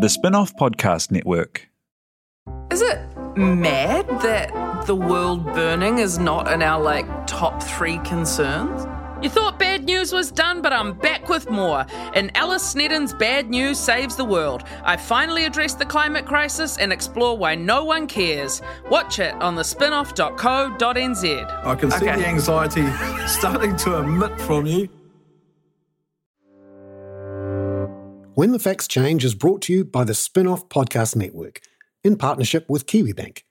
The 0.00 0.08
Spin-off 0.08 0.54
Podcast 0.56 1.10
Network. 1.10 1.68
Is 2.70 2.80
it 2.82 3.00
mad 3.36 4.06
that 4.22 4.86
the 4.86 4.94
world 4.94 5.44
burning 5.46 5.98
is 5.98 6.18
not 6.18 6.50
in 6.52 6.62
our 6.62 6.80
like 6.80 7.06
top 7.26 7.62
three 7.62 7.98
concerns? 7.98 8.86
You 9.20 9.28
thought 9.28 9.58
bad 9.58 9.84
news 9.84 10.12
was 10.12 10.30
done, 10.30 10.62
but 10.62 10.72
I'm 10.72 10.92
back 10.96 11.28
with 11.28 11.50
more. 11.50 11.84
In 12.14 12.30
Alice 12.36 12.62
Snedden's 12.62 13.12
Bad 13.12 13.50
News 13.50 13.76
Saves 13.76 14.14
the 14.14 14.24
World, 14.24 14.62
I 14.84 14.96
finally 14.96 15.44
address 15.44 15.74
the 15.74 15.84
climate 15.84 16.24
crisis 16.24 16.78
and 16.78 16.92
explore 16.92 17.36
why 17.36 17.56
no 17.56 17.82
one 17.84 18.06
cares. 18.06 18.62
Watch 18.88 19.18
it 19.18 19.34
on 19.42 19.56
the 19.56 19.62
spinoff.co.nz. 19.62 21.66
I 21.66 21.74
can 21.74 21.90
see 21.90 21.96
Okay. 22.08 22.20
the 22.20 22.28
anxiety 22.28 22.86
starting 23.26 23.74
to 23.78 23.96
emit 23.96 24.40
from 24.42 24.66
you. 24.66 24.88
When 28.38 28.52
the 28.52 28.60
Facts 28.60 28.86
Change 28.86 29.24
is 29.24 29.34
brought 29.34 29.62
to 29.62 29.72
you 29.72 29.84
by 29.84 30.04
the 30.04 30.14
Spin-off 30.14 30.68
Podcast 30.68 31.16
Network 31.16 31.60
in 32.04 32.14
partnership 32.14 32.70
with 32.70 32.86
KiwiBank, 32.86 33.42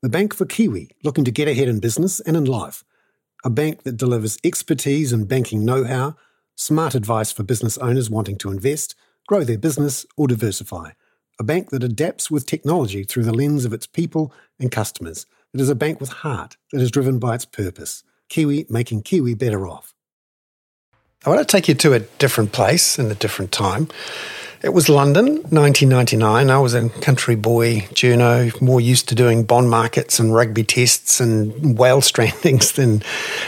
the 0.00 0.08
bank 0.08 0.32
for 0.32 0.44
Kiwi 0.44 0.92
looking 1.02 1.24
to 1.24 1.32
get 1.32 1.48
ahead 1.48 1.66
in 1.66 1.80
business 1.80 2.20
and 2.20 2.36
in 2.36 2.44
life. 2.44 2.84
A 3.44 3.50
bank 3.50 3.82
that 3.82 3.96
delivers 3.96 4.38
expertise 4.44 5.12
and 5.12 5.26
banking 5.26 5.64
know-how, 5.64 6.14
smart 6.54 6.94
advice 6.94 7.32
for 7.32 7.42
business 7.42 7.78
owners 7.78 8.10
wanting 8.10 8.38
to 8.38 8.52
invest, 8.52 8.94
grow 9.26 9.42
their 9.42 9.58
business 9.58 10.06
or 10.16 10.28
diversify. 10.28 10.92
A 11.40 11.42
bank 11.42 11.70
that 11.70 11.82
adapts 11.82 12.30
with 12.30 12.46
technology 12.46 13.02
through 13.02 13.24
the 13.24 13.34
lens 13.34 13.64
of 13.64 13.72
its 13.72 13.88
people 13.88 14.32
and 14.60 14.70
customers. 14.70 15.26
It 15.52 15.60
is 15.60 15.68
a 15.68 15.74
bank 15.74 15.98
with 16.00 16.10
heart 16.10 16.56
that 16.70 16.80
is 16.80 16.92
driven 16.92 17.18
by 17.18 17.34
its 17.34 17.44
purpose. 17.44 18.04
Kiwi 18.28 18.66
making 18.70 19.02
Kiwi 19.02 19.34
better 19.34 19.66
off. 19.66 19.96
I 21.26 21.30
want 21.30 21.46
to 21.46 21.52
take 21.52 21.66
you 21.66 21.74
to 21.74 21.94
a 21.94 21.98
different 21.98 22.52
place 22.52 22.96
and 22.96 23.10
a 23.10 23.14
different 23.14 23.50
time. 23.50 23.88
It 24.62 24.72
was 24.72 24.88
London, 24.88 25.26
1999. 25.50 26.48
I 26.48 26.58
was 26.58 26.74
a 26.74 26.88
country 26.88 27.34
boy, 27.34 27.88
Juno, 27.92 28.50
more 28.60 28.80
used 28.80 29.08
to 29.08 29.16
doing 29.16 29.42
bond 29.42 29.68
markets 29.68 30.20
and 30.20 30.32
rugby 30.32 30.62
tests 30.62 31.20
and 31.20 31.76
whale 31.76 32.00
strandings 32.02 32.72
than 32.74 33.02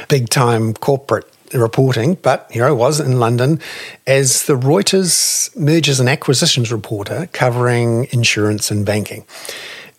big 0.08 0.30
time 0.30 0.74
corporate 0.74 1.32
reporting. 1.54 2.14
But 2.16 2.48
here 2.50 2.66
I 2.66 2.72
was 2.72 2.98
in 2.98 3.20
London 3.20 3.60
as 4.04 4.46
the 4.46 4.58
Reuters 4.58 5.56
mergers 5.56 6.00
and 6.00 6.08
acquisitions 6.08 6.72
reporter 6.72 7.28
covering 7.32 8.08
insurance 8.10 8.72
and 8.72 8.84
banking. 8.84 9.24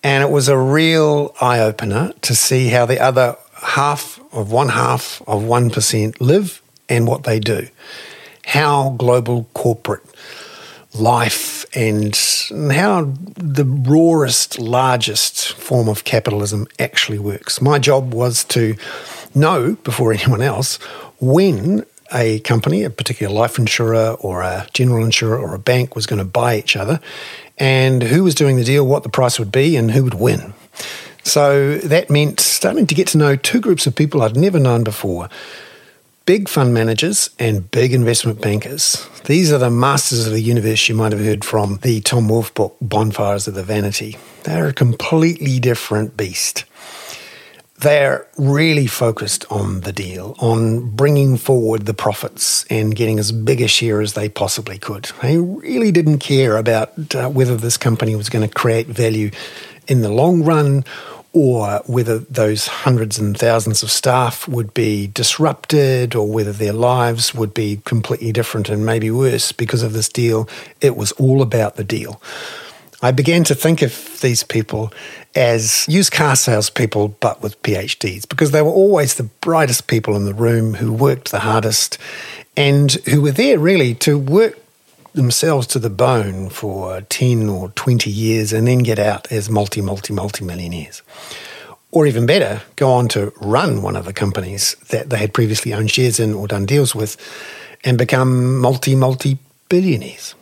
And 0.04 0.26
it 0.26 0.30
was 0.30 0.50
a 0.50 0.58
real 0.58 1.34
eye 1.40 1.62
opener 1.62 2.12
to 2.24 2.36
see 2.36 2.68
how 2.68 2.86
the 2.86 3.00
other 3.00 3.38
half 3.56 4.20
of 4.34 4.52
one 4.52 4.70
half 4.70 5.22
of 5.26 5.44
1% 5.44 6.20
live 6.20 6.62
and 6.92 7.08
what 7.08 7.24
they 7.24 7.40
do. 7.40 7.68
How 8.46 8.90
global 8.98 9.48
corporate 9.54 10.04
life 10.94 11.66
and 11.74 12.14
how 12.72 13.14
the 13.36 13.64
rawest, 13.66 14.60
largest 14.60 15.54
form 15.54 15.88
of 15.88 16.04
capitalism 16.04 16.68
actually 16.78 17.18
works. 17.18 17.62
My 17.62 17.80
job 17.80 18.14
was 18.14 18.44
to 18.46 18.76
know 19.34 19.76
before 19.84 20.12
anyone 20.14 20.42
else 20.42 20.78
when 21.20 21.86
a 22.14 22.40
company, 22.42 22.84
a 22.84 22.90
particular 22.90 23.34
life 23.34 23.58
insurer 23.58 24.18
or 24.20 24.42
a 24.42 24.68
general 24.74 25.06
insurer 25.06 25.40
or 25.40 25.56
a 25.56 25.60
bank 25.60 25.96
was 25.96 26.06
going 26.06 26.20
to 26.20 26.26
buy 26.26 26.58
each 26.58 26.76
other 26.76 27.00
and 27.58 28.04
who 28.04 28.24
was 28.26 28.36
doing 28.36 28.58
the 28.58 28.66
deal, 28.66 28.86
what 28.86 29.04
the 29.04 29.10
price 29.10 29.40
would 29.40 29.52
be, 29.52 29.78
and 29.78 29.92
who 29.92 30.04
would 30.04 30.16
win. 30.16 30.54
So 31.24 31.78
that 31.78 32.10
meant 32.10 32.42
starting 32.42 32.88
to 32.88 32.96
get 32.96 33.08
to 33.10 33.18
know 33.18 33.38
two 33.38 33.62
groups 33.62 33.88
of 33.88 33.96
people 33.96 34.24
I'd 34.24 34.36
never 34.36 34.60
known 34.60 34.84
before 34.84 35.30
big 36.26 36.48
fund 36.48 36.74
managers 36.74 37.30
and 37.40 37.70
big 37.72 37.94
investment 37.94 38.42
bankers. 38.42 39.08
These 39.26 39.52
are 39.52 39.58
the 39.58 39.70
masters 39.70 40.28
of 40.28 40.34
the 40.34 40.42
universe 40.42 40.88
you 40.88 40.96
might 40.96 41.12
have 41.12 41.22
heard 41.22 41.44
from 41.44 41.78
the 41.82 42.02
Tom 42.02 42.30
Wolfe 42.30 42.54
book, 42.54 42.78
Bonfires 42.82 43.48
of 43.48 43.56
the 43.56 43.64
Vanity. 43.64 44.18
They're 44.44 44.68
a 44.68 44.74
completely 44.74 45.60
different 45.60 46.18
beast. 46.18 46.66
They're 47.80 48.28
really 48.38 48.86
focused 48.86 49.46
on 49.50 49.82
the 49.82 49.92
deal, 49.92 50.36
on 50.38 50.92
bringing 50.92 51.38
forward 51.38 51.88
the 51.88 51.96
profits 51.96 52.64
and 52.70 52.96
getting 52.96 53.18
as 53.18 53.32
big 53.32 53.60
a 53.60 53.68
share 53.68 54.02
as 54.02 54.14
they 54.14 54.30
possibly 54.30 54.78
could. 54.78 55.06
They 55.24 55.38
really 55.38 55.92
didn't 55.92 56.20
care 56.20 56.58
about 56.58 57.16
uh, 57.16 57.30
whether 57.30 57.58
this 57.58 57.78
company 57.78 58.16
was 58.16 58.30
going 58.30 58.48
to 58.48 58.54
create 58.54 58.86
value 58.86 59.32
in 59.88 60.02
the 60.02 60.12
long 60.12 60.44
run 60.44 60.86
or 61.34 61.82
whether 61.86 62.20
those 62.20 62.68
hundreds 62.68 63.18
and 63.18 63.38
thousands 63.38 63.84
of 63.84 63.92
staff 63.92 64.48
would 64.48 64.74
be 64.74 65.08
disrupted 65.08 66.14
or 66.14 66.28
whether 66.28 66.52
their 66.52 66.74
lives 66.74 67.34
would 67.34 67.54
be 67.54 67.82
completely 67.86 68.32
different 68.32 68.70
and 68.70 68.86
maybe 68.86 69.10
worse 69.10 69.52
because 69.52 69.82
of 69.82 69.94
this 69.94 70.10
deal. 70.10 70.50
It 70.82 70.98
was 70.98 71.14
all 71.14 71.42
about 71.42 71.78
the 71.78 71.84
deal. 71.86 72.22
I 73.02 73.12
began 73.12 73.44
to 73.46 73.56
think 73.56 73.82
of 73.82 74.20
these 74.22 74.44
people 74.44 74.94
as 75.34 75.88
used 75.88 76.12
car 76.12 76.36
salespeople, 76.36 77.10
but 77.20 77.42
with 77.42 77.62
PhDs, 77.64 78.28
because 78.28 78.52
they 78.52 78.62
were 78.62 78.70
always 78.70 79.16
the 79.16 79.24
brightest 79.24 79.88
people 79.88 80.16
in 80.16 80.26
the 80.26 80.34
room 80.34 80.76
who 80.76 80.94
worked 80.94 81.32
the 81.32 81.40
hardest 81.40 81.98
and 82.56 82.92
who 83.10 83.22
were 83.22 83.32
there 83.32 83.58
really 83.58 83.96
to 83.96 84.20
work 84.20 84.60
themselves 85.14 85.68
to 85.68 85.80
the 85.80 85.90
bone 85.90 86.50
for 86.50 87.02
10 87.02 87.50
or 87.50 87.70
20 87.70 88.10
years 88.10 88.54
and 88.54 88.68
then 88.68 88.80
get 88.80 89.00
out 89.00 89.32
as 89.32 89.50
multi, 89.50 89.82
multi, 89.82 90.14
multi 90.14 90.46
millionaires. 90.46 91.02
Or 91.92 92.08
even 92.08 92.26
better, 92.26 92.62
go 92.78 92.92
on 92.92 93.10
to 93.10 93.34
run 93.42 93.82
one 93.82 93.98
of 93.98 94.06
the 94.06 94.14
companies 94.14 94.76
that 94.90 95.10
they 95.10 95.18
had 95.18 95.34
previously 95.34 95.74
owned 95.74 95.92
shares 95.92 96.20
in 96.20 96.34
or 96.34 96.48
done 96.48 96.66
deals 96.66 96.96
with 96.96 97.18
and 97.84 97.98
become 97.98 98.60
multi, 98.60 98.96
multi 98.96 99.38
billionaires. 99.68 100.36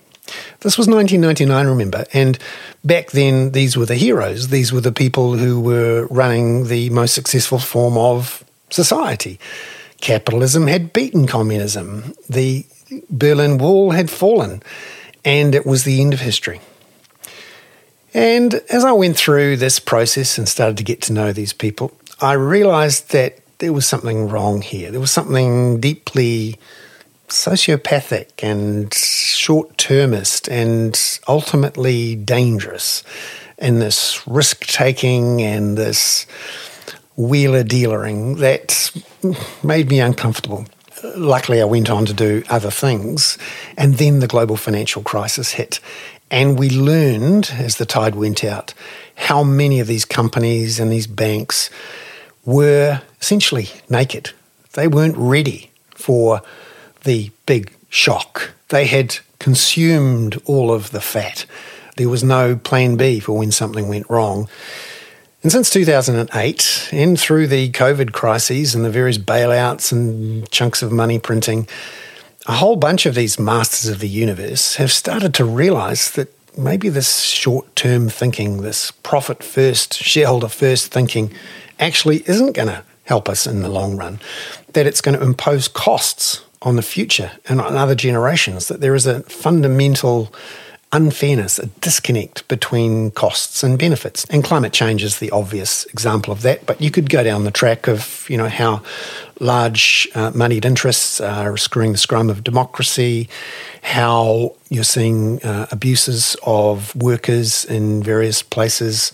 This 0.59 0.77
was 0.77 0.87
1999, 0.87 1.67
remember, 1.67 2.05
and 2.13 2.37
back 2.83 3.11
then 3.11 3.51
these 3.51 3.75
were 3.75 3.85
the 3.85 3.95
heroes. 3.95 4.49
These 4.49 4.71
were 4.71 4.81
the 4.81 4.91
people 4.91 5.37
who 5.37 5.59
were 5.59 6.05
running 6.11 6.67
the 6.67 6.89
most 6.91 7.15
successful 7.15 7.57
form 7.57 7.97
of 7.97 8.43
society. 8.69 9.39
Capitalism 10.01 10.67
had 10.67 10.93
beaten 10.93 11.25
communism. 11.25 12.13
The 12.29 12.65
Berlin 13.09 13.57
Wall 13.57 13.91
had 13.91 14.09
fallen, 14.09 14.61
and 15.23 15.55
it 15.55 15.65
was 15.65 15.83
the 15.83 16.01
end 16.01 16.13
of 16.13 16.19
history. 16.19 16.61
And 18.13 18.55
as 18.69 18.83
I 18.83 18.91
went 18.91 19.17
through 19.17 19.57
this 19.57 19.79
process 19.79 20.37
and 20.37 20.47
started 20.47 20.77
to 20.77 20.83
get 20.83 21.01
to 21.03 21.13
know 21.13 21.31
these 21.31 21.53
people, 21.53 21.91
I 22.19 22.33
realized 22.33 23.11
that 23.11 23.39
there 23.59 23.73
was 23.73 23.87
something 23.87 24.29
wrong 24.29 24.61
here. 24.61 24.91
There 24.91 24.99
was 24.99 25.11
something 25.11 25.79
deeply 25.79 26.57
sociopathic 27.27 28.43
and 28.43 28.93
short 28.93 29.77
termist 29.77 30.49
and 30.49 30.99
ultimately 31.27 32.15
dangerous 32.15 33.03
in 33.57 33.79
this 33.79 34.25
risk 34.27 34.65
taking 34.65 35.41
and 35.41 35.77
this 35.77 36.25
wheeler 37.15 37.63
dealering 37.63 38.37
that 38.37 38.91
made 39.63 39.89
me 39.89 39.99
uncomfortable. 39.99 40.65
Luckily, 41.03 41.61
I 41.61 41.65
went 41.65 41.89
on 41.89 42.05
to 42.05 42.13
do 42.13 42.43
other 42.49 42.71
things, 42.71 43.37
and 43.77 43.95
then 43.95 44.19
the 44.19 44.27
global 44.27 44.57
financial 44.57 45.01
crisis 45.01 45.51
hit. 45.51 45.79
And 46.31 46.59
we 46.59 46.69
learned 46.69 47.51
as 47.53 47.77
the 47.77 47.85
tide 47.85 48.15
went 48.15 48.43
out 48.43 48.73
how 49.15 49.43
many 49.43 49.79
of 49.79 49.87
these 49.87 50.05
companies 50.05 50.79
and 50.79 50.91
these 50.91 51.07
banks 51.07 51.69
were 52.45 53.01
essentially 53.19 53.69
naked. 53.89 54.31
They 54.73 54.87
weren't 54.87 55.17
ready 55.17 55.71
for 55.95 56.41
the 57.03 57.31
big 57.45 57.71
shock. 57.89 58.51
They 58.69 58.85
had 58.85 59.17
consumed 59.39 60.41
all 60.45 60.71
of 60.71 60.91
the 60.91 61.01
fat. 61.01 61.45
There 61.97 62.09
was 62.09 62.23
no 62.23 62.55
plan 62.55 62.95
B 62.95 63.19
for 63.19 63.37
when 63.37 63.51
something 63.51 63.87
went 63.87 64.09
wrong. 64.09 64.47
And 65.41 65.53
since 65.53 65.69
2008, 65.69 66.89
and 66.91 67.17
through 67.17 67.47
the 67.47 67.71
COVID 67.71 68.11
crises 68.11 68.75
and 68.75 68.83
the 68.83 68.89
various 68.89 69.17
bailouts 69.17 69.91
and 69.93 70.49
chunks 70.51 70.81
of 70.81 70.91
money 70.91 71.17
printing, 71.17 71.65
a 72.45 72.53
whole 72.53 72.75
bunch 72.75 73.05
of 73.05 73.15
these 73.15 73.39
masters 73.39 73.89
of 73.89 73.99
the 73.99 74.09
universe 74.09 74.75
have 74.75 74.91
started 74.91 75.33
to 75.35 75.45
realize 75.45 76.11
that 76.11 76.27
maybe 76.57 76.89
this 76.89 77.21
short 77.21 77.73
term 77.77 78.09
thinking, 78.09 78.63
this 78.63 78.91
profit 78.91 79.41
first, 79.41 79.93
shareholder 79.93 80.49
first 80.49 80.91
thinking, 80.91 81.31
actually 81.79 82.17
isn't 82.27 82.51
going 82.51 82.67
to 82.67 82.83
help 83.05 83.29
us 83.29 83.47
in 83.47 83.61
the 83.61 83.69
long 83.69 83.95
run. 83.95 84.19
That 84.73 84.87
it's 84.87 84.99
going 85.01 85.17
to 85.17 85.23
impose 85.23 85.69
costs 85.69 86.43
on 86.61 86.75
the 86.75 86.81
future 86.81 87.31
and 87.47 87.61
on 87.61 87.77
other 87.77 87.95
generations, 87.95 88.67
that 88.67 88.81
there 88.81 88.95
is 88.95 89.05
a 89.05 89.21
fundamental 89.23 90.33
unfairness, 90.91 91.59
a 91.59 91.67
disconnect 91.67 92.47
between 92.47 93.11
costs 93.11 93.63
and 93.63 93.77
benefits. 93.77 94.25
And 94.29 94.43
climate 94.43 94.73
change 94.73 95.03
is 95.03 95.19
the 95.19 95.29
obvious 95.31 95.85
example 95.85 96.33
of 96.33 96.41
that. 96.41 96.65
But 96.65 96.81
you 96.81 96.89
could 96.89 97.09
go 97.09 97.23
down 97.23 97.43
the 97.43 97.51
track 97.51 97.87
of, 97.87 98.25
you 98.27 98.37
know, 98.37 98.49
how 98.49 98.81
large 99.39 100.07
uh, 100.15 100.31
moneyed 100.33 100.65
interests 100.65 101.21
are 101.21 101.57
screwing 101.57 101.91
the 101.91 101.97
scrum 101.97 102.29
of 102.29 102.43
democracy, 102.43 103.29
how 103.83 104.55
you're 104.69 104.83
seeing 104.83 105.41
uh, 105.43 105.67
abuses 105.71 106.35
of 106.43 106.95
workers 106.95 107.65
in 107.65 108.01
various 108.01 108.41
places. 108.41 109.11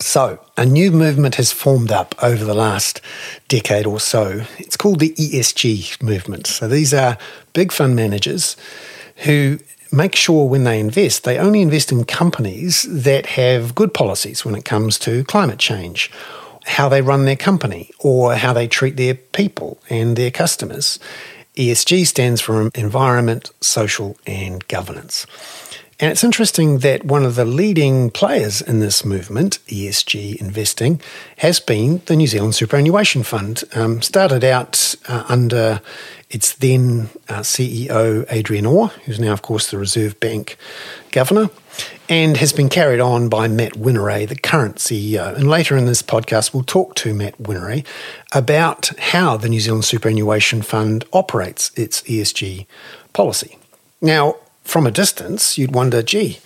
So, 0.00 0.38
a 0.56 0.64
new 0.64 0.92
movement 0.92 1.36
has 1.36 1.50
formed 1.50 1.90
up 1.90 2.14
over 2.22 2.44
the 2.44 2.54
last 2.54 3.00
decade 3.48 3.84
or 3.84 3.98
so. 3.98 4.42
It's 4.58 4.76
called 4.76 5.00
the 5.00 5.12
ESG 5.14 6.00
movement. 6.00 6.46
So, 6.46 6.68
these 6.68 6.94
are 6.94 7.18
big 7.52 7.72
fund 7.72 7.96
managers 7.96 8.56
who 9.24 9.58
make 9.92 10.14
sure 10.14 10.48
when 10.48 10.64
they 10.64 10.80
invest, 10.80 11.24
they 11.24 11.38
only 11.38 11.62
invest 11.62 11.92
in 11.92 12.04
companies 12.04 12.86
that 12.88 13.26
have 13.26 13.74
good 13.74 13.94
policies 13.94 14.44
when 14.44 14.54
it 14.54 14.64
comes 14.64 14.98
to 15.00 15.24
climate 15.24 15.58
change, 15.58 16.10
how 16.66 16.88
they 16.88 17.02
run 17.02 17.24
their 17.24 17.36
company, 17.36 17.90
or 17.98 18.34
how 18.34 18.52
they 18.52 18.68
treat 18.68 18.96
their 18.96 19.14
people 19.14 19.80
and 19.88 20.16
their 20.16 20.30
customers. 20.30 20.98
ESG 21.56 22.06
stands 22.06 22.40
for 22.40 22.70
environment, 22.74 23.50
social, 23.60 24.16
and 24.26 24.66
governance. 24.68 25.26
And 26.00 26.12
it's 26.12 26.22
interesting 26.22 26.78
that 26.78 27.04
one 27.04 27.24
of 27.24 27.34
the 27.34 27.44
leading 27.44 28.10
players 28.10 28.62
in 28.62 28.78
this 28.78 29.04
movement, 29.04 29.58
ESG 29.66 30.36
investing, 30.36 31.00
has 31.38 31.58
been 31.58 32.02
the 32.06 32.14
New 32.14 32.28
Zealand 32.28 32.54
Superannuation 32.54 33.24
Fund. 33.24 33.64
Um, 33.74 34.00
started 34.00 34.44
out 34.44 34.94
uh, 35.08 35.24
under 35.28 35.80
its 36.30 36.54
then 36.54 37.08
uh, 37.28 37.40
CEO, 37.40 38.24
Adrian 38.30 38.64
Orr, 38.64 38.88
who's 39.06 39.18
now, 39.18 39.32
of 39.32 39.42
course, 39.42 39.72
the 39.72 39.78
Reserve 39.78 40.20
Bank 40.20 40.56
governor, 41.10 41.50
and 42.08 42.36
has 42.36 42.52
been 42.52 42.68
carried 42.68 43.00
on 43.00 43.28
by 43.28 43.48
Matt 43.48 43.72
Whineray, 43.72 44.28
the 44.28 44.36
current 44.36 44.76
CEO. 44.76 45.34
And 45.34 45.50
later 45.50 45.76
in 45.76 45.86
this 45.86 46.02
podcast, 46.02 46.54
we'll 46.54 46.62
talk 46.62 46.94
to 46.96 47.12
Matt 47.12 47.36
Whineray 47.38 47.84
about 48.32 48.90
how 48.98 49.36
the 49.36 49.48
New 49.48 49.60
Zealand 49.60 49.84
Superannuation 49.84 50.62
Fund 50.62 51.04
operates 51.12 51.72
its 51.74 52.02
ESG 52.02 52.66
policy. 53.12 53.58
Now, 54.00 54.36
from 54.68 54.86
a 54.86 54.90
distance, 54.90 55.56
you'd 55.56 55.74
wonder, 55.74 56.02
gee, 56.02 56.40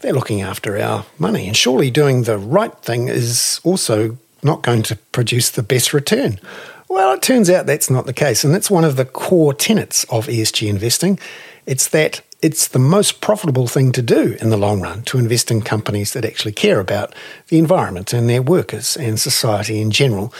they're 0.00 0.12
looking 0.12 0.42
after 0.42 0.76
our 0.76 1.06
money, 1.16 1.46
and 1.46 1.56
surely 1.56 1.92
doing 1.92 2.24
the 2.24 2.36
right 2.36 2.76
thing 2.78 3.06
is 3.06 3.60
also 3.62 4.18
not 4.42 4.62
going 4.62 4.82
to 4.82 4.96
produce 5.12 5.48
the 5.48 5.62
best 5.62 5.94
return. 5.94 6.40
Well, 6.88 7.14
it 7.14 7.22
turns 7.22 7.48
out 7.48 7.66
that's 7.66 7.88
not 7.88 8.06
the 8.06 8.12
case, 8.12 8.42
and 8.42 8.52
that's 8.52 8.68
one 8.68 8.82
of 8.82 8.96
the 8.96 9.04
core 9.04 9.54
tenets 9.54 10.02
of 10.10 10.26
ESG 10.26 10.68
investing. 10.68 11.20
It's 11.64 11.86
that 11.90 12.20
it's 12.42 12.66
the 12.66 12.80
most 12.80 13.20
profitable 13.20 13.68
thing 13.68 13.92
to 13.92 14.02
do 14.02 14.36
in 14.40 14.50
the 14.50 14.56
long 14.56 14.80
run 14.80 15.02
to 15.04 15.18
invest 15.18 15.52
in 15.52 15.62
companies 15.62 16.14
that 16.14 16.24
actually 16.24 16.52
care 16.52 16.80
about 16.80 17.14
the 17.46 17.58
environment 17.60 18.12
and 18.12 18.28
their 18.28 18.42
workers 18.42 18.96
and 18.96 19.20
society 19.20 19.80
in 19.80 19.92
general. 19.92 20.34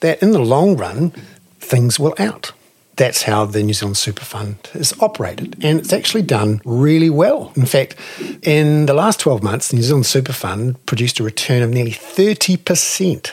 That 0.00 0.20
in 0.20 0.32
the 0.32 0.40
long 0.40 0.76
run, 0.76 1.10
things 1.60 2.00
will 2.00 2.16
out 2.18 2.50
that's 2.96 3.22
how 3.22 3.44
the 3.44 3.62
New 3.62 3.74
Zealand 3.74 3.96
Super 3.96 4.24
Fund 4.24 4.56
is 4.74 4.94
operated. 5.00 5.56
And 5.64 5.80
it's 5.80 5.92
actually 5.92 6.22
done 6.22 6.60
really 6.64 7.10
well. 7.10 7.52
In 7.56 7.66
fact, 7.66 7.96
in 8.42 8.86
the 8.86 8.94
last 8.94 9.20
12 9.20 9.42
months, 9.42 9.68
the 9.68 9.76
New 9.76 9.82
Zealand 9.82 10.06
Super 10.06 10.32
Fund 10.32 10.84
produced 10.86 11.20
a 11.20 11.24
return 11.24 11.62
of 11.62 11.70
nearly 11.70 11.92
30%. 11.92 13.32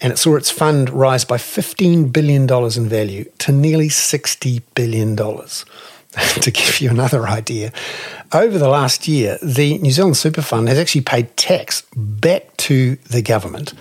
And 0.00 0.12
it 0.12 0.18
saw 0.18 0.36
its 0.36 0.50
fund 0.50 0.90
rise 0.90 1.24
by 1.24 1.36
$15 1.36 2.12
billion 2.12 2.42
in 2.50 2.88
value 2.88 3.24
to 3.38 3.52
nearly 3.52 3.88
$60 3.88 4.62
billion. 4.74 5.16
to 6.40 6.50
give 6.50 6.80
you 6.80 6.88
another 6.88 7.26
idea, 7.26 7.72
over 8.32 8.58
the 8.58 8.68
last 8.68 9.06
year, 9.06 9.38
the 9.42 9.78
New 9.78 9.90
Zealand 9.90 10.16
Super 10.16 10.40
Fund 10.40 10.68
has 10.68 10.78
actually 10.78 11.02
paid 11.02 11.36
tax 11.36 11.82
back 11.94 12.56
to 12.58 12.96
the 13.10 13.20
government 13.20 13.74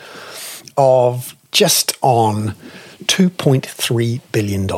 of 0.78 1.36
just 1.52 1.98
on 2.02 2.56
$2.3 3.08 4.22
billion. 4.32 4.70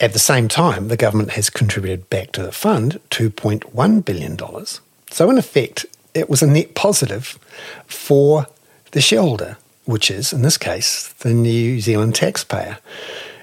At 0.00 0.12
the 0.12 0.18
same 0.18 0.48
time, 0.48 0.88
the 0.88 0.96
government 0.96 1.30
has 1.32 1.50
contributed 1.50 2.08
back 2.10 2.32
to 2.32 2.42
the 2.42 2.52
fund 2.52 3.00
$2.1 3.10 4.04
billion. 4.04 4.38
So, 5.10 5.30
in 5.30 5.38
effect, 5.38 5.86
it 6.14 6.30
was 6.30 6.42
a 6.42 6.46
net 6.46 6.74
positive 6.74 7.38
for 7.86 8.46
the 8.92 9.00
shareholder, 9.00 9.58
which 9.84 10.10
is, 10.10 10.32
in 10.32 10.42
this 10.42 10.56
case, 10.56 11.12
the 11.14 11.34
New 11.34 11.80
Zealand 11.80 12.14
taxpayer. 12.14 12.78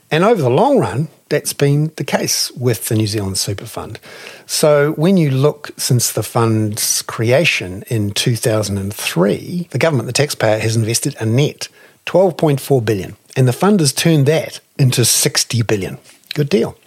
And 0.10 0.24
over 0.26 0.42
the 0.42 0.50
long 0.50 0.78
run, 0.80 1.08
that's 1.30 1.54
been 1.54 1.92
the 1.96 2.04
case 2.04 2.52
with 2.52 2.90
the 2.90 2.96
New 2.96 3.08
Zealand 3.08 3.38
Super 3.38 3.66
Fund. 3.66 3.98
So 4.46 4.92
when 4.94 5.16
you 5.16 5.32
look 5.32 5.72
since 5.78 6.12
the 6.12 6.24
fund's 6.24 7.02
creation 7.04 7.84
in 7.88 8.12
2003, 8.12 9.68
the 9.72 9.78
government, 9.78 10.08
the 10.08 10.14
taxpayer, 10.14 10.60
has 10.60 10.76
invested 10.76 11.16
a 11.20 11.26
net 11.26 11.70
12.4 12.06 12.84
billion 12.84 13.16
and 13.36 13.48
the 13.48 13.54
fund 13.54 13.80
has 13.80 13.94
turned 13.94 14.26
that 14.26 14.60
into 14.78 15.06
60 15.06 15.62
billion. 15.64 15.98
Good 16.34 16.50
deal. 16.50 16.78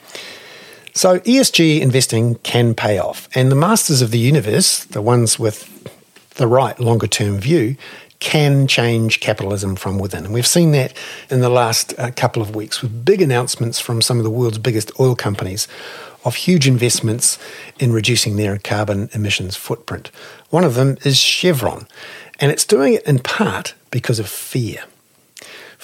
So 0.94 1.18
ESG 1.20 1.80
investing 1.80 2.36
can 2.36 2.74
pay 2.74 2.98
off, 2.98 3.28
and 3.34 3.50
the 3.50 3.56
masters 3.56 4.00
of 4.00 4.12
the 4.12 4.18
universe, 4.18 4.84
the 4.84 5.02
ones 5.02 5.38
with 5.38 5.70
the 6.34 6.46
right 6.46 6.78
longer 6.78 7.08
term 7.08 7.38
view, 7.38 7.76
can 8.20 8.66
change 8.68 9.20
capitalism 9.20 9.76
from 9.76 9.98
within. 9.98 10.24
And 10.24 10.32
we've 10.32 10.46
seen 10.46 10.70
that 10.70 10.96
in 11.30 11.40
the 11.40 11.48
last 11.48 11.98
uh, 11.98 12.10
couple 12.12 12.40
of 12.40 12.54
weeks 12.54 12.80
with 12.80 13.04
big 13.04 13.20
announcements 13.20 13.80
from 13.80 14.00
some 14.00 14.18
of 14.18 14.24
the 14.24 14.30
world's 14.30 14.58
biggest 14.58 14.92
oil 15.00 15.16
companies 15.16 15.66
of 16.24 16.36
huge 16.36 16.66
investments 16.66 17.38
in 17.78 17.92
reducing 17.92 18.36
their 18.36 18.56
carbon 18.56 19.10
emissions 19.12 19.56
footprint. 19.56 20.10
One 20.50 20.64
of 20.64 20.74
them 20.74 20.96
is 21.04 21.18
Chevron, 21.18 21.86
and 22.38 22.50
it's 22.50 22.64
doing 22.64 22.94
it 22.94 23.02
in 23.02 23.18
part 23.18 23.74
because 23.90 24.18
of 24.18 24.28
fear 24.28 24.84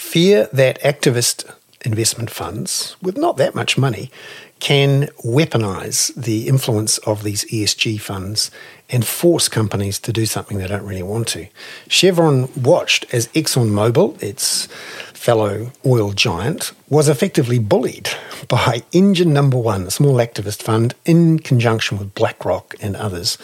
fear 0.01 0.49
that 0.51 0.81
activist 0.81 1.45
investment 1.85 2.31
funds 2.31 2.97
with 3.03 3.17
not 3.17 3.37
that 3.37 3.55
much 3.55 3.77
money 3.77 4.11
can 4.59 5.07
weaponize 5.25 6.13
the 6.15 6.49
influence 6.49 6.99
of 6.99 7.23
these 7.23 7.45
ESG 7.45 8.01
funds 8.01 8.51
and 8.89 9.07
force 9.07 9.49
companies 9.49 9.99
to 9.99 10.13
do 10.13 10.27
something 10.27 10.59
they 10.59 10.67
don't 10.67 10.87
really 10.87 11.03
want 11.03 11.29
to. 11.29 11.47
Chevron 11.87 12.49
watched 12.61 13.07
as 13.13 13.29
ExxonMobil, 13.29 14.23
its 14.23 14.67
fellow 15.13 15.71
oil 15.87 16.13
giant, 16.13 16.73
was 16.89 17.09
effectively 17.09 17.59
bullied 17.59 18.09
by 18.49 18.83
Engine 18.93 19.33
Number 19.33 19.59
One, 19.59 19.87
a 19.87 19.91
small 19.91 20.15
activist 20.15 20.63
fund, 20.63 20.95
in 21.05 21.39
conjunction 21.39 21.99
with 21.99 22.15
BlackRock 22.15 22.75
and 22.81 22.97
others, 22.97 23.39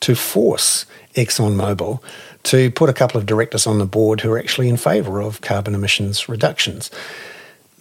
to 0.00 0.14
force 0.14 0.84
ExxonMobil 1.14 2.02
to 2.44 2.70
put 2.70 2.90
a 2.90 2.94
couple 2.94 3.18
of 3.18 3.26
directors 3.26 3.66
on 3.66 3.78
the 3.78 3.86
board 3.86 4.20
who 4.20 4.30
are 4.32 4.38
actually 4.38 4.68
in 4.68 4.76
favour 4.76 5.20
of 5.20 5.40
carbon 5.40 5.74
emissions 5.74 6.28
reductions. 6.28 6.90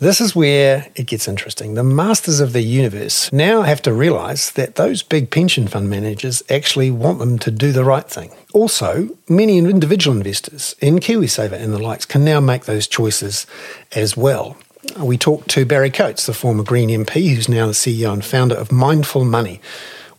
This 0.02 0.19
is 0.19 0.36
where 0.36 0.88
it 0.96 1.06
gets 1.06 1.28
interesting. 1.28 1.75
The 1.75 1.84
masters 1.84 2.40
of 2.40 2.54
the 2.54 2.63
universe 2.63 3.31
now 3.31 3.62
have 3.62 3.84
to 3.84 3.94
realise 3.94 4.50
that 4.50 4.74
those 4.74 5.04
big 5.04 5.30
pension 5.30 5.68
fund 5.68 5.92
managers 5.92 6.42
actually 6.50 6.90
want 6.90 7.19
them 7.19 7.38
to 7.38 7.52
do 7.52 7.72
the 7.72 7.84
right 7.84 8.10
thing. 8.10 8.31
Also, 8.52 9.10
many 9.30 9.60
individual 9.60 10.18
investors 10.18 10.75
in 10.80 10.98
KiwiSaver 10.98 11.54
and 11.54 11.72
the 11.72 11.78
likes 11.78 12.06
can 12.06 12.25
now 12.25 12.40
make 12.40 12.66
those 12.66 12.88
choices 12.88 13.46
as 13.92 14.18
well. 14.18 14.58
We 14.98 15.19
talked 15.19 15.50
to 15.52 15.66
Barry 15.68 15.92
Coates, 15.92 16.25
the 16.25 16.34
former 16.34 16.63
Green 16.63 16.90
MP, 16.90 17.36
who's 17.36 17.48
now 17.48 17.68
the 17.68 17.74
CEO 17.74 18.12
and 18.12 18.25
founder 18.25 18.56
of 18.56 18.72
Mindful 18.72 19.24
Money, 19.24 19.62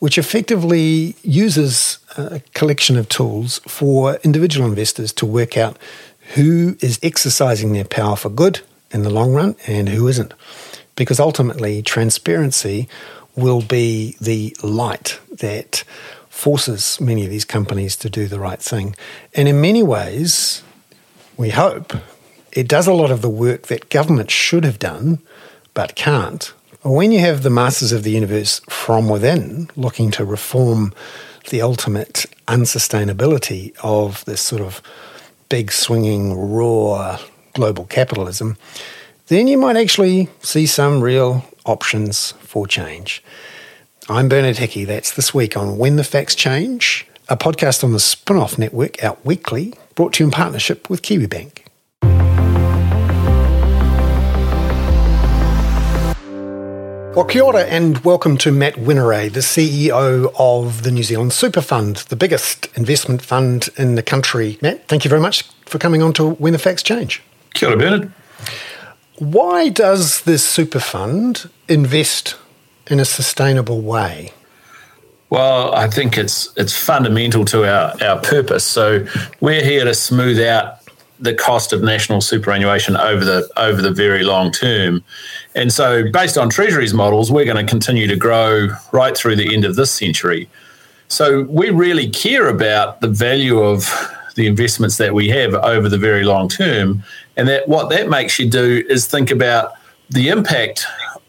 which 0.02 0.18
effectively 0.18 1.14
uses 1.22 2.00
a 2.16 2.40
collection 2.54 2.96
of 2.96 3.08
tools 3.08 3.60
for 3.68 4.16
individual 4.24 4.68
investors 4.68 5.12
to 5.12 5.24
work 5.24 5.56
out 5.56 5.78
who 6.34 6.76
is 6.80 6.98
exercising 7.04 7.72
their 7.72 7.84
power 7.84 8.16
for 8.16 8.28
good 8.28 8.62
in 8.90 9.04
the 9.04 9.10
long 9.10 9.32
run 9.32 9.54
and 9.64 9.88
who 9.88 10.08
isn't. 10.08 10.34
Because 10.96 11.20
ultimately, 11.20 11.82
transparency 11.82 12.88
will 13.36 13.62
be 13.62 14.16
the 14.20 14.56
light 14.64 15.20
that 15.38 15.84
forces 16.28 17.00
many 17.00 17.22
of 17.22 17.30
these 17.30 17.44
companies 17.44 17.94
to 17.98 18.10
do 18.10 18.26
the 18.26 18.40
right 18.40 18.60
thing. 18.60 18.96
And 19.36 19.46
in 19.46 19.60
many 19.60 19.84
ways, 19.84 20.64
we 21.36 21.50
hope 21.50 21.92
it 22.50 22.66
does 22.66 22.88
a 22.88 22.92
lot 22.92 23.12
of 23.12 23.22
the 23.22 23.30
work 23.30 23.68
that 23.68 23.88
government 23.88 24.32
should 24.32 24.64
have 24.64 24.80
done 24.80 25.20
but 25.74 25.94
can't. 25.94 26.52
When 26.84 27.12
you 27.12 27.20
have 27.20 27.44
the 27.44 27.50
masters 27.50 27.92
of 27.92 28.02
the 28.02 28.10
universe 28.10 28.60
from 28.68 29.08
within 29.08 29.70
looking 29.76 30.10
to 30.12 30.24
reform 30.24 30.92
the 31.50 31.62
ultimate 31.62 32.26
unsustainability 32.48 33.72
of 33.84 34.24
this 34.24 34.40
sort 34.40 34.62
of 34.62 34.82
big 35.48 35.70
swinging 35.70 36.34
raw 36.34 37.20
global 37.54 37.84
capitalism, 37.84 38.56
then 39.28 39.46
you 39.46 39.58
might 39.58 39.76
actually 39.76 40.28
see 40.40 40.66
some 40.66 41.00
real 41.00 41.44
options 41.64 42.32
for 42.40 42.66
change. 42.66 43.22
I'm 44.08 44.28
Bernard 44.28 44.58
Hickey. 44.58 44.84
That's 44.84 45.12
this 45.12 45.32
week 45.32 45.56
on 45.56 45.78
When 45.78 45.94
the 45.94 46.02
Facts 46.02 46.34
Change, 46.34 47.06
a 47.28 47.36
podcast 47.36 47.84
on 47.84 47.92
the 47.92 47.98
Spinoff 47.98 48.58
Network 48.58 49.04
out 49.04 49.24
weekly, 49.24 49.74
brought 49.94 50.14
to 50.14 50.24
you 50.24 50.26
in 50.26 50.32
partnership 50.32 50.90
with 50.90 51.02
KiwiBank. 51.02 51.61
Well, 57.14 57.26
kia 57.26 57.42
ora 57.42 57.64
and 57.64 57.98
welcome 57.98 58.38
to 58.38 58.50
Matt 58.50 58.76
Whineray, 58.76 59.30
the 59.30 59.40
CEO 59.40 60.32
of 60.38 60.82
the 60.82 60.90
New 60.90 61.02
Zealand 61.02 61.34
Super 61.34 61.60
Fund, 61.60 61.96
the 62.08 62.16
biggest 62.16 62.74
investment 62.74 63.20
fund 63.20 63.68
in 63.76 63.96
the 63.96 64.02
country. 64.02 64.56
Matt, 64.62 64.88
thank 64.88 65.04
you 65.04 65.10
very 65.10 65.20
much 65.20 65.42
for 65.66 65.78
coming 65.78 66.00
on 66.02 66.14
to 66.14 66.30
When 66.30 66.54
the 66.54 66.58
Facts 66.58 66.82
Change. 66.82 67.22
Kia 67.52 67.68
ora, 67.68 67.78
Bernard. 67.78 68.12
Why 69.18 69.68
does 69.68 70.22
this 70.22 70.42
super 70.42 70.80
fund 70.80 71.50
invest 71.68 72.36
in 72.86 72.98
a 72.98 73.04
sustainable 73.04 73.82
way? 73.82 74.32
Well, 75.28 75.74
I 75.74 75.88
think 75.88 76.16
it's 76.16 76.50
it's 76.56 76.74
fundamental 76.74 77.44
to 77.46 77.64
our, 77.64 77.94
our 78.02 78.20
purpose. 78.22 78.64
So 78.64 79.06
we're 79.40 79.64
here 79.64 79.84
to 79.84 79.92
smooth 79.92 80.40
out 80.40 80.81
the 81.22 81.32
cost 81.32 81.72
of 81.72 81.82
national 81.82 82.20
superannuation 82.20 82.96
over 82.96 83.24
the 83.24 83.48
over 83.56 83.80
the 83.80 83.92
very 83.92 84.24
long 84.24 84.50
term. 84.50 85.02
And 85.54 85.72
so 85.72 86.10
based 86.10 86.36
on 86.36 86.50
Treasury's 86.50 86.92
models, 86.92 87.30
we're 87.30 87.44
going 87.44 87.64
to 87.64 87.70
continue 87.70 88.08
to 88.08 88.16
grow 88.16 88.68
right 88.92 89.16
through 89.16 89.36
the 89.36 89.54
end 89.54 89.64
of 89.64 89.76
this 89.76 89.92
century. 89.92 90.50
So 91.08 91.42
we 91.42 91.70
really 91.70 92.10
care 92.10 92.48
about 92.48 93.00
the 93.00 93.08
value 93.08 93.60
of 93.60 93.88
the 94.34 94.46
investments 94.46 94.96
that 94.96 95.14
we 95.14 95.28
have 95.28 95.54
over 95.54 95.88
the 95.88 95.98
very 95.98 96.24
long 96.24 96.48
term. 96.48 97.04
And 97.36 97.46
that 97.48 97.68
what 97.68 97.88
that 97.90 98.08
makes 98.08 98.38
you 98.38 98.50
do 98.50 98.84
is 98.88 99.06
think 99.06 99.30
about 99.30 99.72
the 100.10 100.28
impact 100.28 100.84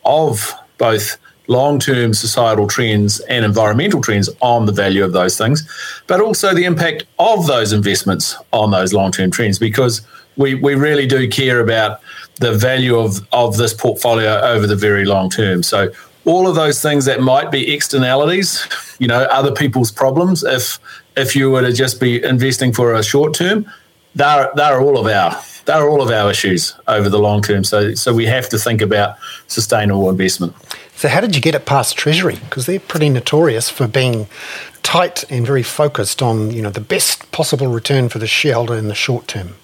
of 0.05 0.53
both 0.77 1.17
long 1.47 1.79
term 1.79 2.13
societal 2.13 2.67
trends 2.67 3.19
and 3.21 3.43
environmental 3.45 4.01
trends 4.01 4.29
on 4.41 4.65
the 4.65 4.71
value 4.71 5.03
of 5.03 5.13
those 5.13 5.37
things, 5.37 5.67
but 6.07 6.21
also 6.21 6.53
the 6.53 6.63
impact 6.63 7.05
of 7.19 7.47
those 7.47 7.73
investments 7.73 8.35
on 8.51 8.71
those 8.71 8.93
long 8.93 9.11
term 9.11 9.31
trends 9.31 9.59
because 9.59 10.01
we, 10.37 10.55
we 10.55 10.75
really 10.75 11.05
do 11.05 11.27
care 11.27 11.59
about 11.59 12.01
the 12.39 12.53
value 12.53 12.97
of, 12.97 13.25
of 13.31 13.57
this 13.57 13.73
portfolio 13.73 14.39
over 14.41 14.65
the 14.65 14.75
very 14.75 15.05
long 15.05 15.29
term. 15.29 15.63
So, 15.63 15.91
all 16.25 16.47
of 16.47 16.55
those 16.55 16.81
things 16.81 17.03
that 17.03 17.19
might 17.19 17.51
be 17.51 17.73
externalities, 17.73 18.65
you 18.97 19.07
know, 19.07 19.23
other 19.23 19.51
people's 19.51 19.91
problems, 19.91 20.43
if 20.43 20.79
if 21.17 21.35
you 21.35 21.51
were 21.51 21.61
to 21.61 21.73
just 21.73 21.99
be 21.99 22.23
investing 22.23 22.71
for 22.71 22.93
a 22.93 23.03
short 23.03 23.33
term, 23.33 23.69
they're, 24.15 24.49
they're 24.55 24.81
all 24.81 24.97
of 24.97 25.07
our 25.07 25.39
they're 25.65 25.87
all 25.87 26.01
of 26.01 26.09
our 26.09 26.29
issues 26.29 26.75
over 26.87 27.09
the 27.09 27.19
long 27.19 27.41
term. 27.41 27.63
So, 27.63 27.93
so 27.93 28.13
we 28.13 28.25
have 28.25 28.49
to 28.49 28.57
think 28.57 28.81
about 28.81 29.17
sustainable 29.47 30.09
investment. 30.09 30.53
So, 31.03 31.09
how 31.09 31.19
did 31.19 31.35
you 31.35 31.41
get 31.41 31.53
it 31.53 31.65
past 31.65 31.97
Treasury? 31.97 32.35
Because 32.35 32.65
they're 32.65 32.79
pretty 32.79 33.09
notorious 33.09 33.69
for 33.69 33.89
being 33.89 34.27
tight 34.83 35.29
and 35.29 35.45
very 35.45 35.61
focused 35.61 36.21
on 36.21 36.51
you 36.51 36.61
know 36.61 36.69
the 36.69 36.79
best 36.79 37.29
possible 37.33 37.67
return 37.67 38.07
for 38.07 38.19
the 38.19 38.25
shareholder 38.25 38.77
in 38.77 38.87
the 38.87 38.95
short 38.95 39.27
term. 39.27 39.55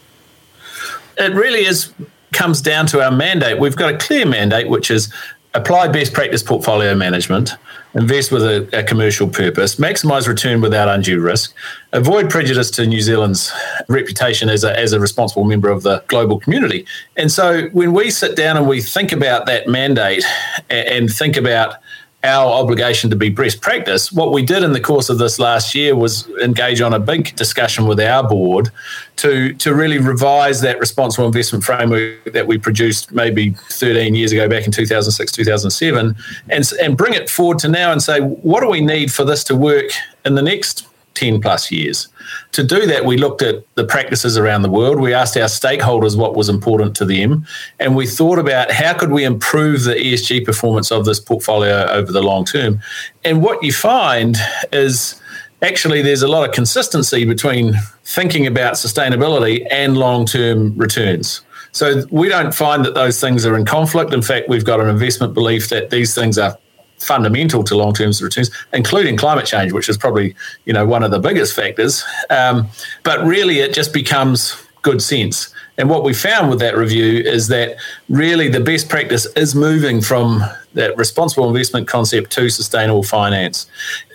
It 1.17 1.34
really 1.34 1.65
is 1.65 1.93
comes 2.34 2.60
down 2.60 2.88
to 2.88 3.01
our 3.01 3.10
mandate. 3.10 3.58
We've 3.58 3.77
got 3.77 3.93
a 3.93 3.98
clear 3.98 4.25
mandate, 4.25 4.67
which 4.67 4.91
is 4.91 5.13
apply 5.53 5.88
best 5.88 6.12
practice 6.12 6.43
portfolio 6.43 6.93
management, 6.93 7.53
invest 7.96 8.31
with 8.31 8.43
a, 8.43 8.69
a, 8.77 8.84
commercial 8.84 9.27
purpose, 9.27 9.75
maximize 9.75 10.27
return 10.27 10.62
without 10.62 10.88
undue 10.88 11.19
risk, 11.19 11.53
avoid 11.91 12.29
prejudice 12.29 12.69
to 12.72 12.86
New 12.86 13.01
Zealand's 13.01 13.51
reputation 13.88 14.48
as 14.50 14.63
a, 14.63 14.77
as 14.77 14.93
a 14.93 15.00
responsible 15.00 15.43
member 15.43 15.69
of 15.69 15.84
the 15.84 16.03
global 16.08 16.39
community. 16.39 16.86
And 17.17 17.31
so 17.31 17.67
when 17.69 17.93
we 17.93 18.12
sit 18.12 18.36
down 18.36 18.58
and 18.58 18.67
we 18.67 18.81
think 18.81 19.12
about 19.12 19.48
that 19.48 19.67
mandate 19.67 20.24
and, 20.69 20.88
and 20.88 21.13
think 21.13 21.36
about 21.36 21.75
our 22.24 22.52
obligation 22.52 23.10
to 23.10 23.16
be 23.16 23.30
best 23.30 23.62
practice, 23.62 24.12
what 24.12 24.34
we 24.34 24.44
did 24.44 24.62
in 24.62 24.74
the 24.74 24.80
course 24.80 25.10
of 25.10 25.18
this 25.20 25.40
last 25.40 25.74
year 25.74 25.96
was 25.96 26.28
engage 26.42 26.82
on 26.82 26.94
a 26.94 27.00
big 27.00 27.34
discussion 27.38 27.88
with 27.88 28.00
our 28.00 28.28
board 28.28 28.70
to, 29.16 29.54
to 29.54 29.74
really 29.74 30.00
revise 30.00 30.60
that 30.62 30.80
responsible 30.80 31.26
investment 31.26 31.64
framework 31.64 32.34
that 32.34 32.46
we 32.46 32.58
produced 32.58 33.14
maybe 33.14 33.52
13 33.52 34.16
years 34.16 34.34
ago, 34.34 34.50
back 34.50 34.66
in 34.66 34.72
2006, 34.72 35.32
2007, 35.32 36.16
and, 36.50 36.72
and 36.82 36.98
bring 36.98 37.14
it 37.14 37.30
forward 37.30 37.60
to 37.60 37.70
now 37.70 37.92
and 37.92 38.04
say, 38.04 38.20
what 38.20 38.60
do 38.60 38.70
we 38.70 38.82
need 38.82 39.14
for 39.14 39.24
this 39.24 39.44
to 39.46 39.56
work 39.56 39.92
in 40.26 40.36
the 40.36 40.42
next 40.42 40.88
10 41.20 41.42
plus 41.42 41.70
years. 41.70 42.08
To 42.54 42.64
do 42.64 42.86
that, 42.86 43.04
we 43.06 43.18
looked 43.18 43.42
at 43.42 43.66
the 43.76 43.84
practices 43.84 44.38
around 44.38 44.62
the 44.62 44.70
world. 44.70 45.00
We 45.00 45.14
asked 45.14 45.36
our 45.36 45.48
stakeholders 45.48 46.18
what 46.18 46.36
was 46.36 46.48
important 46.48 46.96
to 46.98 47.06
them, 47.06 47.46
and 47.80 47.96
we 47.96 48.08
thought 48.08 48.40
about 48.40 48.72
how 48.72 48.98
could 48.98 49.12
we 49.12 49.26
improve 49.26 49.84
the 49.84 49.96
ESG 49.96 50.46
performance 50.46 50.92
of 50.92 51.04
this 51.04 51.20
portfolio 51.20 51.86
over 51.88 52.12
the 52.12 52.24
long 52.24 52.46
term. 52.46 52.80
And 53.26 53.44
what 53.44 53.62
you 53.62 53.74
find 53.74 54.38
is 54.72 55.20
actually 55.62 56.02
there's 56.02 56.24
a 56.24 56.28
lot 56.28 56.48
of 56.48 56.56
consistency 56.56 57.26
between 57.26 57.74
thinking 58.06 58.48
about 58.48 58.76
sustainability 58.76 59.68
and 59.70 59.98
long 59.98 60.26
term 60.26 60.78
returns. 60.78 61.42
So 61.74 62.04
we 62.12 62.30
don't 62.30 62.54
find 62.54 62.86
that 62.86 62.96
those 62.96 63.20
things 63.20 63.46
are 63.46 63.56
in 63.58 63.66
conflict. 63.66 64.14
In 64.14 64.22
fact, 64.22 64.48
we've 64.48 64.66
got 64.66 64.80
an 64.80 64.88
investment 64.88 65.34
belief 65.34 65.70
that 65.70 65.90
these 65.90 66.16
things 66.16 66.38
are 66.38 66.58
fundamental 67.00 67.63
to 67.63 67.75
long-term 67.75 68.12
returns, 68.22 68.51
including 68.74 69.18
climate 69.18 69.46
change, 69.46 69.72
which 69.72 69.89
is 69.89 69.98
probably 69.98 70.36
you 70.65 70.74
know 70.74 70.86
one 70.86 71.03
of 71.03 71.12
the 71.12 71.20
biggest 71.20 71.56
factors. 71.56 72.03
Um, 72.29 72.68
but 73.03 73.24
really, 73.25 73.60
it 73.60 73.74
just 73.74 73.94
becomes 73.94 74.56
good 74.82 75.01
sense. 75.01 75.53
And 75.77 75.89
what 75.89 76.03
we 76.03 76.13
found 76.13 76.50
with 76.50 76.60
that 76.60 76.75
review 76.75 77.22
is 77.22 77.48
that 77.48 77.77
really 78.10 78.50
the 78.50 78.60
best 78.60 78.89
practice 78.89 79.25
is 79.38 79.56
moving 79.56 80.01
from 80.01 80.44
that 80.74 80.96
responsible 80.98 81.48
investment 81.48 81.88
concept 81.88 82.32
to 82.32 82.50
sustainable 82.50 83.03
finance. 83.03 83.65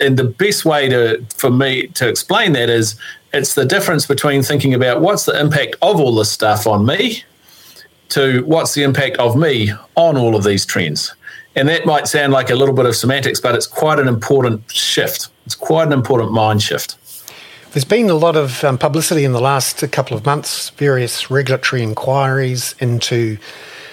And 0.00 0.19
the 0.19 0.25
best 0.25 0.64
way 0.64 0.88
to 0.91 1.25
for 1.35 1.50
me 1.50 1.87
to 1.88 2.09
explain 2.09 2.53
that 2.53 2.69
is 2.69 2.97
it's 3.33 3.55
the 3.55 3.64
difference 3.64 4.07
between 4.07 4.43
thinking 4.43 4.75
about 4.75 5.00
what's 5.00 5.25
the 5.25 5.38
impact 5.38 5.76
of 5.83 5.99
all 6.00 6.14
this 6.14 6.31
stuff 6.31 6.67
on 6.67 6.87
me 6.87 7.25
to 8.11 8.45
what's 8.45 8.75
the 8.75 8.83
impact 8.83 9.17
of 9.17 9.37
me 9.37 9.73
on 9.97 10.17
all 10.17 10.37
of 10.37 10.45
these 10.45 10.64
trends. 10.67 11.14
And 11.57 11.69
that 11.69 11.87
might 11.87 12.09
sound 12.09 12.33
like 12.33 12.51
a 12.51 12.57
little 12.57 12.75
bit 12.75 12.87
of 12.87 12.97
semantics, 12.97 13.41
but 13.41 13.55
it's 13.55 13.67
quite 13.67 13.99
an 13.99 14.09
important 14.09 14.71
shift. 14.71 15.29
It's 15.47 15.55
quite 15.55 15.87
an 15.87 15.93
important 15.93 16.33
mind 16.33 16.63
shift. 16.63 16.97
There's 17.73 17.85
been 17.85 18.09
a 18.09 18.15
lot 18.15 18.37
of 18.37 18.63
um, 18.63 18.79
publicity 18.79 19.25
in 19.25 19.33
the 19.33 19.41
last 19.41 19.91
couple 19.91 20.17
of 20.17 20.25
months, 20.25 20.71
various 20.71 21.31
regulatory 21.31 21.83
inquiries 21.83 22.75
into 22.79 23.39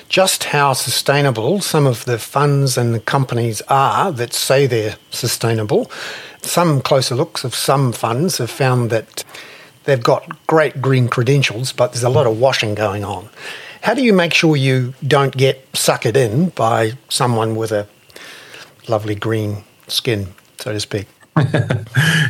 just 0.07 0.43
how 0.43 0.73
sustainable 0.73 1.61
some 1.61 1.87
of 1.87 2.05
the 2.05 2.19
funds 2.19 2.77
and 2.77 2.93
the 2.93 2.99
companies 2.99 3.61
are 3.69 4.11
that 4.11 4.33
say 4.33 4.67
they're 4.67 4.97
sustainable. 5.09 5.89
Some 6.41 6.81
closer 6.81 7.15
looks 7.15 7.43
of 7.43 7.55
some 7.55 7.91
funds 7.91 8.37
have 8.37 8.51
found 8.51 8.89
that 8.89 9.23
they've 9.85 10.03
got 10.03 10.45
great 10.47 10.81
green 10.81 11.07
credentials, 11.07 11.71
but 11.71 11.93
there's 11.93 12.03
a 12.03 12.09
lot 12.09 12.27
of 12.27 12.39
washing 12.39 12.75
going 12.75 13.03
on. 13.03 13.29
How 13.81 13.95
do 13.95 14.03
you 14.03 14.13
make 14.13 14.33
sure 14.33 14.55
you 14.55 14.93
don't 15.05 15.35
get 15.35 15.71
suckered 15.73 16.15
in 16.15 16.49
by 16.49 16.93
someone 17.09 17.55
with 17.55 17.71
a 17.71 17.87
lovely 18.87 19.15
green 19.15 19.63
skin, 19.87 20.27
so 20.59 20.71
to 20.71 20.79
speak? 20.79 21.07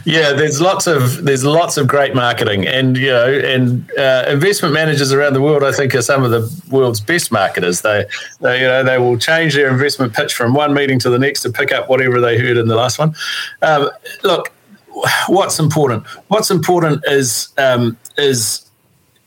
yeah, 0.06 0.32
there's 0.32 0.62
lots 0.62 0.86
of 0.86 1.26
there's 1.26 1.44
lots 1.44 1.76
of 1.76 1.88
great 1.88 2.14
marketing, 2.14 2.68
and 2.68 2.96
you 2.96 3.08
know, 3.08 3.28
and 3.28 3.92
uh, 3.98 4.26
investment 4.30 4.76
managers 4.76 5.12
around 5.12 5.34
the 5.34 5.42
world, 5.42 5.64
I 5.64 5.72
think, 5.72 5.96
are 5.96 6.04
some 6.04 6.24
of 6.24 6.30
the 6.30 6.48
world's 6.70 7.02
best 7.02 7.32
marketers. 7.32 7.82
They, 7.82 8.06
they, 8.42 8.62
you 8.62 8.68
know, 8.68 8.84
they 8.84 9.00
will 9.00 9.18
change 9.18 9.56
their 9.56 9.70
investment 9.70 10.14
pitch 10.14 10.36
from 10.36 10.54
one 10.54 10.74
meeting 10.76 11.00
to 11.00 11.10
the 11.10 11.18
next 11.18 11.42
to 11.42 11.52
pick 11.52 11.72
up 11.72 11.90
whatever 11.90 12.22
they 12.22 12.38
heard 12.38 12.58
in 12.58 12.68
the 12.68 12.76
last 12.76 13.00
one. 13.00 13.16
Um, 13.64 13.90
look, 14.24 14.52
what's 15.28 15.60
important? 15.60 16.06
What's 16.28 16.52
important 16.52 17.04
is 17.08 17.50
um, 17.58 17.98
is 18.18 18.71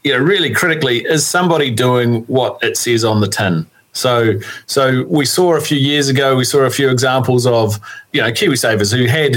you 0.05 0.13
know, 0.13 0.19
really 0.19 0.53
critically, 0.53 1.05
is 1.05 1.27
somebody 1.27 1.71
doing 1.71 2.23
what 2.25 2.63
it 2.63 2.77
says 2.77 3.05
on 3.05 3.21
the 3.21 3.27
tin? 3.27 3.67
So, 3.93 4.35
so 4.67 5.05
we 5.05 5.25
saw 5.25 5.55
a 5.57 5.61
few 5.61 5.79
years 5.79 6.09
ago, 6.09 6.37
we 6.37 6.45
saw 6.45 6.61
a 6.61 6.71
few 6.71 6.91
examples 6.91 7.47
of, 7.47 7.81
you 8.13 8.21
know, 8.21 8.31
KiwiSavers 8.31 8.95
who 8.95 9.07
had 9.07 9.37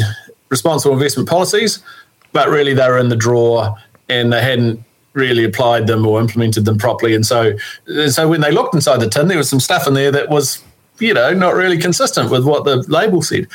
responsible 0.49 0.93
investment 0.93 1.29
policies, 1.29 1.81
but 2.33 2.49
really 2.49 2.73
they 2.73 2.87
were 2.87 2.97
in 2.97 3.09
the 3.09 3.15
drawer 3.15 3.75
and 4.09 4.33
they 4.33 4.41
hadn't 4.41 4.83
really 5.13 5.43
applied 5.43 5.87
them 5.87 6.05
or 6.05 6.19
implemented 6.19 6.65
them 6.65 6.77
properly. 6.77 7.15
And 7.15 7.25
so, 7.25 7.53
and 7.87 8.11
so 8.11 8.27
when 8.27 8.41
they 8.41 8.51
looked 8.51 8.75
inside 8.75 8.99
the 8.99 9.09
tin, 9.09 9.27
there 9.27 9.37
was 9.37 9.49
some 9.49 9.59
stuff 9.59 9.87
in 9.87 9.93
there 9.93 10.11
that 10.11 10.29
was, 10.29 10.63
you 10.99 11.13
know, 11.13 11.33
not 11.33 11.53
really 11.53 11.77
consistent 11.77 12.31
with 12.31 12.43
what 12.43 12.65
the 12.65 12.77
label 12.87 13.21
said. 13.21 13.47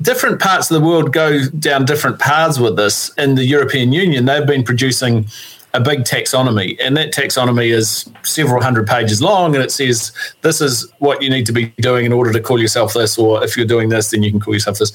Different 0.00 0.40
parts 0.40 0.70
of 0.70 0.80
the 0.80 0.86
world 0.86 1.12
go 1.12 1.46
down 1.48 1.86
different 1.86 2.18
paths 2.18 2.58
with 2.58 2.76
this. 2.76 3.10
In 3.16 3.34
the 3.34 3.44
European 3.44 3.92
Union, 3.92 4.26
they've 4.26 4.46
been 4.46 4.64
producing 4.64 5.26
a 5.74 5.80
big 5.80 6.00
taxonomy, 6.00 6.76
and 6.80 6.96
that 6.96 7.12
taxonomy 7.12 7.72
is 7.72 8.10
several 8.22 8.62
hundred 8.62 8.86
pages 8.86 9.22
long, 9.22 9.54
and 9.54 9.64
it 9.64 9.70
says 9.70 10.12
this 10.42 10.60
is 10.60 10.90
what 10.98 11.22
you 11.22 11.30
need 11.30 11.46
to 11.46 11.52
be 11.52 11.66
doing 11.78 12.04
in 12.04 12.12
order 12.12 12.32
to 12.32 12.40
call 12.40 12.60
yourself 12.60 12.94
this, 12.94 13.18
or 13.18 13.42
if 13.42 13.56
you're 13.56 13.66
doing 13.66 13.88
this, 13.88 14.10
then 14.10 14.22
you 14.22 14.30
can 14.30 14.40
call 14.40 14.54
yourself 14.54 14.78
this. 14.78 14.92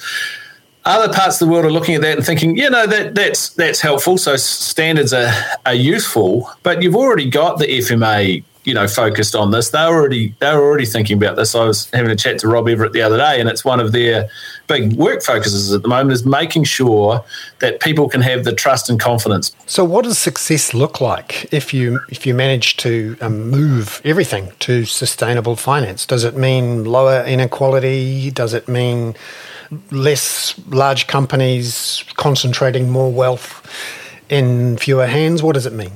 Other 0.85 1.11
parts 1.11 1.41
of 1.41 1.47
the 1.47 1.51
world 1.51 1.65
are 1.65 1.71
looking 1.71 1.95
at 1.95 2.01
that 2.01 2.17
and 2.17 2.25
thinking, 2.25 2.57
you 2.57 2.69
know, 2.69 2.87
that 2.87 3.13
that's 3.13 3.49
that's 3.49 3.81
helpful. 3.81 4.17
So 4.17 4.35
standards 4.37 5.13
are, 5.13 5.33
are 5.65 5.73
useful, 5.73 6.49
but 6.63 6.81
you've 6.81 6.95
already 6.95 7.29
got 7.29 7.59
the 7.59 7.65
FMA 7.65 8.43
you 8.67 8.73
know 8.73 8.85
focused 8.85 9.33
on 9.33 9.51
this. 9.51 9.69
They're 9.69 9.87
already 9.87 10.35
they're 10.39 10.59
already 10.59 10.85
thinking 10.85 11.15
about 11.17 11.37
this. 11.37 11.55
I 11.55 11.63
was 11.63 11.89
having 11.91 12.11
a 12.11 12.17
chat 12.17 12.37
to 12.39 12.49
Rob 12.49 12.67
Everett 12.67 12.91
the 12.91 13.01
other 13.01 13.17
day, 13.17 13.39
and 13.39 13.49
it's 13.49 13.63
one 13.63 13.79
of 13.79 13.93
their 13.93 14.29
big 14.67 14.93
work 14.93 15.23
focuses 15.23 15.73
at 15.73 15.83
the 15.83 15.87
moment 15.87 16.11
is 16.11 16.25
making 16.25 16.65
sure 16.65 17.23
that 17.59 17.79
people 17.79 18.09
can 18.09 18.19
have 18.21 18.43
the 18.43 18.53
trust 18.53 18.89
and 18.89 18.99
confidence. 18.99 19.55
So, 19.67 19.85
what 19.85 20.03
does 20.03 20.17
success 20.17 20.73
look 20.73 20.99
like 20.99 21.51
if 21.53 21.73
you 21.73 22.01
if 22.09 22.27
you 22.27 22.33
manage 22.33 22.75
to 22.77 23.15
um, 23.21 23.49
move 23.49 24.01
everything 24.03 24.51
to 24.59 24.83
sustainable 24.83 25.55
finance? 25.55 26.05
Does 26.05 26.25
it 26.25 26.35
mean 26.35 26.83
lower 26.83 27.23
inequality? 27.23 28.31
Does 28.31 28.53
it 28.53 28.67
mean 28.67 29.15
less 29.91 30.59
large 30.67 31.07
companies 31.07 32.03
concentrating 32.15 32.89
more 32.89 33.13
wealth 33.13 33.65
in 34.29 34.75
fewer 34.75 35.07
hands? 35.07 35.41
What 35.41 35.53
does 35.53 35.65
it 35.65 35.73
mean? 35.73 35.91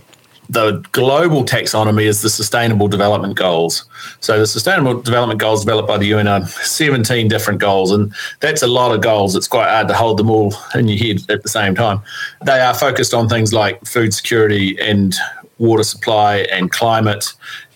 The 0.52 0.84
global 0.92 1.46
taxonomy 1.46 2.04
is 2.04 2.22
the 2.22 2.30
Sustainable 2.30 2.90
Development 2.90 3.36
Goals. 3.36 3.86
So 4.20 4.38
the 4.38 4.46
Sustainable 4.46 5.02
Development 5.02 5.40
Goals 5.40 5.64
developed 5.64 5.88
by 5.88 5.98
the 5.98 6.08
UN 6.08 6.28
are 6.28 6.46
17 6.46 7.30
different 7.30 7.62
goals, 7.62 7.90
and 7.92 8.14
that's 8.42 8.62
a 8.62 8.68
lot 8.68 8.94
of 8.94 9.02
goals. 9.02 9.34
It's 9.34 9.48
quite 9.48 9.70
hard 9.70 9.88
to 9.88 9.94
hold 9.94 10.18
them 10.18 10.30
all 10.30 10.54
in 10.76 10.90
your 10.90 10.98
head 10.98 11.22
at 11.30 11.44
the 11.44 11.50
same 11.50 11.74
time. 11.74 12.02
They 12.46 12.60
are 12.60 12.74
focused 12.74 13.14
on 13.14 13.30
things 13.30 13.54
like 13.54 13.86
food 13.86 14.14
security 14.14 14.78
and 14.78 15.16
water 15.58 15.84
supply 15.84 16.48
and 16.52 16.70
climate 16.70 17.34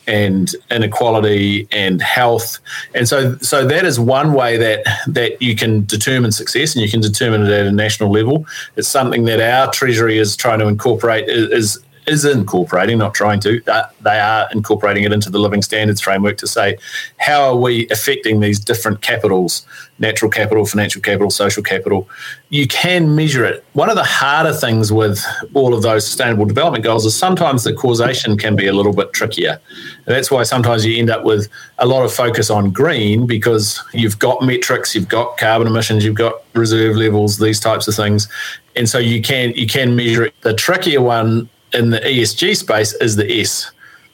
and 0.07 0.51
inequality 0.69 1.67
and 1.71 2.01
health. 2.01 2.59
And 2.93 3.07
so 3.07 3.37
so 3.37 3.65
that 3.65 3.85
is 3.85 3.99
one 3.99 4.33
way 4.33 4.57
that 4.57 4.85
that 5.07 5.41
you 5.41 5.55
can 5.55 5.85
determine 5.85 6.31
success 6.31 6.75
and 6.75 6.83
you 6.83 6.91
can 6.91 7.01
determine 7.01 7.43
it 7.43 7.49
at 7.49 7.65
a 7.65 7.71
national 7.71 8.11
level. 8.11 8.45
It's 8.75 8.87
something 8.87 9.23
that 9.25 9.39
our 9.39 9.71
treasury 9.71 10.17
is 10.17 10.35
trying 10.35 10.59
to 10.59 10.67
incorporate 10.67 11.27
is 11.27 11.79
is 12.07 12.25
incorporating, 12.25 12.97
not 12.97 13.13
trying 13.13 13.39
to, 13.41 13.61
uh, 13.67 13.87
they 14.01 14.19
are 14.19 14.47
incorporating 14.51 15.03
it 15.03 15.11
into 15.11 15.29
the 15.29 15.39
living 15.39 15.61
standards 15.61 16.01
framework 16.01 16.37
to 16.37 16.47
say, 16.47 16.77
how 17.17 17.41
are 17.43 17.55
we 17.55 17.87
affecting 17.89 18.39
these 18.39 18.59
different 18.59 19.01
capitals, 19.01 19.65
natural 19.99 20.29
capital, 20.29 20.65
financial 20.65 21.01
capital, 21.01 21.29
social 21.29 21.63
capital? 21.63 22.07
You 22.49 22.67
can 22.67 23.15
measure 23.15 23.43
it. 23.43 23.65
One 23.73 23.89
of 23.89 23.95
the 23.95 24.03
harder 24.03 24.53
things 24.53 24.91
with 24.91 25.25
all 25.53 25.73
of 25.73 25.81
those 25.81 26.05
sustainable 26.05 26.45
development 26.45 26.83
goals 26.83 27.05
is 27.05 27.15
sometimes 27.15 27.63
the 27.63 27.73
causation 27.73 28.37
can 28.37 28.55
be 28.55 28.67
a 28.67 28.73
little 28.73 28.93
bit 28.93 29.11
trickier. 29.13 29.59
And 30.05 30.15
that's 30.15 30.29
why 30.29 30.43
sometimes 30.43 30.85
you 30.85 30.97
end 30.97 31.09
up 31.09 31.23
with 31.23 31.49
a 31.79 31.85
lot 31.85 32.05
of 32.05 32.13
focus 32.13 32.49
on 32.49 32.71
green 32.71 33.25
because 33.25 33.83
you've 33.93 34.19
got 34.19 34.43
metrics, 34.43 34.93
you've 34.93 35.09
got 35.09 35.37
carbon 35.37 35.67
emissions, 35.67 36.05
you've 36.05 36.15
got 36.15 36.43
reserve 36.53 36.95
levels, 36.95 37.39
these 37.39 37.59
types 37.59 37.87
of 37.87 37.95
things. 37.95 38.27
And 38.75 38.89
so 38.89 38.97
you 38.97 39.21
can 39.21 39.51
you 39.55 39.67
can 39.67 39.95
measure 39.95 40.25
it. 40.25 40.35
The 40.41 40.53
trickier 40.53 41.01
one 41.01 41.49
in 41.75 41.89
the 41.91 41.99
ESG 41.99 42.57
space 42.57 42.93
is 42.95 43.15
the 43.15 43.41
S, 43.41 43.71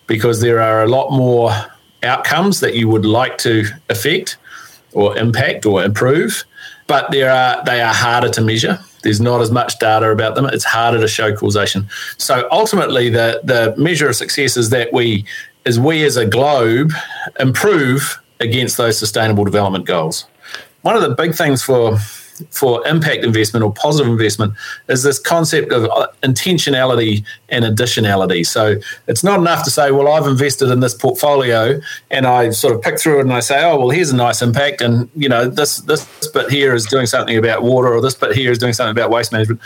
because 0.08 0.42
there 0.42 0.62
are 0.62 0.84
a 0.84 0.88
lot 0.88 1.12
more 1.12 1.52
outcomes 2.04 2.60
that 2.60 2.76
you 2.76 2.88
would 2.90 3.06
like 3.06 3.38
to 3.40 3.66
affect 3.90 4.38
or 4.94 5.18
impact 5.18 5.66
or 5.66 5.84
improve, 5.84 6.44
but 6.88 7.10
there 7.12 7.32
are 7.32 7.64
they 7.64 7.82
are 7.82 7.94
harder 7.94 8.30
to 8.30 8.42
measure. 8.42 8.80
There's 9.04 9.22
not 9.22 9.42
as 9.42 9.52
much 9.52 9.80
data 9.80 10.10
about 10.12 10.36
them. 10.36 10.46
It's 10.46 10.64
harder 10.64 11.00
to 11.00 11.08
show 11.08 11.36
causation. 11.36 11.88
So 12.18 12.48
ultimately, 12.52 13.10
the 13.10 13.42
the 13.44 13.74
measure 13.78 14.10
of 14.10 14.16
success 14.16 14.58
is 14.58 14.70
that 14.72 14.92
we, 14.92 15.26
as 15.66 15.80
we 15.80 16.04
as 16.04 16.18
a 16.18 16.26
globe, 16.26 16.92
improve 17.40 18.22
against 18.40 18.78
those 18.78 18.98
sustainable 18.98 19.46
development 19.46 19.86
goals. 19.86 20.26
One 20.82 20.96
of 20.96 21.04
the 21.04 21.16
big 21.16 21.36
things 21.36 21.62
for 21.64 21.98
for 22.50 22.86
impact 22.88 23.24
investment 23.24 23.64
or 23.64 23.74
positive 23.74 24.12
investment 24.12 24.54
is 24.88 25.04
this 25.04 25.20
concept 25.20 25.72
of 25.72 25.86
uh, 25.86 26.08
intentionality 26.24 27.24
and 27.50 27.66
additionality. 27.66 28.46
So 28.46 28.76
it's 29.08 29.24
not 29.24 29.40
enough 29.40 29.64
to 29.66 29.70
say, 29.70 29.92
well, 29.92 30.08
I've 30.08 30.28
invested 30.28 30.70
in 30.70 30.80
this 30.80 30.94
portfolio 30.94 31.80
and 32.10 32.26
I 32.26 32.50
sort 32.50 32.76
of 32.76 32.82
pick 32.82 33.00
through 33.00 33.20
it 33.20 33.22
and 33.22 33.34
I 33.34 33.40
say, 33.40 33.64
oh, 33.64 33.78
well, 33.78 33.90
here's 33.90 34.12
a 34.12 34.16
nice 34.16 34.42
impact, 34.42 34.82
and 34.82 35.10
you 35.16 35.30
know, 35.30 35.48
this 35.48 35.78
this 35.78 36.08
bit 36.34 36.50
here 36.50 36.74
is 36.74 36.86
doing 36.86 37.06
something 37.06 37.38
about 37.38 37.64
water, 37.64 37.94
or 37.94 38.02
this 38.02 38.16
bit 38.16 38.36
here 38.36 38.52
is 38.52 38.58
doing 38.58 38.74
something 38.74 38.92
about 38.92 39.10
waste 39.10 39.32
management. 39.32 39.60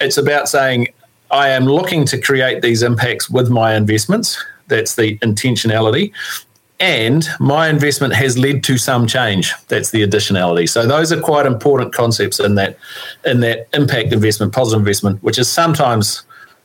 It's 0.00 0.16
about 0.16 0.48
saying, 0.48 0.88
I 1.30 1.48
am 1.48 1.64
looking 1.64 2.04
to 2.06 2.20
create 2.20 2.62
these 2.62 2.82
impacts 2.82 3.30
with 3.30 3.50
my 3.50 3.74
investments. 3.74 4.42
That's 4.68 4.94
the 4.94 5.18
intentionality 5.18 6.12
and 6.80 7.28
my 7.38 7.68
investment 7.68 8.14
has 8.14 8.38
led 8.38 8.64
to 8.64 8.78
some 8.78 9.06
change. 9.06 9.54
That's 9.68 9.90
the 9.90 10.06
additionality. 10.06 10.68
So 10.68 10.86
those 10.86 11.12
are 11.12 11.20
quite 11.20 11.46
important 11.46 11.94
concepts 11.94 12.40
in 12.40 12.54
that 12.56 12.78
in 13.24 13.40
that 13.40 13.68
impact 13.74 14.12
investment, 14.12 14.52
positive 14.52 14.80
investment, 14.80 15.22
which 15.22 15.38
is 15.38 15.48
sometimes 15.48 16.22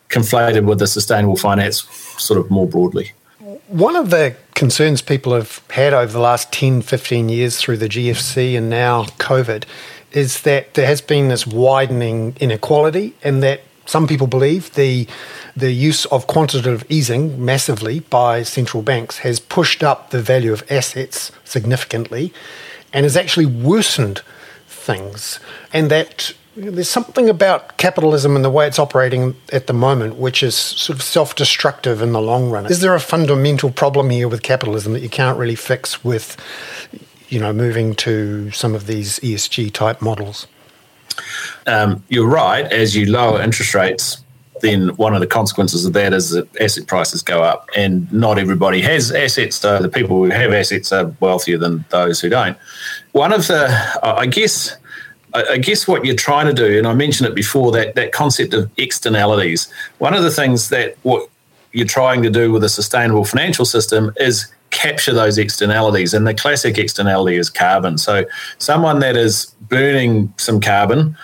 conflated 0.10 0.66
with 0.66 0.80
the 0.80 0.88
sustainable 0.88 1.36
finance 1.36 1.84
sort 2.18 2.40
of 2.40 2.50
more 2.50 2.68
broadly. 2.68 3.12
One 3.68 3.96
of 3.96 4.10
the 4.10 4.36
concerns 4.54 5.02
people 5.02 5.34
have 5.34 5.62
had 5.70 5.94
over 5.94 6.14
the 6.14 6.20
last 6.20 6.52
10, 6.54 6.82
15 6.82 7.30
years 7.30 7.58
through 7.58 7.78
the 7.78 7.90
GFC 7.90 8.58
and 8.58 8.70
now 8.70 9.04
COVID 9.20 9.66
is 10.12 10.42
that 10.42 10.76
there 10.76 10.86
has 10.86 11.02
been 11.02 11.28
this 11.28 11.46
widening 11.46 12.38
inequality 12.40 13.16
and 13.24 13.44
that 13.44 13.62
some 13.86 14.08
people 14.08 14.28
believe 14.28 14.74
the 14.74 15.08
the 15.56 15.72
use 15.72 16.06
of 16.08 16.28
quantitative 16.28 16.84
easing 16.90 17.44
massively 17.44 18.00
by 18.00 18.44
central 18.44 18.84
banks 18.84 19.20
has 19.20 19.40
pushed 19.40 19.84
up 19.84 20.10
the 20.10 20.22
value 20.22 20.52
of 20.52 20.64
assets 20.70 21.32
significantly 21.44 22.34
and 22.92 23.04
has 23.04 23.16
actually 23.16 23.46
worsened 23.46 24.22
things. 24.68 25.40
And 25.74 25.90
that 25.92 26.34
there's 26.56 26.90
something 26.90 27.30
about 27.30 27.78
capitalism 27.78 28.36
and 28.36 28.46
the 28.46 28.50
way 28.50 28.66
it's 28.66 28.80
operating 28.80 29.36
at 29.52 29.68
the 29.68 29.74
moment 29.74 30.16
which 30.16 30.42
is 30.42 30.56
sort 30.56 30.98
of 30.98 31.04
self 31.04 31.36
destructive 31.36 32.02
in 32.02 32.14
the 32.14 32.22
long 32.22 32.50
run. 32.50 32.66
Is 32.66 32.82
there 32.82 32.96
a 32.96 33.00
fundamental 33.00 33.72
problem 33.72 34.10
here 34.10 34.28
with 34.28 34.42
capitalism 34.42 34.94
that 34.94 35.02
you 35.02 35.10
can't 35.10 35.38
really 35.38 35.56
fix 35.56 36.04
with, 36.04 36.38
you 37.30 37.40
know, 37.40 37.52
moving 37.52 37.96
to 37.96 38.52
some 38.52 38.74
of 38.74 38.88
these 38.88 39.20
ESG 39.20 39.74
type 39.74 40.02
models? 40.02 40.48
Um, 41.68 42.04
you're 42.10 42.28
right. 42.28 42.66
As 42.72 42.96
you 42.96 43.06
lower 43.06 43.42
interest 43.42 43.74
rates, 43.74 44.24
then 44.62 44.90
one 44.96 45.14
of 45.14 45.20
the 45.20 45.28
consequences 45.28 45.86
of 45.86 45.94
that 45.94 46.14
is 46.14 46.30
that 46.32 46.48
asset 46.62 46.88
prices 46.88 47.22
go 47.22 47.44
up, 47.44 47.70
and 47.76 48.12
not 48.12 48.38
everybody 48.38 48.82
has 48.82 49.12
assets. 49.12 49.58
So 49.58 49.82
the 49.82 49.90
people 49.90 50.24
who 50.24 50.30
have 50.30 50.54
assets 50.54 50.92
are 50.94 51.14
wealthier 51.20 51.58
than 51.58 51.84
those 51.90 52.22
who 52.22 52.30
don't. 52.30 52.58
One 53.12 53.34
of 53.34 53.48
the, 53.48 53.68
I 54.02 54.26
guess, 54.26 54.76
I 55.34 55.58
guess 55.58 55.88
what 55.88 56.06
you're 56.06 56.16
trying 56.16 56.48
to 56.48 56.54
do, 56.54 56.78
and 56.78 56.88
I 56.88 56.94
mentioned 56.94 57.28
it 57.28 57.36
before, 57.36 57.72
that 57.74 57.96
that 57.96 58.14
concept 58.14 58.54
of 58.54 58.72
externalities. 58.78 59.68
One 59.98 60.14
of 60.14 60.24
the 60.24 60.32
things 60.32 60.70
that 60.70 60.96
what 61.04 61.28
you're 61.74 61.86
trying 61.86 62.24
to 62.24 62.30
do 62.30 62.54
with 62.54 62.64
a 62.64 62.70
sustainable 62.70 63.26
financial 63.26 63.66
system 63.66 64.14
is 64.16 64.48
capture 64.76 65.14
those 65.14 65.38
externalities. 65.38 66.14
And 66.14 66.28
the 66.28 66.34
classic 66.34 66.78
externality 66.78 67.38
is 67.38 67.50
carbon. 67.50 67.98
So 67.98 68.26
someone 68.60 69.00
that 69.00 69.16
is 69.16 69.56
burning 69.70 70.32
some 70.38 70.60
carbon 70.60 71.18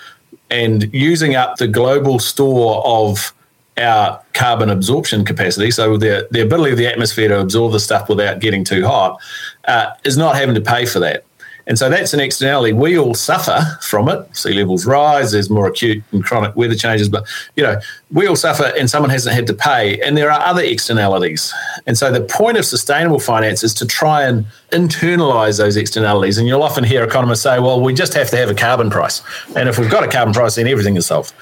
and 0.50 0.92
using 0.92 1.36
up 1.36 1.58
the 1.58 1.68
global 1.68 2.18
store 2.18 2.82
of 2.84 3.32
our 3.78 4.20
carbon 4.34 4.68
absorption 4.68 5.24
capacity, 5.24 5.70
so 5.70 5.96
the, 5.96 6.28
the 6.30 6.42
ability 6.42 6.72
of 6.72 6.78
the 6.78 6.86
atmosphere 6.86 7.28
to 7.28 7.40
absorb 7.40 7.72
the 7.72 7.80
stuff 7.80 8.08
without 8.08 8.40
getting 8.40 8.64
too 8.64 8.84
hot, 8.84 9.18
uh, 9.66 9.94
is 10.04 10.16
not 10.16 10.36
having 10.36 10.54
to 10.54 10.60
pay 10.60 10.84
for 10.84 11.00
that. 11.00 11.24
And 11.66 11.78
so 11.78 11.88
that's 11.88 12.12
an 12.12 12.20
externality. 12.20 12.72
We 12.72 12.98
all 12.98 13.14
suffer 13.14 13.60
from 13.80 14.08
it. 14.08 14.36
Sea 14.36 14.52
levels 14.52 14.84
rise, 14.86 15.32
there's 15.32 15.48
more 15.48 15.66
acute 15.66 16.02
and 16.12 16.24
chronic 16.24 16.56
weather 16.56 16.74
changes, 16.74 17.08
but 17.08 17.26
you 17.56 17.62
know, 17.62 17.80
we 18.10 18.26
all 18.26 18.36
suffer 18.36 18.72
and 18.78 18.90
someone 18.90 19.10
hasn't 19.10 19.34
had 19.34 19.46
to 19.46 19.54
pay. 19.54 20.00
And 20.00 20.16
there 20.16 20.30
are 20.30 20.40
other 20.40 20.62
externalities. 20.62 21.52
And 21.86 21.96
so 21.96 22.10
the 22.10 22.20
point 22.20 22.56
of 22.56 22.64
sustainable 22.64 23.20
finance 23.20 23.62
is 23.62 23.74
to 23.74 23.86
try 23.86 24.22
and 24.22 24.44
internalize 24.70 25.58
those 25.58 25.76
externalities. 25.76 26.38
And 26.38 26.48
you'll 26.48 26.62
often 26.62 26.84
hear 26.84 27.04
economists 27.04 27.42
say, 27.42 27.58
well, 27.58 27.80
we 27.80 27.94
just 27.94 28.14
have 28.14 28.30
to 28.30 28.36
have 28.36 28.50
a 28.50 28.54
carbon 28.54 28.90
price. 28.90 29.22
And 29.56 29.68
if 29.68 29.78
we've 29.78 29.90
got 29.90 30.04
a 30.04 30.08
carbon 30.08 30.34
price, 30.34 30.56
then 30.56 30.66
everything 30.66 30.96
is 30.96 31.06
solved. 31.06 31.32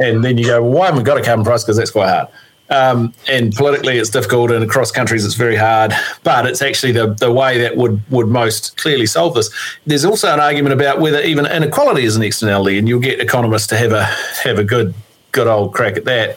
And 0.00 0.24
then 0.24 0.38
you 0.38 0.46
go, 0.46 0.62
well, 0.62 0.72
why 0.72 0.86
haven't 0.86 0.98
we 0.98 1.04
got 1.04 1.18
a 1.18 1.22
carbon 1.22 1.44
price? 1.44 1.64
Because 1.64 1.76
that's 1.76 1.90
quite 1.90 2.08
hard. 2.08 2.28
Um, 2.70 3.14
and 3.28 3.54
politically, 3.54 3.96
it's 3.98 4.10
difficult, 4.10 4.50
and 4.50 4.62
across 4.62 4.90
countries, 4.90 5.24
it's 5.24 5.34
very 5.34 5.56
hard. 5.56 5.92
But 6.22 6.46
it's 6.46 6.60
actually 6.60 6.92
the, 6.92 7.14
the 7.14 7.32
way 7.32 7.58
that 7.58 7.76
would, 7.76 8.00
would 8.10 8.28
most 8.28 8.76
clearly 8.76 9.06
solve 9.06 9.34
this. 9.34 9.50
There's 9.86 10.04
also 10.04 10.32
an 10.32 10.40
argument 10.40 10.74
about 10.74 11.00
whether 11.00 11.20
even 11.22 11.46
inequality 11.46 12.04
is 12.04 12.16
an 12.16 12.22
externality, 12.22 12.78
and 12.78 12.88
you'll 12.88 13.00
get 13.00 13.20
economists 13.20 13.66
to 13.68 13.76
have 13.76 13.92
a 13.92 14.04
have 14.44 14.58
a 14.58 14.64
good 14.64 14.94
good 15.32 15.46
old 15.46 15.74
crack 15.74 15.96
at 15.96 16.04
that. 16.04 16.36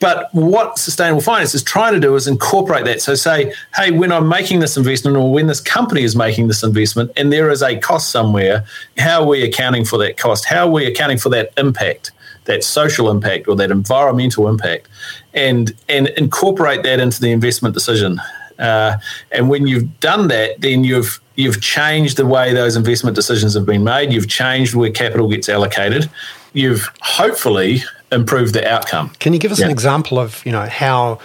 But 0.00 0.28
what 0.34 0.78
sustainable 0.78 1.20
finance 1.20 1.54
is 1.54 1.62
trying 1.62 1.94
to 1.94 2.00
do 2.00 2.16
is 2.16 2.26
incorporate 2.26 2.84
that. 2.86 3.00
So 3.00 3.14
say, 3.14 3.54
hey, 3.76 3.92
when 3.92 4.10
I'm 4.10 4.28
making 4.28 4.58
this 4.58 4.76
investment, 4.76 5.16
or 5.16 5.32
when 5.32 5.46
this 5.46 5.60
company 5.60 6.02
is 6.02 6.16
making 6.16 6.48
this 6.48 6.64
investment, 6.64 7.12
and 7.16 7.32
there 7.32 7.50
is 7.50 7.62
a 7.62 7.78
cost 7.78 8.10
somewhere, 8.10 8.64
how 8.98 9.22
are 9.22 9.28
we 9.28 9.44
accounting 9.44 9.84
for 9.84 9.98
that 9.98 10.16
cost? 10.16 10.44
How 10.44 10.66
are 10.66 10.70
we 10.70 10.86
accounting 10.86 11.18
for 11.18 11.28
that 11.28 11.52
impact? 11.56 12.10
That 12.44 12.64
social 12.64 13.10
impact 13.10 13.48
or 13.48 13.56
that 13.56 13.70
environmental 13.70 14.48
impact 14.48 14.88
and 15.34 15.74
and 15.88 16.08
incorporate 16.10 16.82
that 16.82 17.00
into 17.00 17.20
the 17.20 17.30
investment 17.30 17.74
decision. 17.74 18.20
Uh, 18.58 18.96
and 19.30 19.48
when 19.48 19.66
you've 19.66 20.00
done 20.00 20.28
that, 20.28 20.60
then 20.60 20.84
you've 20.84 21.20
you've 21.36 21.60
changed 21.60 22.16
the 22.16 22.26
way 22.26 22.52
those 22.52 22.76
investment 22.76 23.16
decisions 23.16 23.54
have 23.54 23.66
been 23.66 23.84
made. 23.84 24.12
You've 24.12 24.28
changed 24.28 24.74
where 24.74 24.90
capital 24.90 25.28
gets 25.28 25.48
allocated. 25.48 26.10
You've 26.52 26.90
hopefully 27.00 27.82
improved 28.10 28.54
the 28.54 28.70
outcome. 28.70 29.10
Can 29.18 29.32
you 29.32 29.38
give 29.38 29.52
us 29.52 29.60
yeah. 29.60 29.66
an 29.66 29.70
example 29.70 30.18
of 30.18 30.44
you 30.44 30.52
know 30.52 30.66
how 30.66 31.18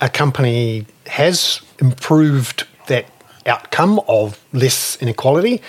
a 0.00 0.08
company 0.08 0.86
has 1.06 1.60
improved 1.78 2.66
that 2.88 3.06
outcome 3.46 4.00
of 4.08 4.38
less 4.52 4.96
inequality, 5.00 5.62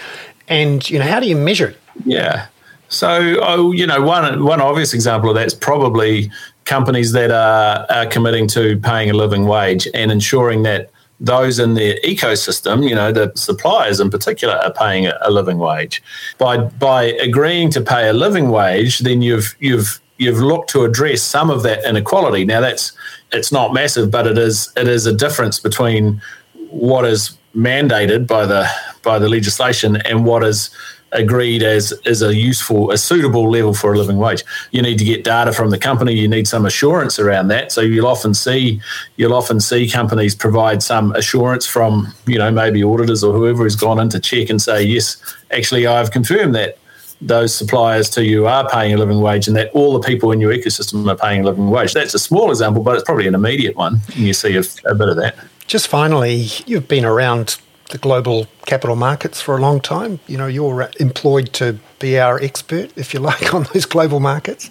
and 0.48 0.90
you 0.90 1.00
know 1.00 1.06
how 1.06 1.20
do 1.20 1.28
you 1.28 1.36
measure 1.36 1.68
it? 1.68 1.78
Yeah. 2.04 2.48
So, 2.96 3.36
oh, 3.42 3.74
you 3.74 3.86
know, 3.86 4.02
one 4.02 4.44
one 4.46 4.62
obvious 4.62 4.94
example 4.94 5.30
of 5.30 5.36
that 5.36 5.48
is 5.48 5.54
probably 5.54 6.32
companies 6.64 7.12
that 7.12 7.30
are, 7.30 7.86
are 7.90 8.06
committing 8.06 8.48
to 8.50 8.78
paying 8.78 9.10
a 9.10 9.14
living 9.14 9.46
wage 9.46 9.86
and 9.94 10.12
ensuring 10.12 10.64
that 10.64 10.90
those 11.20 11.60
in 11.60 11.74
their 11.74 11.96
ecosystem, 12.06 12.88
you 12.88 12.96
know, 12.96 13.12
the 13.12 13.34
suppliers 13.36 14.00
in 14.00 14.10
particular, 14.10 14.56
are 14.56 14.72
paying 14.72 15.08
a, 15.08 15.18
a, 15.22 15.30
living 15.30 15.58
wage. 15.58 16.02
By 16.38 16.58
by 16.58 17.04
agreeing 17.30 17.70
to 17.72 17.82
pay 17.82 18.08
a 18.08 18.14
living 18.14 18.50
wage, 18.50 19.00
then 19.00 19.22
you've 19.22 19.56
you've 19.60 20.00
you've 20.18 20.40
looked 20.40 20.70
to 20.70 20.86
address 20.86 21.22
some 21.22 21.50
of 21.50 21.64
that 21.64 21.84
inequality. 21.84 22.46
Now 22.46 22.62
that's 22.62 22.94
it's 23.34 23.52
not 23.52 23.74
massive, 23.74 24.10
but 24.10 24.26
it 24.26 24.38
is 24.38 24.72
it 24.78 24.88
is 24.88 25.06
a 25.06 25.14
difference 25.14 25.60
between 25.60 26.22
what 26.70 27.04
is 27.04 27.38
mandated 27.54 28.26
by 28.26 28.46
the 28.46 28.70
by 29.04 29.20
the 29.20 29.28
legislation 29.28 29.98
and 29.98 30.26
what 30.26 30.46
is 30.46 30.70
agreed 31.12 31.64
as 31.64 31.92
as 32.06 32.22
a 32.22 32.36
useful, 32.36 32.92
a 32.92 32.98
suitable 32.98 33.50
level 33.50 33.74
for 33.74 33.94
a 33.94 33.98
living 33.98 34.18
wage. 34.18 34.44
You 34.72 34.82
need 34.82 34.98
to 35.00 35.06
get 35.06 35.24
data 35.24 35.52
from 35.52 35.70
the 35.70 35.78
company. 35.78 36.14
You 36.14 36.28
need 36.28 36.48
some 36.48 36.66
assurance 36.66 37.20
around 37.20 37.48
that. 37.50 37.72
So 37.72 37.82
you'll 37.82 38.08
often 38.08 38.34
see 38.34 38.82
you'll 39.18 39.34
often 39.34 39.60
see 39.60 39.90
companies 39.90 40.36
provide 40.36 40.84
some 40.84 41.14
assurance 41.16 41.66
from 41.66 42.14
you 42.26 42.38
know 42.38 42.52
maybe 42.52 42.84
auditors 42.84 43.24
or 43.24 43.34
whoever 43.34 43.64
has 43.64 43.76
gone 43.76 44.00
in 44.00 44.10
to 44.10 44.20
check 44.20 44.50
and 44.50 44.62
say 44.62 44.84
yes, 44.84 45.18
actually 45.52 45.88
I've 45.88 46.12
confirmed 46.12 46.56
that 46.56 46.78
those 47.22 47.56
suppliers 47.56 48.10
to 48.10 48.26
you 48.26 48.46
are 48.46 48.70
paying 48.70 48.94
a 48.94 48.98
living 48.98 49.22
wage 49.22 49.48
and 49.48 49.56
that 49.56 49.72
all 49.72 49.98
the 49.98 50.06
people 50.06 50.32
in 50.32 50.42
your 50.42 50.54
ecosystem 50.54 51.10
are 51.10 51.16
paying 51.16 51.42
a 51.42 51.46
living 51.46 51.70
wage. 51.70 51.94
That's 51.94 52.14
a 52.14 52.20
small 52.20 52.52
example, 52.52 52.84
but 52.84 52.96
it's 52.96 53.06
probably 53.06 53.28
an 53.28 53.36
immediate 53.36 53.76
one. 53.76 54.02
And 54.08 54.18
you 54.18 54.34
see 54.34 54.56
a, 54.58 54.64
a 54.86 54.94
bit 54.94 55.08
of 55.08 55.16
that. 55.18 55.38
Just 55.66 55.88
finally, 55.88 56.48
you've 56.66 56.88
been 56.88 57.06
around 57.06 57.58
the 57.90 57.98
global 57.98 58.48
capital 58.66 58.96
markets 58.96 59.42
for 59.42 59.58
a 59.58 59.62
long 59.62 59.80
time. 59.80 60.20
You 60.28 60.38
know, 60.38 60.48
you're 60.48 60.84
uh, 60.84 60.92
employed 61.00 61.54
to 61.54 61.78
be 62.00 62.20
our 62.20 62.42
expert, 62.42 62.92
if 62.98 63.14
you 63.14 63.20
like, 63.32 63.54
on 63.54 63.64
those 63.74 63.86
global 63.86 64.20
markets. 64.20 64.70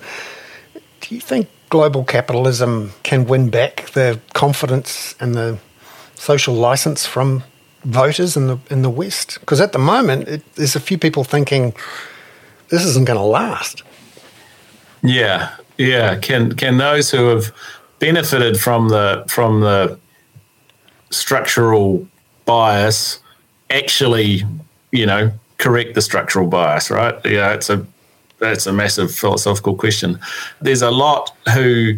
Do 1.00 1.14
you 1.14 1.20
think 1.20 1.48
global 1.68 2.05
capitalism 2.05 2.92
can 3.03 3.27
win 3.27 3.50
back 3.50 3.90
the 3.90 4.20
confidence 4.33 5.14
and 5.20 5.35
the 5.35 5.59
social 6.14 6.55
license 6.55 7.07
from 7.07 7.42
voters 7.85 8.37
in 8.37 8.46
the 8.46 8.59
in 8.70 8.83
the 8.83 8.90
West? 8.90 9.38
Because 9.40 9.61
at 9.61 9.72
the 9.72 9.79
moment, 9.79 10.29
it, 10.29 10.55
there's 10.55 10.77
a 10.77 10.81
few 10.81 10.98
people 10.98 11.24
thinking 11.24 11.74
this 12.68 12.85
isn't 12.85 13.07
going 13.07 13.18
to 13.18 13.24
last. 13.24 13.83
Yeah, 15.03 15.55
yeah. 15.77 16.16
Can 16.16 16.55
can 16.55 16.79
those 16.79 17.11
who 17.11 17.27
have 17.27 17.53
benefited 17.98 18.59
from 18.59 18.88
the 18.88 19.24
from 19.29 19.61
the 19.61 19.98
structural 21.11 22.09
bias 22.44 23.20
actually, 23.70 24.44
you 24.92 25.07
know, 25.07 25.33
correct 25.59 25.94
the 25.94 26.02
structural 26.02 26.46
bias, 26.46 26.90
right? 26.90 27.14
Yeah, 27.24 27.52
it's 27.52 27.70
a 27.70 27.87
that's 28.38 28.66
a 28.66 28.72
massive 28.72 29.14
philosophical 29.14 29.74
question. 29.74 30.18
There's 30.61 30.83
a 30.83 30.90
lot 30.90 31.35
who 31.54 31.94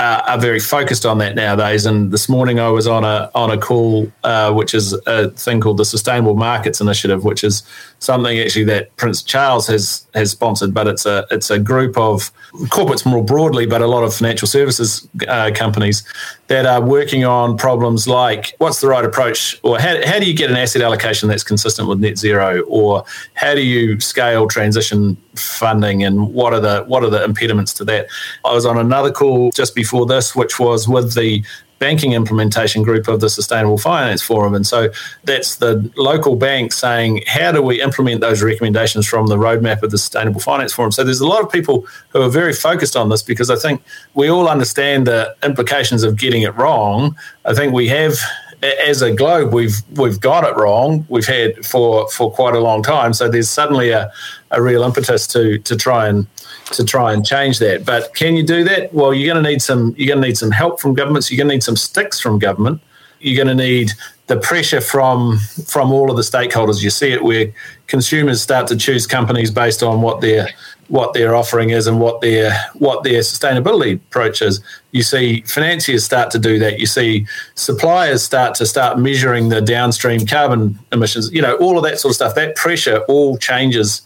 uh, 0.00 0.22
are 0.26 0.38
very 0.38 0.58
focused 0.58 1.04
on 1.04 1.18
that 1.18 1.34
nowadays. 1.34 1.84
And 1.84 2.10
this 2.10 2.26
morning 2.26 2.58
I 2.58 2.70
was 2.70 2.86
on 2.86 3.04
a 3.04 3.30
on 3.34 3.50
a 3.50 3.58
call, 3.58 4.10
uh, 4.24 4.50
which 4.50 4.74
is 4.74 4.94
a 5.06 5.28
thing 5.30 5.60
called 5.60 5.76
the 5.76 5.84
Sustainable 5.84 6.34
Markets 6.34 6.80
Initiative, 6.80 7.22
which 7.22 7.44
is 7.44 7.62
something 7.98 8.38
actually 8.38 8.64
that 8.64 8.96
Prince 8.96 9.22
Charles 9.22 9.66
has 9.66 10.06
has 10.14 10.30
sponsored. 10.30 10.72
But 10.72 10.86
it's 10.86 11.04
a 11.04 11.26
it's 11.30 11.50
a 11.50 11.58
group 11.58 11.98
of 11.98 12.32
corporates 12.70 13.04
more 13.04 13.22
broadly, 13.22 13.66
but 13.66 13.82
a 13.82 13.86
lot 13.86 14.02
of 14.02 14.14
financial 14.14 14.48
services 14.48 15.06
uh, 15.28 15.50
companies 15.54 16.02
that 16.46 16.64
are 16.64 16.80
working 16.80 17.26
on 17.26 17.58
problems 17.58 18.08
like 18.08 18.54
what's 18.56 18.80
the 18.80 18.88
right 18.88 19.04
approach, 19.04 19.60
or 19.62 19.78
how, 19.78 19.94
how 20.06 20.18
do 20.18 20.24
you 20.24 20.34
get 20.34 20.50
an 20.50 20.56
asset 20.56 20.80
allocation 20.80 21.28
that's 21.28 21.44
consistent 21.44 21.88
with 21.88 22.00
net 22.00 22.16
zero, 22.16 22.62
or 22.62 23.04
how 23.34 23.54
do 23.54 23.60
you 23.60 24.00
scale 24.00 24.48
transition 24.48 25.18
funding, 25.36 26.02
and 26.02 26.32
what 26.32 26.54
are 26.54 26.60
the 26.60 26.84
what 26.84 27.04
are 27.04 27.10
the 27.10 27.22
impediments 27.22 27.74
to 27.74 27.84
that? 27.84 28.06
I 28.46 28.54
was 28.54 28.64
on 28.64 28.78
another 28.78 29.12
call 29.12 29.50
just 29.50 29.74
before 29.74 29.89
this, 30.06 30.34
which 30.34 30.58
was 30.58 30.88
with 30.88 31.14
the 31.14 31.44
banking 31.80 32.12
implementation 32.12 32.82
group 32.82 33.08
of 33.08 33.20
the 33.20 33.30
Sustainable 33.30 33.78
Finance 33.78 34.22
Forum. 34.22 34.54
And 34.54 34.66
so 34.66 34.90
that's 35.24 35.56
the 35.56 35.90
local 35.96 36.36
bank 36.36 36.72
saying, 36.72 37.24
how 37.26 37.50
do 37.52 37.62
we 37.62 37.80
implement 37.80 38.20
those 38.20 38.42
recommendations 38.42 39.06
from 39.06 39.28
the 39.28 39.36
roadmap 39.36 39.82
of 39.82 39.90
the 39.90 39.98
Sustainable 39.98 40.40
Finance 40.40 40.74
Forum? 40.74 40.92
So 40.92 41.02
there's 41.02 41.22
a 41.22 41.26
lot 41.26 41.42
of 41.42 41.50
people 41.50 41.86
who 42.10 42.20
are 42.20 42.28
very 42.28 42.52
focused 42.52 42.96
on 42.96 43.08
this 43.08 43.22
because 43.22 43.50
I 43.50 43.56
think 43.56 43.82
we 44.14 44.28
all 44.28 44.46
understand 44.46 45.06
the 45.06 45.34
implications 45.42 46.02
of 46.02 46.16
getting 46.16 46.42
it 46.42 46.54
wrong. 46.54 47.16
I 47.46 47.54
think 47.54 47.72
we 47.72 47.88
have 47.88 48.18
as 48.62 49.00
a 49.00 49.10
globe, 49.10 49.54
we've 49.54 49.80
we've 49.96 50.20
got 50.20 50.44
it 50.44 50.54
wrong. 50.54 51.06
We've 51.08 51.26
had 51.26 51.64
for 51.64 52.08
for 52.10 52.30
quite 52.30 52.54
a 52.54 52.60
long 52.60 52.82
time. 52.82 53.14
So 53.14 53.28
there's 53.28 53.48
suddenly 53.48 53.90
a, 53.90 54.12
a 54.50 54.60
real 54.60 54.82
impetus 54.82 55.26
to 55.28 55.58
to 55.60 55.76
try 55.76 56.08
and 56.08 56.26
to 56.72 56.84
try 56.84 57.12
and 57.12 57.24
change 57.24 57.58
that. 57.58 57.84
But 57.84 58.14
can 58.14 58.36
you 58.36 58.42
do 58.42 58.64
that? 58.64 58.92
Well, 58.92 59.12
you're 59.12 59.32
going 59.32 59.42
to 59.42 59.50
need 59.50 59.62
some 59.62 59.94
you're 59.96 60.08
going 60.08 60.22
to 60.22 60.28
need 60.28 60.38
some 60.38 60.50
help 60.50 60.80
from 60.80 60.94
governments. 60.94 61.30
You're 61.30 61.38
going 61.38 61.48
to 61.48 61.54
need 61.54 61.62
some 61.62 61.76
sticks 61.76 62.20
from 62.20 62.38
government. 62.38 62.80
You're 63.20 63.42
going 63.42 63.56
to 63.56 63.62
need 63.62 63.92
the 64.28 64.36
pressure 64.36 64.80
from 64.80 65.38
from 65.66 65.92
all 65.92 66.10
of 66.10 66.16
the 66.16 66.22
stakeholders. 66.22 66.82
You 66.82 66.90
see 66.90 67.12
it 67.12 67.24
where 67.24 67.52
consumers 67.88 68.40
start 68.40 68.68
to 68.68 68.76
choose 68.76 69.06
companies 69.06 69.50
based 69.50 69.82
on 69.82 70.02
what 70.02 70.20
their 70.20 70.48
what 70.88 71.14
their 71.14 71.36
offering 71.36 71.70
is 71.70 71.86
and 71.86 72.00
what 72.00 72.20
their 72.20 72.52
what 72.74 73.02
their 73.02 73.20
sustainability 73.20 73.94
approach 73.94 74.40
is. 74.40 74.60
You 74.92 75.02
see 75.02 75.42
financiers 75.42 76.04
start 76.04 76.30
to 76.32 76.38
do 76.38 76.58
that. 76.60 76.78
You 76.78 76.86
see 76.86 77.26
suppliers 77.54 78.22
start 78.22 78.54
to 78.56 78.66
start 78.66 78.98
measuring 78.98 79.48
the 79.48 79.60
downstream 79.60 80.26
carbon 80.26 80.78
emissions. 80.92 81.32
You 81.32 81.42
know 81.42 81.56
all 81.56 81.76
of 81.76 81.84
that 81.84 81.98
sort 81.98 82.10
of 82.10 82.16
stuff. 82.16 82.34
That 82.36 82.56
pressure 82.56 82.98
all 83.08 83.36
changes 83.36 84.02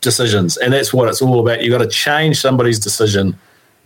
decisions. 0.00 0.56
And 0.56 0.72
that's 0.72 0.92
what 0.92 1.08
it's 1.08 1.22
all 1.22 1.40
about. 1.40 1.62
You've 1.62 1.72
got 1.72 1.84
to 1.84 1.88
change 1.88 2.40
somebody's 2.40 2.78
decision 2.78 3.38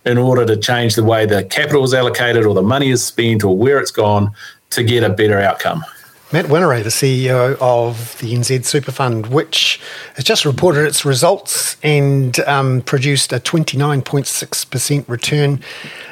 in 0.05 0.19
order 0.19 0.45
to 0.45 0.57
change 0.57 0.95
the 0.95 1.05
way 1.05 1.27
the 1.27 1.45
capital 1.45 1.85
is 1.85 1.95
allocated 1.95 2.45
or 2.45 2.55
the 2.55 2.63
money 2.63 2.91
is 2.91 3.05
spent 3.05 3.43
or 3.43 3.57
where 3.57 3.79
it's 3.79 3.91
gone 3.91 4.33
to 4.71 4.83
get 4.83 5.03
a 5.03 5.09
better 5.09 5.41
outcome. 5.41 5.85
Matt 6.33 6.47
Whineray, 6.47 6.83
the 6.83 6.89
CEO 6.89 7.57
of 7.61 8.19
the 8.19 8.35
NZ 8.35 8.65
Super 8.65 8.91
Fund, 8.91 9.27
which 9.27 9.81
has 10.17 10.25
just 10.25 10.45
reported 10.45 10.85
its 10.85 11.05
results 11.05 11.77
and 11.83 12.41
um, 12.41 12.81
produced 12.83 13.33
a 13.33 13.39
29.6% 13.39 15.09
return. 15.09 15.61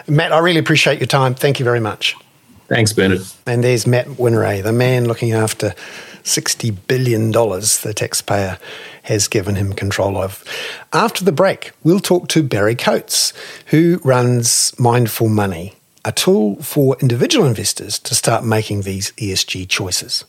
Matt, 0.06 0.32
I 0.32 0.38
really 0.38 0.60
appreciate 0.60 1.00
your 1.00 1.08
time. 1.08 1.34
Thank 1.34 1.58
you 1.58 1.64
very 1.64 1.80
much. 1.80 2.14
Thanks, 2.68 2.92
Bernard. 2.92 3.22
And 3.46 3.64
there's 3.64 3.86
Matt 3.86 4.06
Whineray, 4.06 4.62
the 4.62 4.72
man 4.72 5.06
looking 5.06 5.32
after 5.32 5.74
$60 6.24 6.76
billion 6.86 7.30
the 7.30 7.92
taxpayer 7.94 8.58
has 9.04 9.28
given 9.28 9.56
him 9.56 9.72
control 9.72 10.16
of. 10.16 10.44
After 10.92 11.24
the 11.24 11.32
break, 11.32 11.72
we'll 11.82 12.00
talk 12.00 12.28
to 12.28 12.42
Barry 12.42 12.74
Coates, 12.74 13.32
who 13.66 14.00
runs 14.04 14.78
Mindful 14.78 15.28
Money, 15.28 15.74
a 16.04 16.12
tool 16.12 16.62
for 16.62 16.96
individual 17.00 17.46
investors 17.46 17.98
to 18.00 18.14
start 18.14 18.44
making 18.44 18.82
these 18.82 19.12
ESG 19.12 19.68
choices. 19.68 20.24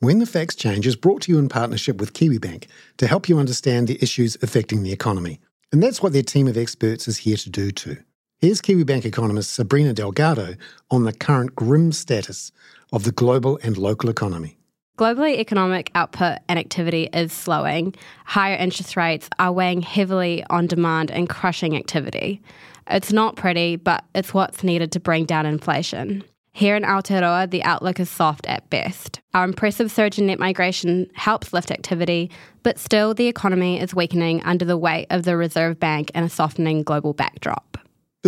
When 0.00 0.20
the 0.20 0.26
Facts 0.26 0.54
Change 0.54 0.86
is 0.86 0.94
brought 0.94 1.22
to 1.22 1.32
you 1.32 1.38
in 1.38 1.48
partnership 1.48 1.98
with 1.98 2.12
KiwiBank 2.12 2.66
to 2.98 3.06
help 3.08 3.28
you 3.28 3.38
understand 3.38 3.88
the 3.88 3.98
issues 4.00 4.36
affecting 4.42 4.84
the 4.84 4.92
economy. 4.92 5.40
And 5.72 5.82
that's 5.82 6.00
what 6.00 6.12
their 6.12 6.22
team 6.22 6.46
of 6.46 6.56
experts 6.56 7.08
is 7.08 7.18
here 7.18 7.36
to 7.36 7.50
do 7.50 7.72
too. 7.72 7.96
Here's 8.38 8.62
KiwiBank 8.62 9.04
economist 9.04 9.52
Sabrina 9.52 9.92
Delgado 9.92 10.54
on 10.92 11.02
the 11.02 11.12
current 11.12 11.56
grim 11.56 11.90
status 11.90 12.52
of 12.92 13.04
the 13.04 13.12
global 13.12 13.58
and 13.62 13.76
local 13.76 14.10
economy. 14.10 14.58
Globally, 14.98 15.36
economic 15.36 15.90
output 15.94 16.38
and 16.48 16.58
activity 16.58 17.08
is 17.12 17.32
slowing. 17.32 17.94
Higher 18.24 18.56
interest 18.56 18.96
rates 18.96 19.28
are 19.38 19.52
weighing 19.52 19.80
heavily 19.80 20.44
on 20.50 20.66
demand 20.66 21.10
and 21.10 21.28
crushing 21.28 21.76
activity. 21.76 22.42
It's 22.88 23.12
not 23.12 23.36
pretty, 23.36 23.76
but 23.76 24.04
it's 24.14 24.34
what's 24.34 24.64
needed 24.64 24.90
to 24.92 25.00
bring 25.00 25.24
down 25.24 25.46
inflation. 25.46 26.24
Here 26.52 26.74
in 26.74 26.82
Aotearoa, 26.82 27.48
the 27.50 27.62
outlook 27.62 28.00
is 28.00 28.10
soft 28.10 28.44
at 28.48 28.68
best. 28.70 29.20
Our 29.34 29.44
impressive 29.44 29.92
surge 29.92 30.18
in 30.18 30.26
net 30.26 30.40
migration 30.40 31.08
helps 31.14 31.52
lift 31.52 31.70
activity, 31.70 32.32
but 32.64 32.80
still 32.80 33.14
the 33.14 33.28
economy 33.28 33.78
is 33.78 33.94
weakening 33.94 34.42
under 34.42 34.64
the 34.64 34.76
weight 34.76 35.06
of 35.10 35.22
the 35.22 35.36
Reserve 35.36 35.78
Bank 35.78 36.10
and 36.14 36.24
a 36.24 36.28
softening 36.28 36.82
global 36.82 37.12
backdrop. 37.12 37.67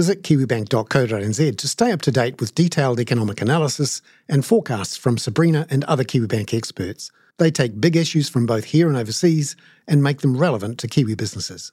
Visit 0.01 0.23
kiwibank.co.nz 0.23 1.59
to 1.59 1.69
stay 1.69 1.93
up 1.93 2.01
to 2.01 2.11
date 2.11 2.41
with 2.41 2.55
detailed 2.55 2.99
economic 2.99 3.43
analysis 3.43 4.01
and 4.31 4.43
forecasts 4.43 4.97
from 4.97 5.19
Sabrina 5.19 5.67
and 5.69 5.85
other 5.85 6.05
Kiwibank 6.05 6.55
experts. 6.55 7.11
They 7.37 7.51
take 7.51 7.83
big 7.83 7.97
issues 7.97 8.27
from 8.31 8.47
both 8.47 8.65
here 8.65 8.89
and 8.89 8.97
overseas 8.97 9.57
and 9.87 10.03
make 10.03 10.23
them 10.23 10.39
relevant 10.39 10.79
to 10.79 10.89
Kiwi 10.89 11.17
businesses. 11.17 11.73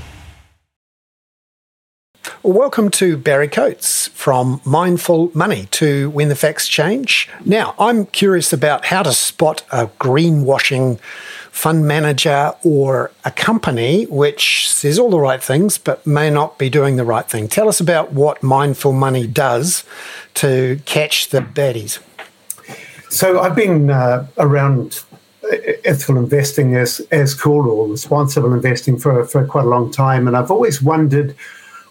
Welcome 2.43 2.89
to 2.91 3.17
Barry 3.17 3.47
Coates 3.47 4.07
from 4.07 4.61
Mindful 4.65 5.29
Money 5.35 5.67
to 5.71 6.09
When 6.09 6.29
the 6.29 6.35
Facts 6.35 6.67
Change. 6.67 7.29
Now, 7.45 7.75
I'm 7.77 8.07
curious 8.07 8.51
about 8.51 8.85
how 8.85 9.03
to 9.03 9.13
spot 9.13 9.63
a 9.71 9.85
greenwashing 9.99 10.99
fund 11.51 11.87
manager 11.87 12.55
or 12.63 13.11
a 13.23 13.29
company 13.29 14.05
which 14.05 14.67
says 14.67 14.97
all 14.97 15.11
the 15.11 15.19
right 15.19 15.43
things 15.43 15.77
but 15.77 16.07
may 16.07 16.31
not 16.31 16.57
be 16.57 16.67
doing 16.67 16.95
the 16.95 17.05
right 17.05 17.29
thing. 17.29 17.47
Tell 17.47 17.69
us 17.69 17.79
about 17.79 18.11
what 18.11 18.41
Mindful 18.41 18.93
Money 18.93 19.27
does 19.27 19.83
to 20.33 20.81
catch 20.85 21.29
the 21.29 21.41
baddies. 21.41 21.99
So, 23.11 23.39
I've 23.39 23.55
been 23.55 23.91
uh, 23.91 24.25
around 24.39 25.03
ethical 25.85 26.17
investing 26.17 26.75
as, 26.75 27.01
as 27.11 27.35
called 27.35 27.67
or 27.67 27.87
responsible 27.87 28.51
investing 28.51 28.97
for, 28.97 29.25
for 29.25 29.45
quite 29.45 29.65
a 29.65 29.69
long 29.69 29.91
time, 29.91 30.27
and 30.27 30.35
I've 30.35 30.49
always 30.49 30.81
wondered 30.81 31.35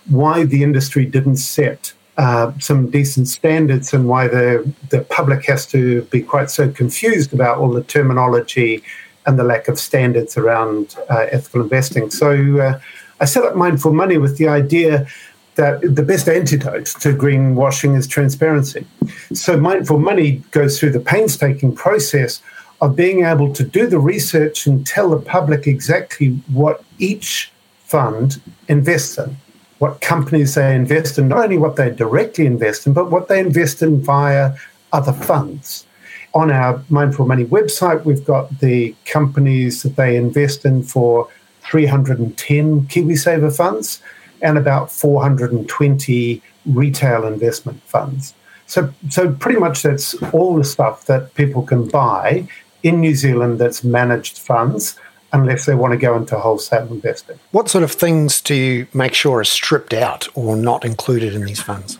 why 0.09 0.45
the 0.45 0.63
industry 0.63 1.07
didn't 1.07 1.37
set 1.37 1.93
uh, 2.17 2.53
some 2.59 2.91
decent 2.91 3.29
standards 3.29 3.95
and 3.95 4.07
why 4.07 4.29
the, 4.29 4.71
the 4.91 5.01
public 5.03 5.47
has 5.47 5.65
to 5.67 6.03
be 6.05 6.21
quite 6.21 6.51
so 6.51 6.71
confused 6.71 7.33
about 7.33 7.59
all 7.59 7.71
the 7.71 7.83
terminology 7.85 8.83
and 9.27 9.39
the 9.39 9.45
lack 9.45 9.69
of 9.69 9.79
standards 9.79 10.37
around 10.37 10.97
uh, 11.09 11.27
ethical 11.31 11.63
investing. 11.63 12.11
So 12.11 12.59
uh, 12.59 12.81
I 13.21 13.25
set 13.25 13.45
up 13.45 13.57
Mindful 13.57 13.93
Money 13.93 14.19
with 14.19 14.39
the 14.39 14.49
idea 14.49 15.07
that 15.55 15.81
the 15.83 16.03
best 16.03 16.29
antidote 16.29 16.87
to 16.87 17.15
greenwashing 17.15 17.97
is 17.97 18.07
transparency. 18.07 18.87
So 19.33 19.59
Mindful 19.59 19.99
Money 19.99 20.43
goes 20.51 20.79
through 20.79 20.91
the 20.91 21.01
painstaking 21.01 21.75
process 21.75 22.43
of 22.81 22.97
being 22.97 23.25
able 23.25 23.53
to 23.53 23.63
do 23.63 23.87
the 23.87 23.99
research 23.99 24.67
and 24.67 24.87
tell 24.87 25.11
the 25.11 25.19
public 25.19 25.67
exactly 25.67 26.31
what 26.53 26.83
each 26.99 27.53
fund 27.85 28.41
invests 28.69 29.19
in 29.19 29.37
what 29.81 30.03
companies 30.03 30.55
they 30.55 30.75
invest 30.75 31.19
in, 31.19 31.29
not 31.29 31.45
only 31.45 31.57
what 31.57 31.77
they 31.77 31.91
directly 31.91 32.45
invest 32.45 32.87
in, 32.87 32.93
but 32.93 33.11
what 33.11 33.29
they 33.29 33.41
invest 33.41 33.81
in 33.81 34.01
via 34.03 34.55
other 34.93 35.13
funds. 35.13 35.87
On 36.35 36.51
our 36.51 36.85
Mindful 36.91 37.27
Money 37.27 37.47
website, 37.47 38.05
we've 38.05 38.25
got 38.25 38.61
the 38.61 38.95
companies 39.07 39.83
that 39.83 39.97
they 39.97 40.17
invest 40.17 40.67
in 40.67 40.83
for 40.83 41.29
310 41.63 42.83
KiwiSaver 42.83 43.57
funds 43.57 44.03
and 44.43 44.59
about 44.59 44.93
420 44.93 46.43
retail 46.67 47.25
investment 47.25 47.83
funds. 47.85 48.35
So, 48.67 48.93
so 49.09 49.33
pretty 49.33 49.59
much 49.59 49.83
that's 49.83 50.15
all 50.35 50.57
the 50.57 50.65
stuff 50.65 51.07
that 51.07 51.33
people 51.35 51.63
can 51.63 51.89
buy 51.89 52.47
in 52.83 53.01
New 53.01 53.15
Zealand 53.15 53.59
that's 53.59 53.83
managed 53.83 54.37
funds 54.37 54.97
unless 55.33 55.67
they 55.67 55.75
want 55.75 55.93
to 55.93 55.97
go 55.97 56.17
into 56.17 56.39
wholesale 56.39 56.89
investing. 56.89 57.39
What 57.53 57.69
sort 57.69 57.85
of 57.85 57.93
things 57.93 58.41
do 58.41 58.55
you 58.55 58.87
make 58.93 59.15
sure 59.15 59.39
are 59.41 59.45
stripped 59.45 59.95
out 59.95 60.29
or 60.35 60.57
not 60.57 60.85
included 60.85 61.35
in 61.35 61.45
these 61.45 61.61
funds? 61.61 61.99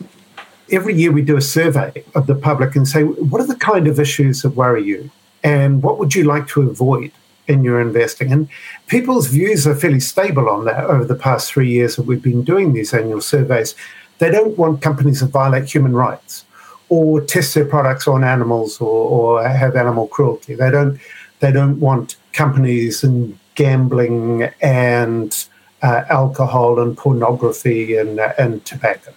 Every 0.71 0.93
year 0.93 1.11
we 1.11 1.21
do 1.21 1.37
a 1.37 1.41
survey 1.41 2.03
of 2.15 2.27
the 2.27 2.35
public 2.35 2.75
and 2.75 2.87
say, 2.87 3.03
what 3.03 3.41
are 3.41 3.47
the 3.47 3.55
kind 3.55 3.87
of 3.87 3.99
issues 3.99 4.41
that 4.41 4.51
worry 4.51 4.83
you? 4.83 5.09
And 5.43 5.81
what 5.83 5.97
would 5.97 6.15
you 6.15 6.23
like 6.23 6.47
to 6.49 6.61
avoid 6.61 7.11
in 7.47 7.63
your 7.63 7.81
investing? 7.81 8.31
And 8.31 8.47
people's 8.87 9.27
views 9.27 9.65
are 9.65 9.75
fairly 9.75 9.99
stable 9.99 10.49
on 10.49 10.65
that 10.65 10.85
over 10.85 11.03
the 11.03 11.15
past 11.15 11.51
three 11.51 11.69
years 11.69 11.95
that 11.95 12.03
we've 12.03 12.21
been 12.21 12.43
doing 12.43 12.73
these 12.73 12.93
annual 12.93 13.21
surveys. 13.21 13.75
They 14.19 14.29
don't 14.29 14.57
want 14.57 14.81
companies 14.81 15.21
that 15.21 15.27
violate 15.27 15.73
human 15.73 15.93
rights 15.93 16.45
or 16.89 17.21
test 17.21 17.55
their 17.55 17.65
products 17.65 18.07
on 18.07 18.23
animals 18.23 18.79
or, 18.79 18.87
or 18.87 19.47
have 19.47 19.75
animal 19.75 20.07
cruelty. 20.07 20.55
They 20.55 20.69
don't 20.69 20.99
they 21.39 21.51
don't 21.51 21.79
want 21.79 22.17
companies 22.33 23.03
and 23.03 23.37
gambling 23.55 24.49
and 24.61 25.45
uh, 25.81 26.03
alcohol 26.09 26.79
and 26.79 26.97
pornography 26.97 27.95
and, 27.97 28.19
uh, 28.19 28.33
and 28.37 28.63
tobacco. 28.65 29.13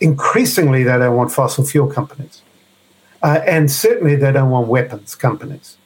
Increasingly, 0.00 0.82
they 0.82 0.98
don't 0.98 1.16
want 1.16 1.32
fossil 1.32 1.64
fuel 1.64 1.90
companies. 1.90 2.42
Uh, 3.22 3.40
and 3.46 3.70
certainly, 3.70 4.16
they 4.16 4.32
don't 4.32 4.50
want 4.50 4.68
weapons 4.68 5.14
companies. 5.14 5.78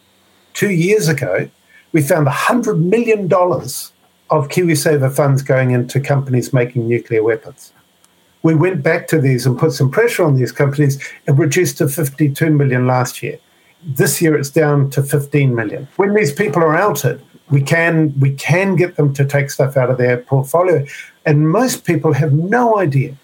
Two 0.54 0.70
years 0.70 1.08
ago, 1.08 1.48
we 1.92 2.02
found 2.02 2.26
$100 2.26 2.82
million 2.82 3.24
of 4.30 4.48
KiwiSaver 4.48 5.14
funds 5.14 5.42
going 5.42 5.70
into 5.70 6.00
companies 6.00 6.52
making 6.52 6.88
nuclear 6.88 7.22
weapons. 7.22 7.72
We 8.42 8.54
went 8.54 8.82
back 8.82 9.08
to 9.08 9.20
these 9.20 9.46
and 9.46 9.58
put 9.58 9.72
some 9.72 9.90
pressure 9.90 10.24
on 10.24 10.36
these 10.36 10.52
companies 10.52 11.02
and 11.26 11.38
reduced 11.38 11.78
to 11.78 11.88
52 11.88 12.50
million 12.50 12.86
last 12.86 13.22
year. 13.22 13.38
This 13.82 14.20
year 14.20 14.36
it's 14.36 14.50
down 14.50 14.90
to 14.90 15.02
15 15.02 15.54
million. 15.54 15.88
When 15.96 16.14
these 16.14 16.32
people 16.32 16.62
are 16.62 16.76
outed, 16.76 17.22
we 17.50 17.62
can 17.62 18.12
we 18.18 18.34
can 18.34 18.76
get 18.76 18.96
them 18.96 19.14
to 19.14 19.24
take 19.24 19.50
stuff 19.50 19.76
out 19.76 19.90
of 19.90 19.98
their 19.98 20.18
portfolio. 20.18 20.84
And 21.24 21.50
most 21.50 21.84
people 21.84 22.12
have 22.14 22.32
no 22.32 22.78
idea. 22.78 23.14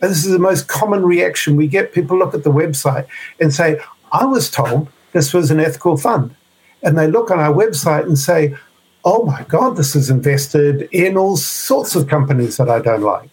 And 0.00 0.10
this 0.10 0.24
is 0.24 0.32
the 0.32 0.38
most 0.38 0.68
common 0.68 1.04
reaction 1.04 1.56
we 1.56 1.66
get. 1.66 1.92
People 1.92 2.18
look 2.18 2.34
at 2.34 2.44
the 2.44 2.52
website 2.52 3.06
and 3.40 3.52
say, 3.52 3.80
I 4.12 4.24
was 4.24 4.50
told 4.50 4.88
this 5.12 5.32
was 5.32 5.50
an 5.50 5.60
ethical 5.60 5.96
fund. 5.96 6.34
And 6.82 6.98
they 6.98 7.08
look 7.08 7.30
on 7.30 7.40
our 7.40 7.52
website 7.52 8.04
and 8.04 8.18
say, 8.18 8.54
oh 9.04 9.24
my 9.24 9.44
God, 9.48 9.76
this 9.76 9.96
is 9.96 10.10
invested 10.10 10.88
in 10.92 11.16
all 11.16 11.36
sorts 11.36 11.94
of 11.94 12.08
companies 12.08 12.56
that 12.58 12.68
I 12.68 12.80
don't 12.80 13.02
like. 13.02 13.30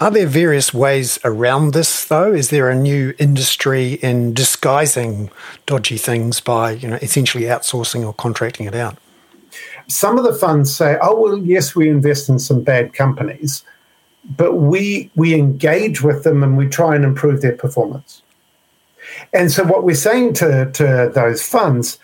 Are 0.00 0.10
there 0.10 0.26
various 0.26 0.72
ways 0.74 1.18
around 1.24 1.72
this, 1.72 2.04
though? 2.04 2.32
Is 2.32 2.50
there 2.50 2.70
a 2.70 2.74
new 2.74 3.14
industry 3.18 3.94
in 3.94 4.34
disguising 4.34 5.30
dodgy 5.66 5.96
things 5.96 6.40
by, 6.40 6.72
you 6.72 6.88
know, 6.88 6.98
essentially 7.02 7.44
outsourcing 7.44 8.04
or 8.04 8.12
contracting 8.12 8.66
it 8.66 8.74
out? 8.74 8.96
Some 9.88 10.18
of 10.18 10.24
the 10.24 10.34
funds 10.34 10.74
say, 10.74 10.96
"Oh, 11.02 11.20
well, 11.20 11.38
yes, 11.38 11.74
we 11.74 11.88
invest 11.88 12.28
in 12.28 12.38
some 12.38 12.62
bad 12.62 12.94
companies, 12.94 13.64
but 14.36 14.54
we 14.54 15.10
we 15.16 15.34
engage 15.34 16.02
with 16.02 16.24
them 16.24 16.42
and 16.42 16.56
we 16.56 16.66
try 16.66 16.94
and 16.94 17.04
improve 17.04 17.42
their 17.42 17.56
performance." 17.56 18.22
And 19.32 19.50
so, 19.50 19.64
what 19.64 19.84
we're 19.84 19.94
saying 19.94 20.34
to 20.34 20.70
to 20.72 21.10
those 21.12 21.42
funds, 21.42 21.98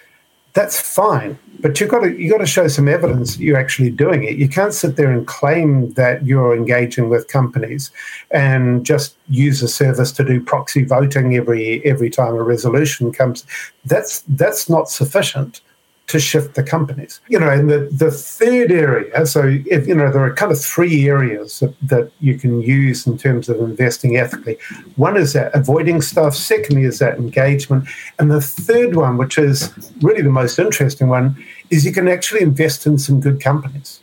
that's 0.55 0.81
fine 0.81 1.39
but 1.61 1.81
you've 1.81 1.91
got 1.91 2.01
to 2.01 2.17
you 2.17 2.31
got 2.31 2.39
to 2.39 2.47
show 2.47 2.69
some 2.69 2.89
evidence 2.89 3.37
that 3.37 3.43
you're 3.43 3.59
actually 3.59 3.91
doing 3.91 4.25
it. 4.25 4.37
You 4.37 4.49
can't 4.49 4.73
sit 4.73 4.97
there 4.97 5.11
and 5.11 5.27
claim 5.27 5.93
that 5.95 6.25
you're 6.25 6.57
engaging 6.57 7.09
with 7.09 7.29
companies 7.29 7.91
and 8.31 8.87
just 8.87 9.17
use 9.29 9.63
a 9.63 9.69
service 9.69 10.13
to 10.13 10.25
do 10.25 10.41
proxy 10.41 10.85
voting 10.85 11.37
every 11.37 11.85
every 11.85 12.11
time 12.11 12.35
a 12.35 12.43
resolution 12.43 13.13
comes. 13.13 13.45
That's 13.85 14.21
that's 14.29 14.69
not 14.69 14.89
sufficient 14.89 15.61
to 16.09 16.19
shift 16.19 16.55
the 16.55 16.63
companies. 16.63 17.21
You 17.29 17.39
know, 17.39 17.51
and 17.51 17.71
the, 17.71 17.89
the 17.93 18.11
third 18.11 18.73
area, 18.73 19.27
so 19.27 19.43
if 19.67 19.87
you 19.87 19.95
know, 19.95 20.11
there 20.11 20.25
are 20.25 20.35
kind 20.35 20.51
of 20.51 20.61
three 20.61 21.09
areas 21.09 21.61
that, 21.61 21.75
that 21.83 22.11
you 22.21 22.39
can 22.39 22.61
use 22.63 23.07
in 23.07 23.17
terms 23.19 23.49
of 23.49 23.61
investing 23.61 24.17
ethically. 24.17 24.59
One 24.97 25.17
is 25.17 25.35
that 25.35 25.55
avoiding 25.55 26.01
stuff, 26.01 26.35
secondly 26.35 26.85
is 26.85 26.99
that 26.99 27.19
engagement. 27.19 27.89
And 28.19 28.31
the 28.31 28.41
third 28.41 28.97
one, 28.97 29.19
which 29.19 29.39
is 29.39 29.73
really 30.01 30.23
the 30.23 30.31
most 30.31 30.59
interesting 30.59 31.09
one, 31.09 31.37
is 31.71 31.85
you 31.85 31.93
can 31.93 32.09
actually 32.09 32.43
invest 32.43 32.87
in 32.87 32.99
some 32.99 33.21
good 33.21 33.41
companies. 33.41 34.01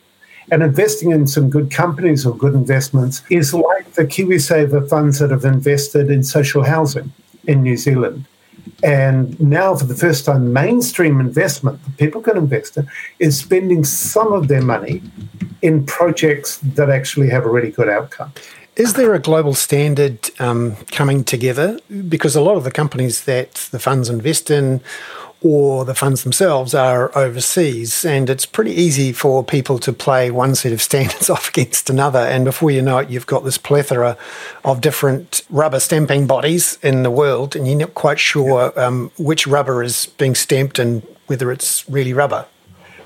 And 0.51 0.61
investing 0.61 1.11
in 1.11 1.25
some 1.25 1.49
good 1.49 1.71
companies 1.71 2.23
or 2.23 2.37
good 2.37 2.53
investments 2.53 3.23
is 3.31 3.51
like 3.51 3.93
the 3.93 4.05
KiwiSaver 4.05 4.87
funds 4.87 5.17
that 5.17 5.31
have 5.31 5.43
invested 5.43 6.11
in 6.11 6.23
social 6.23 6.63
housing 6.63 7.11
in 7.47 7.63
New 7.63 7.77
Zealand 7.77 8.25
and 8.83 9.39
now, 9.39 9.75
for 9.75 9.85
the 9.85 9.95
first 9.95 10.25
time, 10.25 10.53
mainstream 10.53 11.19
investment 11.19 11.83
that 11.83 11.97
people 11.97 12.21
can 12.21 12.37
invest 12.37 12.77
in 12.77 12.87
is 13.19 13.37
spending 13.37 13.83
some 13.83 14.33
of 14.33 14.47
their 14.47 14.61
money 14.61 15.01
in 15.61 15.85
projects 15.85 16.57
that 16.57 16.89
actually 16.89 17.29
have 17.29 17.45
a 17.45 17.49
really 17.49 17.71
good 17.71 17.89
outcome. 17.89 18.31
Is 18.75 18.93
there 18.93 19.13
a 19.13 19.19
global 19.19 19.53
standard 19.53 20.29
um, 20.39 20.75
coming 20.91 21.23
together? 21.23 21.79
Because 22.09 22.35
a 22.35 22.41
lot 22.41 22.57
of 22.57 22.65
the 22.65 22.71
companies 22.71 23.23
that 23.23 23.53
the 23.71 23.79
funds 23.79 24.09
invest 24.09 24.51
in 24.51 24.81
or 25.45 25.85
the 25.85 25.93
funds 25.93 26.23
themselves 26.23 26.73
are 26.73 27.15
overseas. 27.15 28.03
And 28.03 28.31
it's 28.31 28.47
pretty 28.47 28.71
easy 28.71 29.11
for 29.11 29.43
people 29.43 29.77
to 29.77 29.93
play 29.93 30.31
one 30.31 30.55
set 30.55 30.71
of 30.71 30.81
standards 30.81 31.29
off 31.29 31.49
against 31.49 31.87
another. 31.87 32.17
And 32.17 32.45
before 32.45 32.71
you 32.71 32.81
know 32.81 32.97
it, 32.97 33.11
you've 33.11 33.27
got 33.27 33.43
this 33.43 33.59
plethora 33.59 34.17
of 34.63 34.81
different 34.81 35.43
rubber 35.51 35.79
stamping 35.79 36.25
bodies 36.25 36.79
in 36.81 37.03
the 37.03 37.11
world, 37.11 37.55
and 37.55 37.67
you're 37.67 37.77
not 37.77 37.93
quite 37.93 38.17
sure 38.17 38.73
um, 38.79 39.11
which 39.19 39.45
rubber 39.45 39.83
is 39.83 40.07
being 40.17 40.33
stamped 40.33 40.79
and 40.79 41.03
whether 41.27 41.51
it's 41.51 41.87
really 41.87 42.11
rubber. 42.11 42.47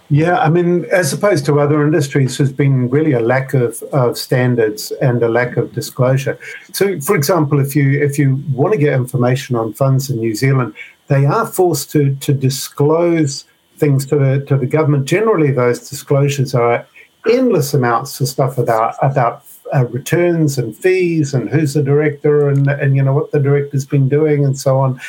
Yeah, 0.09 0.39
I 0.39 0.49
mean, 0.49 0.85
as 0.85 1.11
opposed 1.11 1.45
to 1.47 1.59
other 1.59 1.83
industries, 1.83 2.37
there's 2.37 2.53
been 2.53 2.89
really 2.89 3.11
a 3.11 3.19
lack 3.19 3.53
of, 3.53 3.83
of 3.91 4.17
standards 4.17 4.91
and 5.01 5.21
a 5.21 5.27
lack 5.27 5.57
of 5.57 5.73
disclosure. 5.73 6.39
So, 6.71 6.99
for 7.01 7.15
example, 7.15 7.59
if 7.59 7.75
you 7.75 8.01
if 8.01 8.17
you 8.17 8.41
want 8.53 8.73
to 8.73 8.79
get 8.79 8.93
information 8.93 9.55
on 9.55 9.73
funds 9.73 10.09
in 10.09 10.17
New 10.17 10.33
Zealand, 10.33 10.73
they 11.09 11.25
are 11.25 11.45
forced 11.45 11.91
to, 11.91 12.15
to 12.15 12.33
disclose 12.33 13.45
things 13.77 14.05
to 14.07 14.15
the, 14.15 14.45
to 14.45 14.57
the 14.57 14.65
government. 14.65 15.05
Generally, 15.05 15.51
those 15.51 15.89
disclosures 15.89 16.55
are 16.55 16.87
endless 17.29 17.73
amounts 17.73 18.21
of 18.21 18.27
stuff 18.27 18.57
about 18.57 18.95
about 19.01 19.43
uh, 19.75 19.85
returns 19.87 20.57
and 20.57 20.75
fees 20.75 21.33
and 21.33 21.49
who's 21.49 21.73
the 21.73 21.83
director 21.83 22.47
and 22.47 22.67
and 22.67 22.95
you 22.95 23.03
know 23.03 23.13
what 23.13 23.31
the 23.31 23.39
director's 23.39 23.85
been 23.85 24.07
doing 24.07 24.45
and 24.45 24.57
so 24.57 24.79
on, 24.79 24.99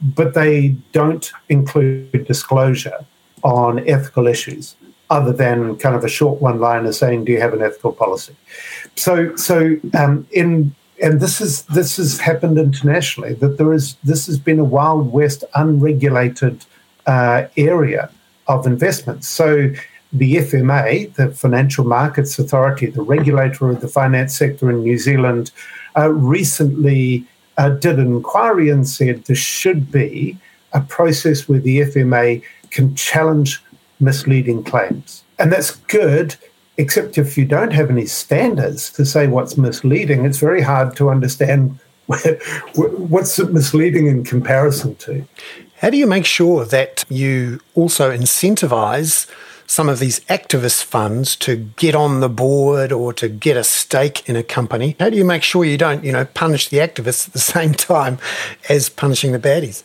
but 0.00 0.34
they 0.34 0.68
don't 0.92 1.32
include 1.48 2.26
disclosure 2.26 3.04
on 3.42 3.86
ethical 3.88 4.26
issues 4.26 4.76
other 5.10 5.32
than 5.32 5.76
kind 5.76 5.94
of 5.94 6.04
a 6.04 6.08
short 6.08 6.40
one 6.40 6.60
liner 6.60 6.92
saying, 6.92 7.24
"Do 7.24 7.32
you 7.32 7.40
have 7.40 7.54
an 7.54 7.62
ethical 7.62 7.92
policy?" 7.92 8.36
So, 8.96 9.34
so 9.36 9.76
um, 9.98 10.26
in 10.30 10.74
and 11.02 11.20
this 11.20 11.40
is 11.40 11.62
this 11.62 11.96
has 11.96 12.20
happened 12.20 12.58
internationally 12.58 13.34
that 13.34 13.58
there 13.58 13.72
is 13.72 13.96
this 14.04 14.26
has 14.26 14.38
been 14.38 14.58
a 14.58 14.64
wild 14.64 15.12
west 15.12 15.44
unregulated 15.54 16.64
uh, 17.06 17.46
area 17.56 18.10
of 18.46 18.66
investment. 18.66 19.24
So 19.24 19.72
the 20.12 20.36
FMA, 20.36 21.12
the 21.14 21.30
Financial 21.32 21.84
Markets 21.84 22.38
Authority, 22.38 22.86
the 22.86 23.02
regulator 23.02 23.68
of 23.68 23.80
the 23.80 23.88
finance 23.88 24.36
sector 24.36 24.70
in 24.70 24.82
New 24.82 24.98
Zealand, 24.98 25.50
uh, 25.96 26.10
recently 26.12 27.26
uh, 27.56 27.70
did 27.70 27.98
an 27.98 28.06
inquiry 28.06 28.68
and 28.68 28.88
said 28.88 29.24
there 29.24 29.36
should 29.36 29.90
be 29.90 30.38
a 30.72 30.80
process 30.80 31.48
where 31.48 31.60
the 31.60 31.80
FMA 31.80 32.42
can 32.70 32.94
challenge 32.94 33.62
misleading 34.00 34.62
claims. 34.62 35.24
And 35.38 35.52
that's 35.52 35.72
good, 35.72 36.36
except 36.76 37.18
if 37.18 37.38
you 37.38 37.44
don't 37.44 37.72
have 37.72 37.90
any 37.90 38.06
standards 38.06 38.90
to 38.92 39.04
say 39.04 39.26
what's 39.26 39.56
misleading, 39.56 40.24
it's 40.24 40.38
very 40.38 40.62
hard 40.62 40.96
to 40.96 41.10
understand 41.10 41.78
what's 42.74 43.38
misleading 43.38 44.06
in 44.06 44.24
comparison 44.24 44.94
to. 44.96 45.24
How 45.78 45.90
do 45.90 45.96
you 45.96 46.06
make 46.06 46.26
sure 46.26 46.64
that 46.64 47.04
you 47.08 47.60
also 47.74 48.10
incentivize 48.10 49.30
some 49.66 49.88
of 49.88 49.98
these 49.98 50.20
activist 50.20 50.84
funds 50.84 51.36
to 51.36 51.56
get 51.56 51.94
on 51.94 52.20
the 52.20 52.28
board 52.28 52.92
or 52.92 53.12
to 53.14 53.28
get 53.28 53.56
a 53.56 53.64
stake 53.64 54.28
in 54.28 54.36
a 54.36 54.42
company? 54.42 54.96
How 55.00 55.10
do 55.10 55.16
you 55.16 55.24
make 55.24 55.42
sure 55.42 55.64
you 55.64 55.78
don't, 55.78 56.04
you 56.04 56.12
know, 56.12 56.24
punish 56.26 56.68
the 56.68 56.78
activists 56.78 57.26
at 57.28 57.32
the 57.32 57.38
same 57.54 57.74
time 57.74 58.18
as 58.68 58.88
punishing 58.88 59.32
the 59.32 59.38
baddies? 59.38 59.84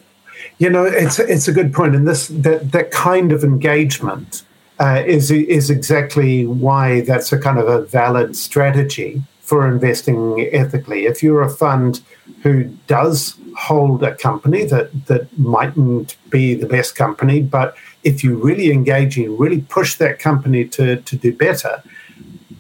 You 0.58 0.70
know, 0.70 0.86
it's 0.86 1.20
it's 1.20 1.48
a 1.48 1.52
good 1.52 1.74
point, 1.74 1.96
and 1.96 2.08
this 2.08 2.28
that 2.30 2.72
that 2.72 2.92
kind 2.92 3.32
of 3.32 3.44
engagement 3.44 4.44
uh, 4.80 5.04
is 5.06 5.30
is 5.32 5.70
exactly 5.70 6.48
why 6.48 7.02
that's 7.02 7.32
a 7.32 7.40
kind 7.40 7.60
of 7.60 7.68
a 7.68 7.82
valid 7.82 8.36
strategy 8.36 9.22
for 9.42 9.68
investing 9.68 10.48
ethically. 10.54 11.06
If 11.06 11.22
you're 11.24 11.42
a 11.42 11.50
fund 11.50 12.02
who 12.44 12.66
does 12.88 13.36
hold 13.58 14.04
a 14.04 14.16
company 14.16 14.64
that 14.66 15.08
that 15.08 15.38
mightn't 15.38 16.16
be 16.30 16.56
the 16.56 16.68
best 16.68 16.96
company, 16.96 17.42
but 17.42 17.76
if 18.04 18.24
you 18.24 18.36
really 18.36 18.72
engage 18.72 19.18
and 19.18 19.38
really 19.40 19.62
push 19.62 19.96
that 19.96 20.20
company 20.20 20.66
to, 20.66 20.98
to 20.98 21.16
do 21.18 21.34
better, 21.34 21.84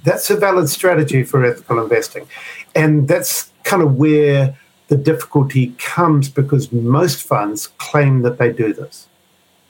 that's 0.04 0.30
a 0.30 0.36
valid 0.36 0.70
strategy 0.70 1.24
for 1.24 1.46
ethical 1.46 1.82
investing. 1.82 2.28
And 2.76 3.08
that's 3.08 3.52
kind 3.64 3.82
of 3.82 3.96
where 3.96 4.58
the 4.88 4.98
difficulty 4.98 5.76
comes 5.78 6.30
because 6.30 6.72
most 6.72 7.24
funds 7.24 7.68
claim 7.78 8.24
that 8.24 8.38
they 8.38 8.52
do 8.52 8.74
this. 8.74 9.08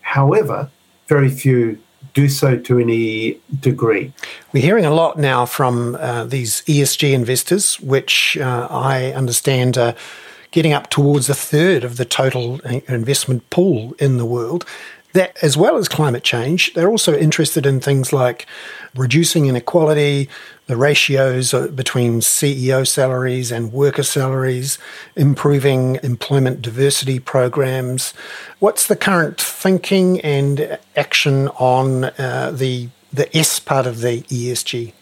However, 0.02 0.72
very 1.08 1.30
few 1.30 1.80
do 2.20 2.28
so 2.28 2.58
to 2.58 2.80
any 2.80 3.40
degree. 3.60 4.12
We're 4.52 4.64
hearing 4.64 4.86
a 4.86 4.94
lot 4.94 5.18
now 5.18 5.46
from 5.46 5.96
uh, 5.96 6.26
these 6.26 6.62
ESG 6.64 7.14
investors, 7.14 7.80
which 7.80 8.38
uh, 8.38 8.68
I 8.70 9.14
understand 9.14 9.78
are 9.78 9.96
getting 10.52 10.74
up 10.74 10.90
towards 10.90 11.30
a 11.30 11.34
third 11.34 11.84
of 11.84 11.96
the 11.96 12.06
total 12.06 12.60
uh, 12.66 12.82
investment 12.88 13.50
pool 13.50 13.94
in 14.00 14.18
the 14.18 14.26
world 14.26 14.66
that 15.14 15.38
as 15.42 15.56
well 15.58 15.78
as 15.78 15.88
climate 15.88 16.24
change, 16.24 16.74
they're 16.74 16.90
also 16.90 17.18
interested 17.18 17.66
in 17.66 17.80
things 17.80 18.12
like 18.12 18.46
reducing 18.96 19.46
inequality, 19.46 20.30
the 20.70 20.78
ratios 20.78 21.52
between 21.74 22.22
CEO 22.22 22.88
salaries 22.88 23.52
and 23.52 23.74
worker 23.74 24.04
salaries, 24.04 24.78
improving 25.16 26.00
employment 26.04 26.62
diversity 26.62 27.20
programs. 27.20 28.14
What's 28.60 28.86
the 28.86 28.96
current 28.96 29.42
thinking 29.42 30.22
and 30.22 30.78
action 30.96 31.48
on 31.58 32.04
uh, 32.04 32.52
the 32.54 32.90
the 33.12 33.36
S 33.36 33.60
part 33.60 33.88
of 33.88 34.02
the 34.02 34.22
ESG? 34.22 34.94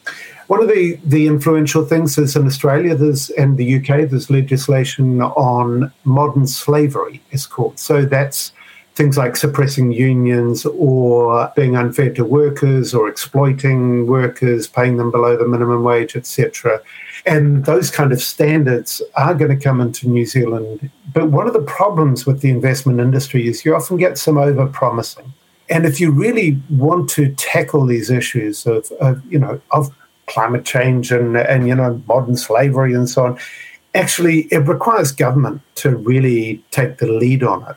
One 0.48 0.62
of 0.62 0.70
the, 0.70 0.98
the 1.04 1.28
influential 1.28 1.84
things 1.84 2.18
is 2.18 2.38
in 2.38 2.48
Australia 2.48 2.96
there's 2.96 3.30
and 3.32 3.58
the 3.58 3.76
UK 3.76 4.10
there's 4.10 4.30
legislation 4.30 5.22
on 5.22 5.92
modern 6.06 6.48
slavery, 6.48 7.22
it's 7.32 7.46
called. 7.46 7.78
So 7.78 8.06
that's 8.06 8.54
things 8.98 9.16
like 9.16 9.36
suppressing 9.36 9.92
unions 9.92 10.66
or 10.66 11.54
being 11.56 11.76
unfair 11.78 12.12
to 12.12 12.26
workers 12.26 12.96
or 12.96 13.08
exploiting 13.08 14.08
workers, 14.08 14.66
paying 14.66 14.98
them 14.98 15.12
below 15.12 15.38
the 15.38 15.48
minimum 15.48 15.84
wage, 15.84 16.16
etc. 16.16 16.82
And 17.24 17.66
those 17.66 17.92
kind 17.92 18.12
of 18.12 18.24
standards 18.24 19.04
are 19.16 19.36
going 19.36 19.56
to 19.56 19.64
come 19.64 19.82
into 19.82 20.10
New 20.10 20.26
Zealand. 20.26 20.90
But 21.14 21.30
one 21.30 21.46
of 21.46 21.54
the 21.54 21.62
problems 21.62 22.26
with 22.26 22.42
the 22.42 22.50
investment 22.50 23.00
industry 23.00 23.48
is 23.48 23.64
you 23.64 23.76
often 23.76 23.98
get 23.98 24.18
some 24.18 24.40
over 24.40 24.66
promising. 24.66 25.32
And 25.70 25.86
if 25.86 26.02
you 26.02 26.12
really 26.12 26.60
want 26.72 27.08
to 27.12 27.32
tackle 27.36 27.86
these 27.86 28.10
issues 28.10 28.66
of, 28.66 28.92
of 28.94 29.24
you 29.32 29.38
know, 29.38 29.62
of 29.72 29.96
climate 30.26 30.66
change 30.66 31.12
and, 31.12 31.38
and, 31.38 31.68
you 31.68 31.76
know, 31.76 32.02
modern 32.08 32.36
slavery 32.36 32.96
and 32.96 33.08
so 33.08 33.26
on, 33.26 33.40
actually 33.94 34.48
it 34.50 34.68
requires 34.68 35.12
government 35.12 35.62
to 35.76 35.96
really 35.96 36.64
take 36.72 36.98
the 36.98 37.08
lead 37.08 37.44
on 37.44 37.62
it. 37.70 37.76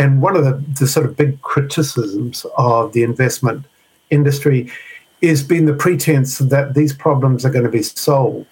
And 0.00 0.22
one 0.22 0.34
of 0.34 0.44
the, 0.44 0.64
the 0.80 0.86
sort 0.86 1.04
of 1.04 1.14
big 1.14 1.42
criticisms 1.42 2.46
of 2.56 2.94
the 2.94 3.02
investment 3.02 3.66
industry 4.08 4.72
is 5.20 5.42
been 5.42 5.66
the 5.66 5.74
pretense 5.74 6.38
that 6.38 6.72
these 6.72 6.94
problems 6.94 7.44
are 7.44 7.50
going 7.50 7.66
to 7.66 7.70
be 7.70 7.82
solved 7.82 8.46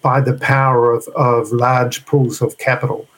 by 0.00 0.20
the 0.20 0.34
power 0.34 0.94
of, 0.94 1.08
of 1.16 1.50
large 1.50 2.06
pools 2.06 2.40
of 2.40 2.56
capital. 2.58 3.08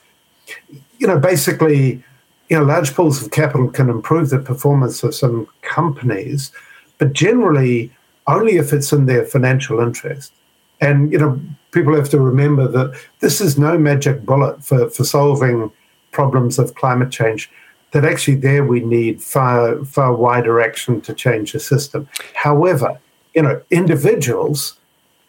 You 0.96 1.06
know, 1.06 1.18
basically, 1.18 2.02
you 2.48 2.58
know, 2.58 2.64
large 2.64 2.94
pools 2.94 3.22
of 3.22 3.30
capital 3.30 3.68
can 3.68 3.90
improve 3.90 4.30
the 4.30 4.38
performance 4.38 5.02
of 5.02 5.14
some 5.14 5.46
companies, 5.60 6.52
but 6.96 7.12
generally 7.12 7.92
only 8.26 8.56
if 8.56 8.72
it's 8.72 8.94
in 8.94 9.04
their 9.04 9.26
financial 9.26 9.78
interest. 9.80 10.32
And, 10.80 11.12
you 11.12 11.18
know, 11.18 11.38
people 11.72 11.94
have 11.94 12.08
to 12.08 12.18
remember 12.18 12.66
that 12.66 12.98
this 13.20 13.42
is 13.42 13.58
no 13.58 13.76
magic 13.76 14.24
bullet 14.24 14.64
for, 14.64 14.88
for 14.88 15.04
solving 15.04 15.70
problems 16.12 16.58
of 16.58 16.74
climate 16.76 17.10
change 17.10 17.50
that 17.94 18.04
actually 18.04 18.34
there 18.34 18.64
we 18.64 18.80
need 18.80 19.22
far 19.22 19.82
far 19.84 20.12
wider 20.12 20.60
action 20.60 21.00
to 21.00 21.14
change 21.14 21.52
the 21.52 21.60
system. 21.60 22.08
However, 22.34 22.98
you 23.34 23.42
know, 23.42 23.62
individuals 23.70 24.76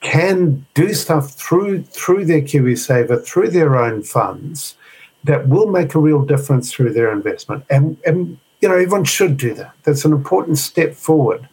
can 0.01 0.65
do 0.73 0.95
stuff 0.95 1.32
through 1.34 1.84
through 1.84 2.25
their 2.25 2.41
KiwiSaver, 2.41 3.23
through 3.23 3.49
their 3.51 3.78
own 3.78 4.01
funds, 4.01 4.75
that 5.23 5.47
will 5.47 5.67
make 5.67 5.93
a 5.93 5.99
real 5.99 6.25
difference 6.25 6.73
through 6.73 6.93
their 6.93 7.12
investment. 7.13 7.63
And 7.69 7.97
and 8.04 8.39
you 8.62 8.67
know, 8.67 8.75
everyone 8.75 9.04
should 9.04 9.38
do 9.38 9.54
that. 9.54 9.73
That's 9.84 10.04
an 10.04 10.12
important 10.12 10.58
step 10.58 10.95
forward. 10.95 11.47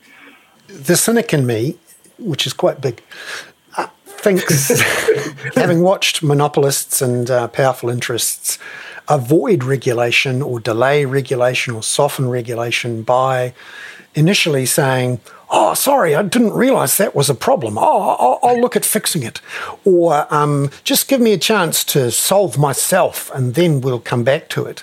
The 0.69 0.97
cynic 0.97 1.35
in 1.35 1.45
me, 1.45 1.77
which 2.19 2.47
is 2.47 2.55
quite 2.55 2.81
big, 2.81 3.03
uh, 3.77 3.89
thinks, 4.07 4.81
having 5.57 5.83
watched 5.83 6.23
monopolists 6.23 7.03
and 7.03 7.31
uh, 7.31 7.49
powerful 7.49 7.91
interests 7.91 8.59
avoid 9.09 9.65
regulation 9.65 10.43
or 10.43 10.61
delay 10.61 11.05
regulation 11.05 11.75
or 11.75 11.83
soften 11.83 12.29
regulation 12.29 13.03
by 13.03 13.55
initially 14.15 14.67
saying, 14.67 15.21
oh, 15.51 15.75
sorry, 15.75 16.15
I 16.15 16.23
didn't 16.23 16.53
realize 16.53 16.97
that 16.97 17.15
was 17.15 17.29
a 17.29 17.35
problem. 17.35 17.77
Oh, 17.79 18.17
I'll, 18.19 18.39
I'll 18.43 18.61
look 18.61 18.77
at 18.77 18.85
fixing 18.85 19.23
it. 19.23 19.41
Or 19.85 20.27
um, 20.33 20.71
just 20.85 21.09
give 21.09 21.21
me 21.21 21.33
a 21.33 21.39
chance 21.39 21.85
to 21.85 22.11
solve 22.11 22.59
myself 22.59 23.31
and 23.35 23.55
then 23.55 23.81
we'll 23.81 24.01
come 24.01 24.25
back 24.25 24.49
to 24.51 24.65
it. 24.65 24.83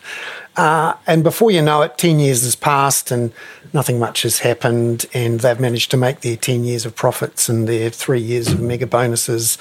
Uh, 0.56 0.94
and 1.08 1.24
before 1.24 1.52
you 1.52 1.62
know 1.62 1.82
it, 1.82 1.98
10 1.98 2.20
years 2.20 2.44
has 2.44 2.56
passed 2.56 3.12
and 3.12 3.32
nothing 3.74 4.00
much 4.00 4.24
has 4.24 4.40
happened, 4.40 5.06
and 5.14 5.40
they've 5.42 5.60
managed 5.60 5.92
to 5.92 5.98
make 5.98 6.22
their 6.22 6.36
10 6.36 6.64
years 6.64 6.86
of 6.86 6.96
profits 6.96 7.50
and 7.50 7.68
their 7.68 7.90
three 7.90 8.20
years 8.20 8.50
of 8.50 8.60
mega 8.60 8.88
bonuses. 8.88 9.58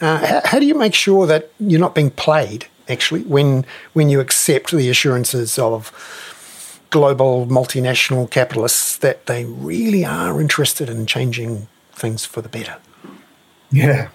Uh, 0.00 0.26
how, 0.26 0.40
how 0.44 0.58
do 0.58 0.66
you 0.66 0.74
make 0.74 0.94
sure 0.94 1.26
that 1.26 1.50
you're 1.60 1.80
not 1.80 1.94
being 1.94 2.10
played? 2.10 2.66
Actually, 2.88 3.22
when 3.22 3.64
when 3.92 4.08
you 4.08 4.20
accept 4.20 4.70
the 4.70 4.88
assurances 4.88 5.58
of 5.58 5.92
global 6.90 7.46
multinational 7.46 8.30
capitalists 8.30 8.98
that 8.98 9.26
they 9.26 9.46
really 9.46 10.04
are 10.04 10.40
interested 10.40 10.90
in 10.90 11.06
changing 11.06 11.66
things 11.92 12.24
for 12.24 12.42
the 12.42 12.48
better. 12.48 12.76
Yeah, 13.70 14.08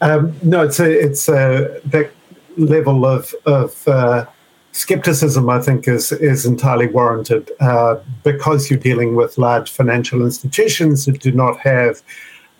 um, 0.00 0.34
no, 0.42 0.62
it's 0.62 0.78
a, 0.78 0.90
it's 0.90 1.28
a, 1.28 1.80
that 1.86 2.10
level 2.56 3.04
of 3.04 3.34
of 3.44 3.88
uh, 3.88 4.26
skepticism. 4.72 5.50
I 5.50 5.60
think 5.60 5.88
is 5.88 6.12
is 6.12 6.46
entirely 6.46 6.86
warranted 6.86 7.50
uh, 7.60 7.96
because 8.22 8.70
you're 8.70 8.78
dealing 8.78 9.16
with 9.16 9.38
large 9.38 9.70
financial 9.70 10.22
institutions 10.22 11.06
that 11.06 11.20
do 11.20 11.32
not 11.32 11.58
have 11.58 12.02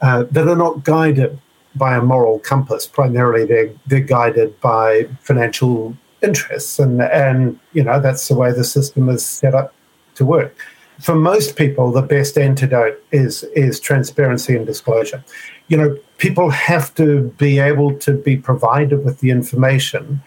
uh, 0.01 0.25
that 0.31 0.49
are 0.49 0.57
not 0.57 0.85
guided 0.85 1.39
by 1.77 1.97
a 1.97 2.03
moral 2.03 2.39
compass. 2.39 2.87
Primarily, 2.87 3.45
they're 3.45 3.70
they're 3.87 4.01
guided 4.01 4.59
by 4.61 5.09
financial 5.20 5.97
interests, 6.22 6.79
and 6.79 7.03
and 7.03 7.59
you 7.72 7.83
know 7.83 8.01
that's 8.01 8.29
the 8.29 8.35
way 8.35 8.53
the 8.53 8.64
system 8.64 9.09
is 9.09 9.24
set 9.24 9.55
up 9.55 9.74
to 10.16 10.24
work. 10.24 10.57
For 11.01 11.14
most 11.14 11.57
people, 11.57 11.93
the 11.93 12.03
best 12.03 12.39
antidote 12.39 13.03
is 13.12 13.45
is 13.55 13.81
transparency 13.81 14.57
and 14.57 14.66
disclosure. 14.66 15.22
You 15.68 15.77
know, 15.77 15.99
people 16.18 16.51
have 16.51 16.95
to 16.95 17.35
be 17.39 17.59
able 17.59 17.99
to 17.99 18.12
be 18.12 18.37
provided 18.37 19.05
with 19.05 19.20
the 19.20 19.31
information 19.31 20.22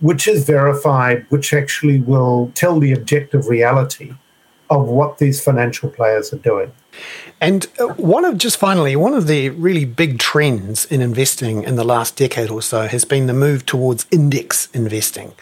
which 0.00 0.26
is 0.26 0.44
verified, 0.44 1.26
which 1.28 1.52
actually 1.52 2.00
will 2.00 2.50
tell 2.54 2.80
the 2.80 2.92
objective 2.92 3.48
reality 3.48 4.14
of 4.70 4.86
what 4.86 5.18
these 5.18 5.42
financial 5.42 5.90
players 5.90 6.32
are 6.32 6.38
doing. 6.38 6.72
And 7.40 7.66
uh, 7.78 7.88
one 7.88 8.24
of 8.24 8.38
just 8.38 8.56
finally, 8.56 8.96
one 8.96 9.14
of 9.14 9.26
the 9.26 9.50
really 9.50 9.84
big 9.84 10.18
trends 10.18 10.86
in 10.86 11.02
investing 11.02 11.64
in 11.64 11.76
the 11.76 11.84
last 11.84 12.16
decade 12.16 12.50
or 12.50 12.62
so 12.62 12.86
has 12.86 13.04
been 13.04 13.26
the 13.26 13.34
move 13.34 13.66
towards 13.66 14.06
index 14.10 14.68
investing, 14.72 15.32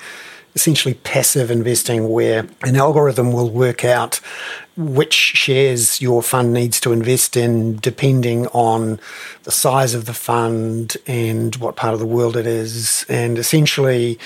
essentially 0.54 0.94
passive 0.94 1.50
investing, 1.50 2.08
where 2.08 2.48
an 2.62 2.76
algorithm 2.76 3.32
will 3.32 3.50
work 3.50 3.84
out 3.84 4.20
which 4.78 5.12
shares 5.12 6.00
your 6.00 6.22
fund 6.22 6.52
needs 6.52 6.78
to 6.78 6.92
invest 6.92 7.36
in 7.36 7.76
depending 7.78 8.46
on 8.48 9.00
the 9.42 9.50
size 9.50 9.92
of 9.92 10.04
the 10.04 10.14
fund 10.14 10.96
and 11.08 11.56
what 11.56 11.74
part 11.74 11.94
of 11.94 11.98
the 11.98 12.06
world 12.06 12.36
it 12.36 12.46
is. 12.46 13.04
And 13.08 13.38
essentially, 13.38 14.20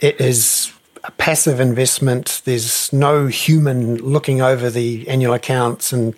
it 0.00 0.20
is 0.20 0.72
a 1.04 1.10
passive 1.12 1.60
investment. 1.60 2.42
There's 2.44 2.92
no 2.92 3.26
human 3.26 3.96
looking 3.96 4.40
over 4.40 4.70
the 4.70 5.08
annual 5.08 5.34
accounts 5.34 5.92
and 5.92 6.16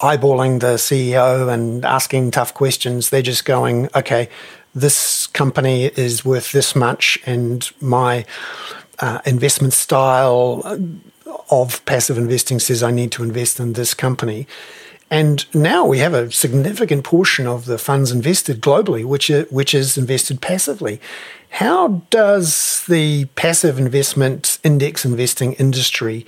eyeballing 0.00 0.60
the 0.60 0.74
CEO 0.76 1.52
and 1.52 1.84
asking 1.84 2.30
tough 2.30 2.54
questions. 2.54 3.10
They're 3.10 3.22
just 3.22 3.44
going, 3.44 3.88
okay, 3.94 4.28
this 4.74 5.26
company 5.28 5.86
is 5.86 6.24
worth 6.24 6.52
this 6.52 6.76
much, 6.76 7.18
and 7.26 7.68
my 7.80 8.24
uh, 9.00 9.20
investment 9.26 9.72
style 9.72 10.62
of 11.50 11.84
passive 11.86 12.16
investing 12.16 12.60
says 12.60 12.82
I 12.82 12.92
need 12.92 13.10
to 13.12 13.24
invest 13.24 13.58
in 13.58 13.72
this 13.72 13.94
company. 13.94 14.46
And 15.10 15.44
now 15.52 15.84
we 15.84 15.98
have 15.98 16.14
a 16.14 16.30
significant 16.30 17.02
portion 17.02 17.48
of 17.48 17.64
the 17.64 17.78
funds 17.78 18.12
invested 18.12 18.60
globally, 18.60 19.04
which 19.04 19.28
which 19.50 19.74
is 19.74 19.98
invested 19.98 20.40
passively. 20.40 21.00
How 21.50 22.02
does 22.10 22.84
the 22.88 23.26
passive 23.36 23.78
investment 23.78 24.58
index 24.64 25.04
investing 25.04 25.52
industry 25.54 26.24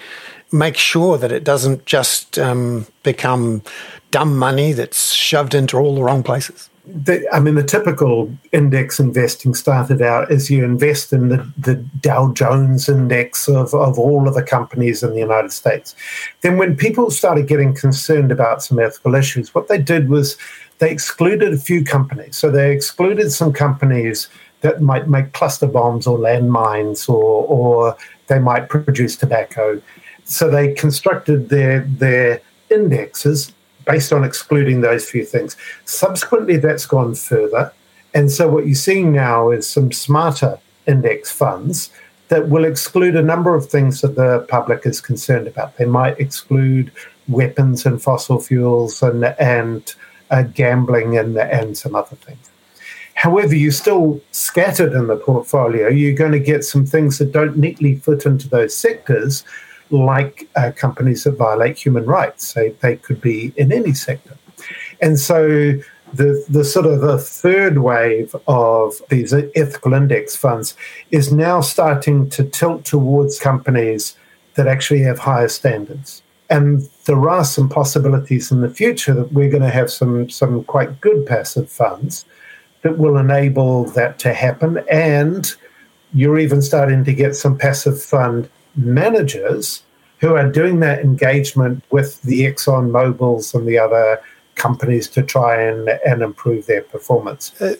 make 0.51 0.77
sure 0.77 1.16
that 1.16 1.33
it 1.33 1.45
doesn't 1.45 1.87
just 1.87 2.39
um, 2.39 2.87
become 3.03 3.62
dumb 4.11 4.37
money 4.37 4.73
that's 4.73 5.12
shoved 5.12 5.55
into 5.55 5.79
all 5.79 5.95
the 5.95 6.03
wrong 6.03 6.23
places? 6.23 6.68
The, 6.85 7.25
I 7.33 7.39
mean, 7.39 7.55
the 7.55 7.62
typical 7.62 8.37
index 8.51 8.99
investing 8.99 9.55
started 9.55 10.03
out 10.03 10.33
as 10.33 10.51
you 10.51 10.64
invest 10.64 11.12
in 11.12 11.29
the, 11.29 11.49
the 11.57 11.77
Dow 11.77 12.33
Jones 12.33 12.89
index 12.89 13.49
of, 13.49 13.73
of 13.73 14.01
all 14.01 14.27
of 14.27 14.35
the 14.35 14.43
companies 14.43 15.05
in 15.05 15.11
the 15.11 15.20
United 15.20 15.53
States. 15.53 15.95
Then, 16.41 16.59
when 16.59 16.77
people 16.77 17.12
started 17.12 17.47
getting 17.47 17.73
concerned 17.73 18.33
about 18.33 18.64
some 18.64 18.81
ethical 18.81 19.14
issues, 19.14 19.55
what 19.55 19.68
they 19.68 19.79
did 19.79 20.09
was 20.09 20.37
they 20.79 20.91
excluded 20.91 21.55
a 21.55 21.59
few 21.59 21.85
companies. 21.85 22.37
So, 22.37 22.51
they 22.51 22.73
excluded 22.75 23.31
some 23.31 23.53
companies 23.53 24.29
that 24.63 24.81
might 24.81 25.09
make 25.09 25.33
cluster 25.33 25.67
bombs 25.67 26.07
or 26.07 26.19
landmines 26.19 27.09
or, 27.09 27.45
or 27.47 27.97
they 28.29 28.39
might 28.39 28.69
produce 28.69 29.17
tobacco. 29.17 29.81
So 30.25 30.51
they 30.51 30.73
constructed 30.75 31.49
their, 31.49 31.81
their 31.81 32.41
indexes 32.71 33.53
based 33.87 34.13
on 34.13 34.25
excluding 34.25 34.81
those 34.81 35.09
few 35.09 35.25
things. 35.25 35.57
Subsequently, 35.85 36.57
that's 36.57 36.87
gone 36.87 37.15
further. 37.15 37.73
And 38.15 38.31
so 38.31 38.49
what 38.49 38.67
you're 38.67 38.75
seeing 38.75 39.13
now 39.13 39.51
is 39.51 39.67
some 39.67 39.91
smarter 39.93 40.59
index 40.87 41.31
funds 41.31 41.91
that 42.29 42.49
will 42.49 42.65
exclude 42.65 43.17
a 43.17 43.23
number 43.23 43.55
of 43.55 43.69
things 43.69 44.01
that 44.01 44.15
the 44.15 44.47
public 44.49 44.87
is 44.87 45.01
concerned 45.01 45.47
about. 45.47 45.77
They 45.77 45.85
might 45.85 46.19
exclude 46.19 46.93
weapons 47.29 47.85
and 47.85 48.03
fossil 48.03 48.41
fuels 48.41 49.03
and, 49.03 49.25
and 49.25 49.95
uh, 50.31 50.43
gambling 50.43 51.19
and, 51.19 51.37
and 51.37 51.77
some 51.77 51.95
other 51.95 52.17
things. 52.17 52.49
However, 53.23 53.55
you're 53.55 53.70
still 53.70 54.20
scattered 54.33 54.95
in 54.95 55.07
the 55.07 55.16
portfolio. 55.16 55.87
You're 55.87 56.12
going 56.12 56.33
to 56.33 56.41
get 56.41 56.64
some 56.64 56.85
things 56.85 57.18
that 57.18 57.31
don't 57.31 57.57
neatly 57.57 57.95
fit 57.95 58.27
into 58.27 58.49
those 58.49 58.75
sectors, 58.75 59.45
like 59.91 60.49
uh, 60.57 60.73
companies 60.75 61.23
that 61.23 61.37
violate 61.37 61.79
human 61.79 62.05
rights. 62.05 62.55
They, 62.55 62.70
they 62.81 62.97
could 62.97 63.20
be 63.20 63.53
in 63.57 63.70
any 63.73 63.95
sector. 63.95 64.37
And 65.01 65.20
so 65.20 65.47
the, 66.12 66.45
the 66.49 66.64
sort 66.64 66.87
of 66.87 67.01
the 67.01 67.16
third 67.16 67.79
wave 67.79 68.35
of 68.49 68.95
these 69.09 69.33
ethical 69.33 69.95
index 69.95 70.35
funds 70.35 70.75
is 71.12 71.33
now 71.33 71.61
starting 71.61 72.29
to 72.31 72.43
tilt 72.43 72.85
towards 72.85 73.39
companies 73.39 74.16
that 74.55 74.66
actually 74.66 75.03
have 75.03 75.20
higher 75.20 75.47
standards. 75.47 76.25
And 76.51 76.91
there 77.05 77.31
are 77.31 77.45
some 77.45 77.68
possibilities 77.68 78.51
in 78.51 78.62
the 78.62 78.68
future 78.68 79.14
that 79.14 79.33
we're 79.33 79.49
going 79.49 79.62
to 79.62 79.70
have 79.70 79.93
some, 79.93 80.29
some 80.29 80.64
quite 80.64 81.01
good 81.01 81.25
passive 81.25 81.70
funds 81.70 82.25
that 82.83 82.99
will 82.99 83.16
enable 83.16 83.85
that 83.91 84.18
to 84.20 84.35
happen. 84.35 84.83
And 84.91 85.53
you're 86.12 86.39
even 86.39 86.62
starting 86.62 87.05
to 87.05 87.12
get 87.12 87.35
some 87.35 87.57
passive 87.57 88.03
fund 88.03 88.49
managers 88.76 89.83
who 90.18 90.35
are 90.37 90.49
doing 90.49 90.80
that 90.80 91.01
engagement 91.01 91.83
with 91.91 92.22
the 92.22 92.43
Exxon 92.43 92.91
Mobil's 92.91 93.55
and 93.55 93.66
the 93.66 93.78
other 93.78 94.20
companies 94.55 95.09
to 95.09 95.22
try 95.22 95.61
and, 95.61 95.89
and 96.07 96.22
improve 96.22 96.66
their 96.66 96.83
performance. 96.83 97.61
Uh, 97.61 97.74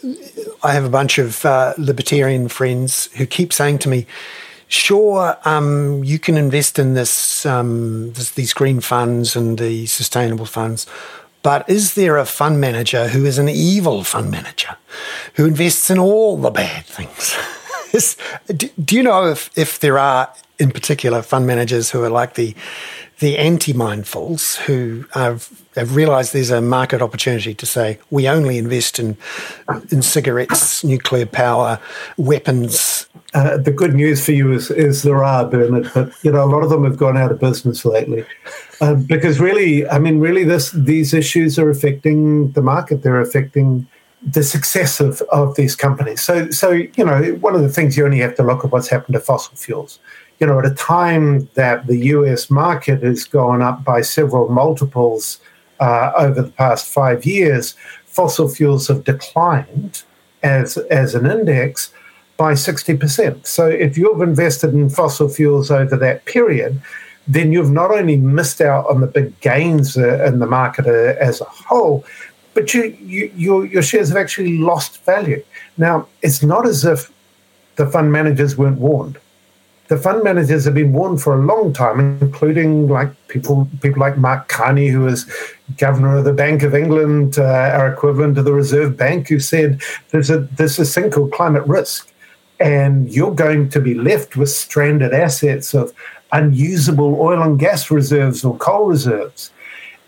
I 0.63 0.73
have 0.73 0.83
a 0.83 0.89
bunch 0.89 1.17
of 1.17 1.45
uh, 1.45 1.73
libertarian 1.77 2.47
friends 2.47 3.09
who 3.13 3.25
keep 3.25 3.53
saying 3.53 3.79
to 3.79 3.89
me, 3.89 4.07
sure, 4.67 5.37
um, 5.45 6.03
you 6.03 6.19
can 6.19 6.35
invest 6.35 6.79
in 6.79 6.95
this, 6.95 7.45
um, 7.45 8.11
this, 8.13 8.31
these 8.31 8.53
green 8.53 8.81
funds 8.81 9.35
and 9.35 9.59
the 9.59 9.85
sustainable 9.85 10.45
funds, 10.45 10.87
but 11.43 11.69
is 11.69 11.93
there 11.93 12.17
a 12.17 12.25
fund 12.25 12.59
manager 12.59 13.09
who 13.09 13.25
is 13.25 13.37
an 13.37 13.49
evil 13.49 14.03
fund 14.03 14.31
manager 14.31 14.75
who 15.35 15.45
invests 15.45 15.89
in 15.89 15.99
all 15.99 16.37
the 16.37 16.49
bad 16.49 16.85
things? 16.85 17.35
do, 18.47 18.69
do, 18.83 18.95
you 18.95 19.03
know 19.03 19.29
if, 19.29 19.55
if 19.55 19.79
there 19.79 19.99
are, 19.99 20.33
in 20.57 20.71
particular, 20.71 21.21
fund 21.21 21.45
managers 21.45 21.91
who 21.91 22.03
are 22.03 22.09
like 22.09 22.33
the 22.33 22.55
the 23.19 23.37
anti-mindfuls 23.37 24.57
who 24.57 25.05
have, 25.13 25.49
have 25.75 25.95
realized 25.95 26.33
there's 26.33 26.49
a 26.49 26.59
market 26.59 27.01
opportunity 27.01 27.53
to 27.53 27.65
say 27.65 27.97
we 28.09 28.27
only 28.27 28.57
invest 28.57 28.99
in 28.99 29.15
in 29.91 30.01
cigarettes, 30.01 30.83
nuclear 30.83 31.25
power, 31.25 31.79
weapons. 32.17 33.07
Uh, 33.33 33.57
the 33.57 33.71
good 33.71 33.95
news 33.95 34.23
for 34.23 34.31
you 34.31 34.51
is, 34.51 34.69
is 34.69 35.01
there 35.01 35.23
are 35.23 35.45
Bernard, 35.45 35.89
but 35.93 36.11
you 36.21 36.31
know 36.31 36.43
a 36.43 36.45
lot 36.45 36.63
of 36.63 36.69
them 36.69 36.83
have 36.83 36.97
gone 36.97 37.17
out 37.17 37.31
of 37.31 37.39
business 37.39 37.83
lately. 37.83 38.25
Uh, 38.79 38.93
because 38.93 39.39
really, 39.39 39.87
I 39.89 39.97
mean, 39.97 40.19
really, 40.19 40.43
this 40.43 40.71
these 40.71 41.13
issues 41.13 41.57
are 41.57 41.69
affecting 41.69 42.51
the 42.51 42.61
market. 42.61 43.01
They're 43.01 43.21
affecting 43.21 43.87
the 44.25 44.43
success 44.43 44.99
of, 44.99 45.21
of 45.31 45.55
these 45.55 45.75
companies. 45.75 46.21
So, 46.21 46.49
so 46.49 46.71
you 46.71 47.03
know, 47.03 47.21
one 47.41 47.55
of 47.55 47.61
the 47.61 47.69
things 47.69 47.97
you 47.97 48.05
only 48.05 48.19
have 48.19 48.35
to 48.35 48.43
look 48.43 48.63
at 48.63 48.71
what's 48.71 48.87
happened 48.87 49.13
to 49.13 49.19
fossil 49.19 49.55
fuels. 49.55 49.99
You 50.39 50.47
know, 50.47 50.59
at 50.59 50.65
a 50.65 50.73
time 50.73 51.49
that 51.53 51.87
the 51.87 51.97
U.S. 51.97 52.49
market 52.49 53.03
has 53.03 53.23
gone 53.23 53.61
up 53.61 53.83
by 53.83 54.01
several 54.01 54.49
multiples 54.49 55.39
uh, 55.79 56.11
over 56.17 56.41
the 56.41 56.51
past 56.51 56.87
five 56.87 57.25
years, 57.25 57.75
fossil 58.05 58.49
fuels 58.49 58.87
have 58.87 59.03
declined 59.03 60.03
as 60.43 60.77
as 60.77 61.15
an 61.15 61.25
index 61.25 61.91
by 62.37 62.53
sixty 62.53 62.97
percent. 62.97 63.47
So, 63.47 63.67
if 63.67 63.97
you've 63.97 64.21
invested 64.21 64.73
in 64.73 64.89
fossil 64.89 65.29
fuels 65.29 65.71
over 65.71 65.95
that 65.97 66.25
period 66.25 66.81
then 67.27 67.51
you've 67.51 67.71
not 67.71 67.91
only 67.91 68.17
missed 68.17 68.61
out 68.61 68.89
on 68.89 69.01
the 69.01 69.07
big 69.07 69.39
gains 69.39 69.97
uh, 69.97 70.25
in 70.25 70.39
the 70.39 70.45
market 70.45 70.85
uh, 70.87 71.15
as 71.19 71.41
a 71.41 71.45
whole, 71.45 72.03
but 72.53 72.73
you, 72.73 72.83
you, 73.01 73.31
your, 73.35 73.65
your 73.65 73.81
shares 73.81 74.09
have 74.09 74.17
actually 74.17 74.57
lost 74.57 75.03
value. 75.05 75.43
Now, 75.77 76.07
it's 76.21 76.43
not 76.43 76.67
as 76.67 76.85
if 76.85 77.11
the 77.75 77.87
fund 77.87 78.11
managers 78.11 78.57
weren't 78.57 78.79
warned. 78.79 79.17
The 79.87 79.97
fund 79.97 80.23
managers 80.23 80.65
have 80.65 80.73
been 80.73 80.93
warned 80.93 81.21
for 81.21 81.33
a 81.33 81.45
long 81.45 81.73
time, 81.73 82.17
including 82.21 82.87
like 82.87 83.09
people 83.27 83.69
people 83.81 83.99
like 83.99 84.17
Mark 84.17 84.47
Carney, 84.47 84.87
who 84.87 85.05
is 85.07 85.29
governor 85.77 86.17
of 86.17 86.23
the 86.23 86.33
Bank 86.33 86.63
of 86.63 86.73
England, 86.73 87.37
uh, 87.37 87.43
our 87.43 87.91
equivalent 87.91 88.37
of 88.37 88.45
the 88.45 88.53
Reserve 88.53 88.95
Bank, 88.95 89.27
who 89.27 89.39
said 89.39 89.81
there's 90.09 90.29
a 90.29 90.39
there's 90.57 90.79
a 90.79 90.85
thing 90.85 91.11
called 91.11 91.33
climate 91.33 91.67
risk, 91.67 92.09
and 92.59 93.09
you're 93.09 93.33
going 93.33 93.69
to 93.69 93.79
be 93.79 93.93
left 93.93 94.37
with 94.37 94.49
stranded 94.49 95.13
assets 95.13 95.73
of 95.73 95.93
unusable 96.31 97.19
oil 97.19 97.41
and 97.41 97.59
gas 97.59 97.91
reserves 97.91 98.43
or 98.43 98.57
coal 98.57 98.85
reserves. 98.85 99.51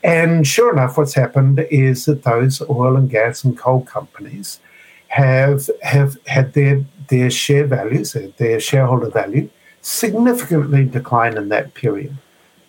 And 0.04 0.46
sure 0.46 0.72
enough, 0.72 0.98
what's 0.98 1.16
happened 1.16 1.66
is 1.72 2.06
that 2.06 2.24
those 2.24 2.62
oil 2.70 2.96
and 2.96 3.10
gas 3.10 3.43
and 3.43 3.58
coal 3.58 3.82
companies 3.82 4.60
have 5.08 5.70
have 5.82 6.18
had 6.28 6.54
their 6.54 6.84
their 7.08 7.30
share 7.30 7.66
values, 7.66 8.16
uh, 8.16 8.30
their 8.38 8.60
shareholder 8.60 9.10
value, 9.10 9.50
significantly 9.82 10.86
decline 10.86 11.38
in 11.38 11.50
that 11.50 11.74
period. 11.74 12.16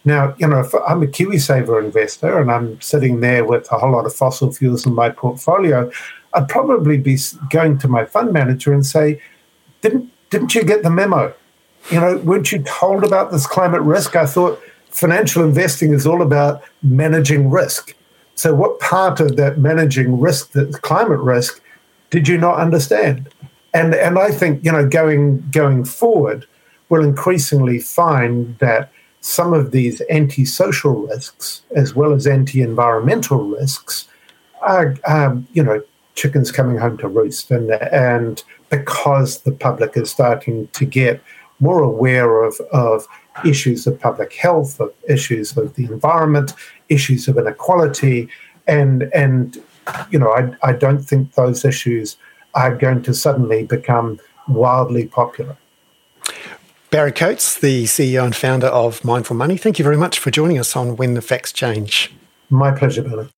Now, 0.04 0.34
you 0.38 0.46
know, 0.46 0.60
if 0.60 0.72
I'm 0.86 1.02
a 1.02 1.06
KiwiSaver 1.06 1.82
investor 1.82 2.38
and 2.38 2.50
I'm 2.50 2.80
sitting 2.80 3.20
there 3.20 3.44
with 3.44 3.70
a 3.72 3.78
whole 3.78 3.90
lot 3.90 4.06
of 4.06 4.14
fossil 4.14 4.52
fuels 4.52 4.86
in 4.86 4.94
my 4.94 5.10
portfolio, 5.10 5.90
I'd 6.32 6.48
probably 6.48 6.96
be 6.96 7.18
going 7.50 7.78
to 7.78 7.88
my 7.88 8.04
fund 8.04 8.32
manager 8.32 8.72
and 8.72 8.86
say, 8.86 9.20
"Didn't 9.88 10.04
didn't 10.30 10.54
you 10.54 10.62
get 10.64 10.82
the 10.82 10.90
memo? 10.90 11.34
you 11.90 12.00
know, 12.00 12.16
weren't 12.18 12.52
you 12.52 12.62
told 12.62 13.04
about 13.04 13.30
this 13.30 13.46
climate 13.46 13.82
risk? 13.82 14.16
I 14.16 14.26
thought 14.26 14.60
financial 14.90 15.44
investing 15.44 15.92
is 15.92 16.06
all 16.06 16.22
about 16.22 16.62
managing 16.82 17.50
risk. 17.50 17.94
So, 18.34 18.54
what 18.54 18.80
part 18.80 19.20
of 19.20 19.36
that 19.36 19.58
managing 19.58 20.20
risk, 20.20 20.52
that 20.52 20.82
climate 20.82 21.20
risk, 21.20 21.62
did 22.10 22.28
you 22.28 22.38
not 22.38 22.58
understand? 22.58 23.32
And 23.72 23.94
and 23.94 24.18
I 24.18 24.30
think 24.30 24.64
you 24.64 24.72
know, 24.72 24.86
going 24.88 25.48
going 25.50 25.84
forward, 25.84 26.46
we'll 26.88 27.04
increasingly 27.04 27.78
find 27.78 28.58
that 28.58 28.90
some 29.20 29.52
of 29.52 29.70
these 29.70 30.00
anti-social 30.02 31.06
risks 31.06 31.62
as 31.74 31.94
well 31.94 32.12
as 32.12 32.28
anti-environmental 32.28 33.42
risks 33.48 34.06
are, 34.60 34.96
um, 35.08 35.48
you 35.52 35.64
know, 35.64 35.82
chickens 36.14 36.52
coming 36.52 36.78
home 36.78 36.96
to 36.98 37.08
roost, 37.08 37.50
and 37.50 37.70
and 37.70 38.42
because 38.70 39.40
the 39.40 39.52
public 39.52 39.96
is 39.96 40.10
starting 40.10 40.68
to 40.68 40.84
get 40.84 41.22
more 41.60 41.82
aware 41.82 42.44
of 42.44 42.60
of 42.72 43.06
issues 43.44 43.86
of 43.86 43.98
public 44.00 44.32
health, 44.32 44.80
of 44.80 44.92
issues 45.08 45.56
of 45.56 45.74
the 45.74 45.84
environment, 45.84 46.54
issues 46.88 47.28
of 47.28 47.38
inequality, 47.38 48.28
and 48.66 49.10
and 49.14 49.62
you 50.10 50.18
know, 50.18 50.30
I, 50.30 50.52
I 50.62 50.72
don't 50.72 51.02
think 51.02 51.34
those 51.34 51.64
issues 51.64 52.16
are 52.54 52.74
going 52.74 53.02
to 53.02 53.14
suddenly 53.14 53.64
become 53.64 54.18
wildly 54.48 55.06
popular. 55.06 55.56
Barry 56.90 57.12
Coates, 57.12 57.58
the 57.58 57.84
CEO 57.84 58.24
and 58.24 58.34
founder 58.34 58.68
of 58.68 59.04
Mindful 59.04 59.36
Money, 59.36 59.56
thank 59.56 59.78
you 59.78 59.84
very 59.84 59.96
much 59.96 60.18
for 60.18 60.30
joining 60.30 60.58
us 60.58 60.76
on 60.76 60.96
When 60.96 61.14
the 61.14 61.22
Facts 61.22 61.52
Change. 61.52 62.12
My 62.48 62.70
pleasure, 62.70 63.02
Billy. 63.02 63.28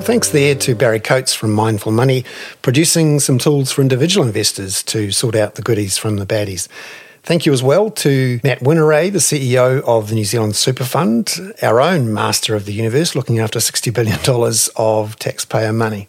Thanks 0.00 0.30
there 0.30 0.54
to 0.54 0.74
Barry 0.74 0.98
Coates 0.98 1.34
from 1.34 1.52
Mindful 1.52 1.92
Money, 1.92 2.24
producing 2.62 3.20
some 3.20 3.38
tools 3.38 3.70
for 3.70 3.82
individual 3.82 4.26
investors 4.26 4.82
to 4.84 5.12
sort 5.12 5.36
out 5.36 5.56
the 5.56 5.62
goodies 5.62 5.98
from 5.98 6.16
the 6.16 6.24
baddies. 6.24 6.68
Thank 7.22 7.44
you 7.44 7.52
as 7.52 7.62
well 7.62 7.90
to 7.90 8.40
Matt 8.42 8.60
Whineray, 8.60 9.12
the 9.12 9.18
CEO 9.18 9.82
of 9.82 10.08
the 10.08 10.14
New 10.14 10.24
Zealand 10.24 10.56
Super 10.56 10.84
Fund, 10.84 11.54
our 11.62 11.80
own 11.80 12.12
master 12.14 12.54
of 12.54 12.64
the 12.64 12.72
universe, 12.72 13.14
looking 13.14 13.38
after 13.38 13.58
$60 13.58 13.92
billion 13.94 14.18
of 14.76 15.18
taxpayer 15.18 15.72
money. 15.72 16.08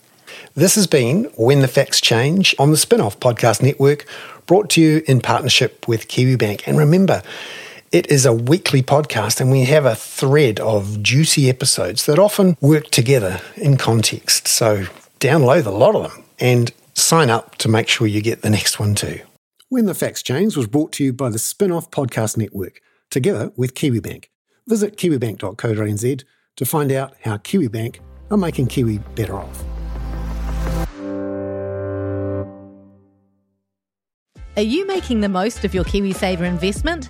This 0.55 0.75
has 0.75 0.87
been 0.87 1.25
When 1.35 1.59
the 1.59 1.67
Facts 1.67 1.99
Change 1.99 2.55
on 2.57 2.71
the 2.71 2.77
Spinoff 2.77 3.17
Podcast 3.17 3.61
Network, 3.61 4.05
brought 4.47 4.69
to 4.71 4.81
you 4.81 5.03
in 5.05 5.19
partnership 5.19 5.87
with 5.87 6.07
Kiwibank. 6.07 6.63
And 6.65 6.77
remember, 6.77 7.21
it 7.91 8.09
is 8.09 8.25
a 8.25 8.33
weekly 8.33 8.81
podcast, 8.81 9.41
and 9.41 9.51
we 9.51 9.65
have 9.65 9.85
a 9.85 9.95
thread 9.95 10.59
of 10.61 11.03
juicy 11.03 11.49
episodes 11.49 12.05
that 12.05 12.19
often 12.19 12.55
work 12.61 12.89
together 12.89 13.41
in 13.57 13.75
context. 13.77 14.47
So 14.47 14.85
download 15.19 15.65
a 15.65 15.71
lot 15.71 15.95
of 15.95 16.11
them 16.11 16.23
and 16.39 16.71
sign 16.93 17.29
up 17.29 17.57
to 17.57 17.67
make 17.67 17.89
sure 17.89 18.07
you 18.07 18.21
get 18.21 18.41
the 18.41 18.49
next 18.49 18.79
one 18.79 18.95
too. 18.95 19.19
When 19.67 19.85
the 19.85 19.93
Facts 19.93 20.23
Change 20.23 20.55
was 20.55 20.67
brought 20.67 20.93
to 20.93 21.03
you 21.03 21.13
by 21.13 21.29
the 21.29 21.37
Spinoff 21.37 21.89
Podcast 21.89 22.37
Network, 22.37 22.81
together 23.09 23.51
with 23.57 23.73
Kiwibank. 23.73 24.25
Visit 24.67 24.95
kiwibank.co.nz 24.95 26.23
to 26.55 26.65
find 26.65 26.91
out 26.91 27.15
how 27.23 27.37
Kiwibank 27.37 27.99
are 28.29 28.37
making 28.37 28.67
Kiwi 28.67 28.99
better 29.15 29.37
off. 29.37 29.63
Are 34.55 34.61
you 34.61 34.85
making 34.85 35.21
the 35.21 35.29
most 35.29 35.65
of 35.65 35.73
your 35.73 35.83
KiwiSaver 35.83 36.41
investment? 36.41 37.09